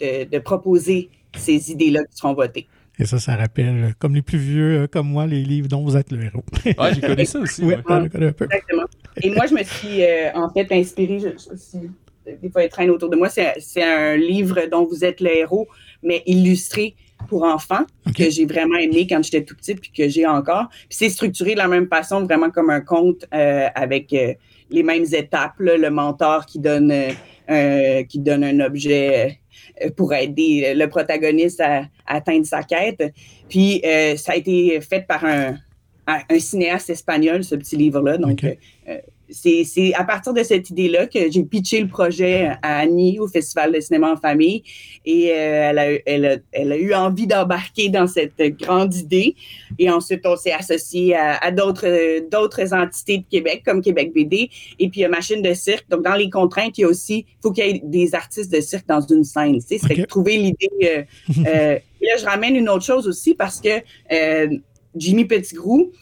de 0.00 0.38
proposer 0.40 1.10
ces 1.36 1.70
idées-là 1.70 2.02
qui 2.10 2.16
seront 2.16 2.34
votées. 2.34 2.66
Et 2.98 3.04
ça, 3.04 3.18
ça 3.18 3.36
rappelle, 3.36 3.94
comme 3.98 4.14
les 4.14 4.22
plus 4.22 4.38
vieux 4.38 4.82
euh, 4.82 4.86
comme 4.86 5.08
moi, 5.08 5.26
les 5.26 5.42
livres 5.42 5.68
dont 5.68 5.82
vous 5.82 5.96
êtes 5.96 6.10
le 6.10 6.24
héros. 6.24 6.44
ouais, 6.64 6.94
j'ai 6.94 7.00
connu 7.00 7.26
ça 7.26 7.40
aussi. 7.40 7.62
Oui, 7.62 7.74
un 7.74 8.08
peu. 8.08 8.24
Exactement. 8.24 8.84
Et 9.22 9.30
moi, 9.30 9.46
je 9.46 9.54
me 9.54 9.62
suis 9.62 10.02
euh, 10.02 10.32
en 10.34 10.48
fait 10.48 10.66
inspirée, 10.72 11.20
je, 11.20 11.78
des 12.40 12.50
fois, 12.50 12.64
il 12.64 12.68
traîne 12.70 12.90
autour 12.90 13.10
de 13.10 13.16
moi, 13.16 13.28
c'est 13.28 13.82
un 13.82 14.16
livre 14.16 14.62
dont 14.70 14.84
vous 14.84 15.04
êtes 15.04 15.20
le 15.20 15.36
héros, 15.36 15.68
mais 16.02 16.22
illustré 16.26 16.96
pour 17.28 17.44
enfants, 17.44 17.84
que 18.16 18.30
j'ai 18.30 18.46
vraiment 18.46 18.76
aimé 18.76 19.06
quand 19.08 19.22
j'étais 19.22 19.44
tout 19.44 19.54
petit, 19.54 19.74
puis 19.74 19.90
que 19.90 20.08
j'ai 20.08 20.26
encore. 20.26 20.68
Puis 20.70 20.98
c'est 20.98 21.08
structuré 21.08 21.52
de 21.52 21.58
la 21.58 21.68
même 21.68 21.88
façon, 21.88 22.24
vraiment 22.24 22.50
comme 22.50 22.70
un 22.70 22.80
conte 22.80 23.26
euh, 23.32 23.68
avec 23.74 24.10
les 24.10 24.82
mêmes 24.82 25.06
étapes, 25.12 25.54
le 25.58 25.88
mentor 25.88 26.46
qui 26.46 26.58
donne, 26.58 26.92
qui 28.08 28.18
donne 28.18 28.44
un 28.44 28.60
objet 28.60 29.28
euh, 29.28 29.32
pour 29.96 30.14
aider 30.14 30.74
le 30.74 30.88
protagoniste 30.88 31.60
à, 31.60 31.84
atteindre 32.06 32.46
sa 32.46 32.62
quête. 32.62 33.12
Puis 33.48 33.82
euh, 33.84 34.16
ça 34.16 34.32
a 34.32 34.36
été 34.36 34.80
fait 34.80 35.06
par 35.06 35.24
un, 35.24 35.56
un, 36.06 36.38
cinéaste 36.38 36.90
espagnol, 36.90 37.44
ce 37.44 37.54
petit 37.54 37.76
livre-là. 37.76 38.18
Donc, 38.18 38.44
euh, 38.44 38.54
c'est 39.30 39.92
à 39.94 40.04
partir 40.04 40.32
de 40.32 40.42
cette 40.42 40.70
idée-là 40.70 41.06
que 41.06 41.30
j'ai 41.30 41.42
pitché 41.42 41.80
le 41.80 41.88
projet 41.88 42.50
à 42.62 42.78
Annie 42.78 43.18
au 43.18 43.26
Festival 43.26 43.72
de 43.72 43.80
cinéma 43.80 44.12
en 44.12 44.16
famille 44.16 44.62
et 45.04 45.30
euh, 45.30 45.70
elle, 45.70 45.78
a, 45.78 45.90
elle, 46.06 46.42
elle, 46.52 46.72
a, 46.72 46.76
eu 46.76 46.94
envie 46.94 47.26
d'embarquer 47.26 47.88
dans 47.88 48.06
cette 48.06 48.40
grande 48.58 48.94
idée. 48.94 49.34
Et 49.78 49.90
ensuite, 49.90 50.24
on 50.24 50.36
s'est 50.36 50.52
associé 50.52 51.16
à, 51.16 51.50
d'autres 51.50 52.74
entités 52.74 53.18
de 53.18 53.24
Québec, 53.30 53.62
comme 53.64 53.82
Québec 53.82 54.12
BD, 54.14 54.50
et 54.78 54.88
puis 54.88 55.06
Machine 55.08 55.42
de 55.42 55.54
cirque. 55.54 55.88
Donc, 55.88 56.02
dans 56.02 56.14
les 56.14 56.30
contraintes, 56.30 56.78
il 56.78 56.82
y 56.82 56.84
a 56.84 56.88
aussi, 56.88 57.26
il 57.28 57.42
faut 57.42 57.52
qu'il 57.52 57.66
y 57.66 57.70
ait 57.70 57.80
des 57.82 58.14
artistes 58.14 58.52
de 58.52 58.60
cirque 58.60 58.86
dans 58.88 59.00
une 59.00 59.24
scène. 59.24 59.58
Tu 59.60 59.78
sais, 59.78 59.86
c'est 59.86 60.06
trouver 60.06 60.36
l'idée. 60.36 60.68
Euh, 60.84 61.02
euh, 61.46 61.78
là, 62.00 62.16
je 62.18 62.24
ramène 62.24 62.56
une 62.56 62.68
autre 62.68 62.84
chose 62.84 63.08
aussi 63.08 63.34
parce 63.34 63.60
que 63.60 63.80
Jimmy 64.94 65.24
Petitgrou, 65.24 65.92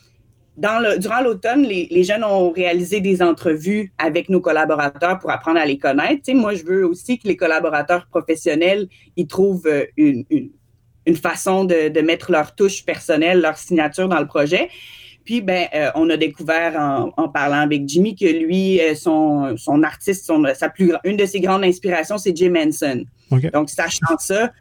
durant 0.56 1.20
l'automne, 1.20 1.62
les, 1.62 2.04
jeunes 2.04 2.24
ont 2.24 2.50
réalisé 2.50 3.00
des 3.00 3.22
entrevues 3.22 3.92
avec 3.98 4.28
nos 4.28 4.40
collaborateurs 4.40 5.18
pour 5.18 5.30
apprendre 5.30 5.58
à 5.58 5.66
les 5.66 5.78
connaître. 5.78 6.32
moi, 6.32 6.54
je 6.54 6.64
veux 6.64 6.86
aussi 6.86 7.18
que 7.18 7.26
les 7.26 7.36
collaborateurs 7.36 8.06
professionnels 8.06 8.88
y 9.16 9.26
trouvent 9.26 9.66
euh, 9.66 9.86
une, 9.96 11.16
façon 11.16 11.64
de, 11.64 12.00
mettre 12.00 12.30
leur 12.30 12.54
touche 12.54 12.84
personnelle, 12.84 13.40
leur 13.40 13.58
signature 13.58 14.08
dans 14.08 14.20
le 14.20 14.26
projet. 14.26 14.68
Puis, 15.24 15.40
ben, 15.40 15.66
euh, 15.74 15.90
on 15.94 16.08
a 16.10 16.16
découvert 16.16 16.78
en, 17.16 17.28
parlant 17.28 17.60
avec 17.60 17.88
Jimmy 17.88 18.14
que 18.14 18.26
lui, 18.26 18.80
euh, 18.80 18.94
son, 18.94 19.56
son 19.56 19.82
artiste, 19.82 20.26
son, 20.26 20.44
sa 20.54 20.68
plus, 20.68 20.92
une 21.04 21.16
de 21.16 21.26
ses 21.26 21.40
grandes 21.40 21.64
inspirations, 21.64 22.18
c'est 22.18 22.36
Jim 22.36 22.54
Henson. 22.56 23.04
Donc, 23.52 23.70
sachant 23.70 24.18
ça, 24.18 24.52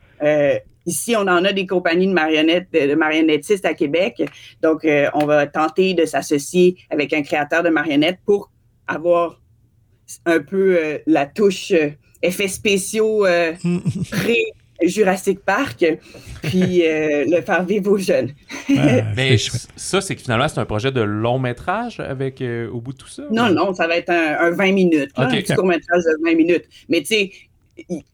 Ici, 0.86 1.16
on 1.16 1.22
en 1.22 1.46
a 1.46 1.54
des 1.54 1.66
compagnies 1.66 2.08
de 2.08 2.14
marionnettes, 2.14 2.72
de 2.74 2.96
marionnettistes 2.96 3.66
à 3.66 3.74
Québec. 3.74 4.22
Donc, 4.62 4.84
euh, 4.86 5.10
on 5.14 5.26
va 5.26 5.48
tenter 5.48 5.94
de 5.94 6.06
s'associer 6.06 6.78
avec 6.90 7.14
un 7.14 7.22
créateur 7.22 7.64
de 7.64 7.70
marionnettes 7.70 8.20
pour 8.26 8.52
avoir 8.88 9.40
un 10.26 10.40
peu 10.40 10.78
euh, 10.78 10.98
la 11.08 11.26
touche 11.26 11.74
effets 12.22 12.48
spéciaux 12.48 13.26
pré 14.12 14.38
Jurassic 14.82 15.40
Park, 15.40 15.86
puis 16.42 16.84
le 16.84 17.42
faire 17.42 17.64
vivre 17.64 17.92
aux 17.92 17.98
jeunes. 17.98 18.32
Mais 19.16 19.38
ça, 19.78 20.02
c'est 20.02 20.16
que 20.16 20.22
finalement, 20.22 20.48
c'est 20.50 20.60
un 20.60 20.66
projet 20.66 20.92
de 20.92 21.02
long 21.02 21.40
métrage 21.40 22.02
avec 22.02 22.42
au 22.42 22.82
bout 22.82 22.92
de 22.92 22.98
tout 22.98 23.08
ça? 23.08 23.24
Non, 23.32 23.50
non, 23.50 23.74
ça 23.74 23.88
va 23.88 23.96
être 23.96 24.10
un, 24.10 24.52
20 24.52 24.72
minutes, 24.74 25.12
un 25.16 25.30
petit 25.30 25.54
court 25.54 25.66
métrage 25.66 26.04
de 26.04 26.30
20 26.30 26.36
minutes. 26.36 26.66
Mais 26.90 27.00
tu 27.00 27.06
sais, 27.06 27.32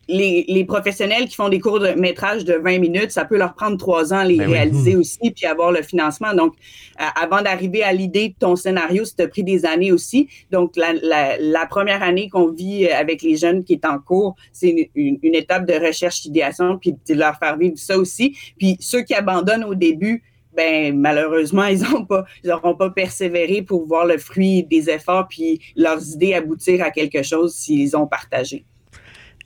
les, 0.07 0.65
professionnels 0.65 1.27
qui 1.27 1.35
font 1.35 1.49
des 1.49 1.59
courts 1.59 1.79
de 1.79 1.89
métrage 1.89 2.45
de 2.45 2.53
20 2.53 2.79
minutes, 2.79 3.11
ça 3.11 3.25
peut 3.25 3.37
leur 3.37 3.53
prendre 3.53 3.77
trois 3.77 4.13
ans 4.13 4.19
à 4.19 4.25
les 4.25 4.37
ben 4.37 4.49
réaliser 4.49 4.95
aussi, 4.95 5.31
puis 5.35 5.45
avoir 5.45 5.71
le 5.71 5.81
financement. 5.81 6.33
Donc, 6.33 6.55
avant 6.97 7.41
d'arriver 7.41 7.83
à 7.83 7.91
l'idée 7.91 8.29
de 8.29 8.35
ton 8.39 8.55
scénario, 8.55 9.05
ça 9.05 9.13
t'a 9.17 9.27
pris 9.27 9.43
des 9.43 9.65
années 9.65 9.91
aussi. 9.91 10.27
Donc, 10.51 10.75
la, 10.75 11.65
première 11.69 12.01
année 12.03 12.29
qu'on 12.29 12.51
vit 12.51 12.87
avec 12.87 13.21
les 13.21 13.35
jeunes 13.35 13.63
qui 13.63 13.73
est 13.73 13.85
en 13.85 13.99
cours, 13.99 14.35
c'est 14.51 14.89
une, 14.95 15.19
étape 15.35 15.65
de 15.65 15.73
recherche, 15.73 16.25
idéation, 16.25 16.77
puis 16.77 16.95
de 17.07 17.13
leur 17.13 17.37
faire 17.37 17.57
vivre 17.57 17.77
ça 17.77 17.97
aussi. 17.97 18.35
Puis 18.57 18.77
ceux 18.79 19.03
qui 19.03 19.13
abandonnent 19.13 19.65
au 19.65 19.75
début, 19.75 20.23
ben 20.55 20.97
malheureusement, 20.97 21.65
ils 21.65 21.81
n'auront 21.81 22.05
pas, 22.05 22.25
pas 22.73 22.89
persévéré 22.89 23.61
pour 23.61 23.85
voir 23.85 24.05
le 24.05 24.17
fruit 24.17 24.63
des 24.63 24.89
efforts 24.89 25.27
puis 25.27 25.59
leurs 25.75 26.05
idées 26.13 26.33
aboutir 26.33 26.83
à 26.83 26.91
quelque 26.91 27.23
chose 27.23 27.53
s'ils 27.53 27.95
ont 27.95 28.07
partagé. 28.07 28.65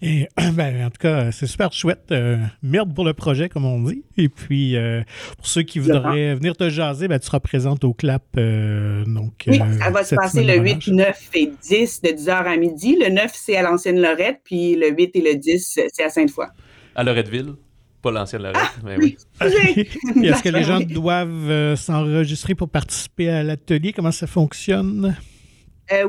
Et, 0.04 0.28
ben, 0.54 0.86
en 0.86 0.90
tout 0.90 1.00
cas, 1.00 1.32
c'est 1.32 1.48
super 1.48 1.72
chouette. 1.72 2.12
Euh, 2.12 2.38
merde 2.62 2.94
pour 2.94 3.06
le 3.06 3.14
projet, 3.14 3.48
comme 3.48 3.66
on 3.66 3.82
dit. 3.82 4.04
Et 4.18 4.28
puis, 4.28 4.76
euh, 4.76 5.02
pour 5.38 5.48
ceux 5.48 5.64
qui 5.64 5.80
voudraient 5.80 6.36
venir 6.36 6.56
te 6.58 6.70
jaser, 6.70 7.08
ben, 7.08 7.18
tu 7.18 7.26
seras 7.26 7.40
présente 7.40 7.84
au 7.86 7.94
CLAP. 7.94 8.24
Euh, 8.38 9.06
donc, 9.06 9.46
oui, 9.48 9.60
ça 9.80 9.90
va 9.90 10.04
se 10.04 10.16
passer 10.16 10.44
le 10.44 10.58
8, 10.58 10.90
9 10.90 11.30
et 11.36 11.52
10 11.70 12.02
de 12.02 12.10
10h 12.10 12.32
à 12.32 12.58
midi. 12.58 12.98
Le 13.00 13.10
9, 13.10 13.32
c'est 13.34 13.56
à 13.56 13.62
l'ancienne 13.62 14.00
Lorette, 14.00 14.42
puis 14.44 14.76
le 14.76 14.90
8 14.90 15.12
et 15.16 15.22
le 15.22 15.36
10, 15.38 15.80
c'est 15.94 16.04
à 16.04 16.10
Sainte-Foy. 16.10 16.48
À 16.96 17.04
Loretteville? 17.04 17.54
Pas 18.02 18.12
l'ancienne 18.12 18.42
Lorette, 18.42 18.58
ah, 18.58 18.82
mais 18.84 18.98
oui. 18.98 19.18
Est-ce 19.42 20.44
que 20.44 20.50
les 20.50 20.64
gens 20.64 20.82
doivent 20.82 21.76
s'enregistrer 21.76 22.56
pour 22.56 22.68
participer 22.68 23.30
à 23.30 23.44
l'atelier? 23.44 23.94
Comment 23.94 24.12
ça 24.12 24.28
fonctionne? 24.28 25.16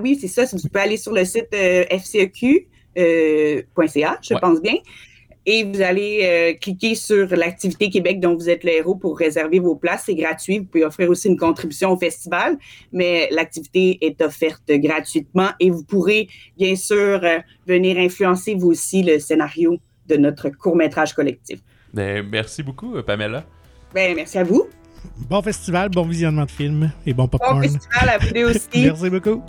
oui, 0.01 0.19
c'est 0.21 0.29
ça. 0.29 0.47
Tu 0.47 0.69
peux 0.69 0.81
aller 0.81 0.97
sur 0.97 1.13
le 1.13 1.25
site 1.25 1.49
FCEQ 1.53 2.47
euh, 2.47 2.74
.ca, 2.97 4.19
je 4.23 4.35
pense 4.35 4.61
bien. 4.61 4.77
Et 5.47 5.65
vous 5.65 5.83
allez 5.83 6.21
euh, 6.23 6.59
cliquer 6.59 6.95
sur 6.95 7.29
l'activité 7.37 7.91
Québec 7.91 8.19
dont 8.19 8.35
vous 8.35 8.49
êtes 8.49 8.65
le 8.65 8.71
héros 8.71 8.95
pour 8.95 9.19
réserver 9.19 9.59
vos 9.59 9.77
places. 9.77 10.05
C'est 10.07 10.15
gratuit. 10.15 10.61
Vous 10.61 10.65
pouvez 10.65 10.85
offrir 10.85 11.11
aussi 11.11 11.29
une 11.29 11.37
contribution 11.37 11.93
au 11.93 11.99
festival, 11.99 12.57
mais 12.93 13.29
l'activité 13.31 13.99
est 14.01 14.23
offerte 14.23 14.71
gratuitement 14.71 15.51
et 15.61 15.71
vous 15.71 15.85
pourrez 15.85 16.29
bien 16.57 16.77
sûr 16.77 17.21
euh, 17.23 17.39
venir 17.67 17.99
influencer 17.99 18.55
vous 18.55 18.69
aussi 18.69 19.03
le 19.03 19.19
scénario 19.19 19.79
de 20.07 20.17
notre 20.17 20.49
court 20.49 20.77
métrage 20.77 21.13
collectif. 21.13 21.61
Ben, 21.93 22.27
merci 22.27 22.63
beaucoup, 22.63 22.95
Pamela. 23.03 23.45
Ben, 23.95 24.17
merci 24.17 24.39
à 24.39 24.45
vous. 24.45 24.67
Bon 25.29 25.43
festival, 25.43 25.91
bon 25.91 26.05
visionnement 26.05 26.47
de 26.47 26.51
film 26.51 26.91
et 27.07 27.13
bon 27.13 27.29
popcorn. 27.29 27.61
Bon 27.61 27.63
festival 27.63 28.09
à 28.09 28.19
vous 28.19 28.51
aussi. 28.51 28.69
merci 28.75 29.11
beaucoup. 29.11 29.43